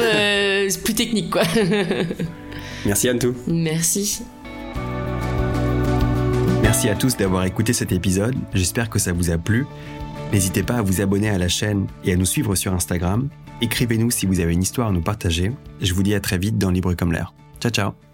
c'est 0.70 0.84
plus 0.84 0.94
technique 0.94 1.30
quoi. 1.30 1.44
Merci 2.86 3.10
Antou. 3.10 3.36
Merci. 3.48 4.22
Merci 6.62 6.90
à 6.90 6.96
tous 6.96 7.18
d'avoir 7.18 7.46
écouté 7.46 7.74
cet 7.74 7.92
épisode, 7.92 8.36
j'espère 8.54 8.90
que 8.90 9.00
ça 9.00 9.12
vous 9.12 9.32
a 9.32 9.38
plu. 9.38 9.66
N'hésitez 10.32 10.62
pas 10.62 10.76
à 10.76 10.82
vous 10.82 11.02
abonner 11.02 11.30
à 11.30 11.38
la 11.38 11.48
chaîne 11.48 11.88
et 12.06 12.14
à 12.14 12.16
nous 12.16 12.26
suivre 12.26 12.56
sur 12.56 12.74
Instagram. 12.74 13.30
Écrivez-nous 13.62 14.12
si 14.12 14.26
vous 14.26 14.40
avez 14.40 14.54
une 14.54 14.62
histoire 14.62 14.90
à 14.90 14.92
nous 14.92 15.02
partager. 15.02 15.52
Je 15.82 15.94
vous 15.94 16.04
dis 16.04 16.14
à 16.14 16.20
très 16.20 16.38
vite 16.38 16.58
dans 16.58 16.70
Libre 16.70 16.94
comme 16.94 17.12
l'air. 17.12 17.34
Ciao 17.60 17.72
ciao 17.72 18.09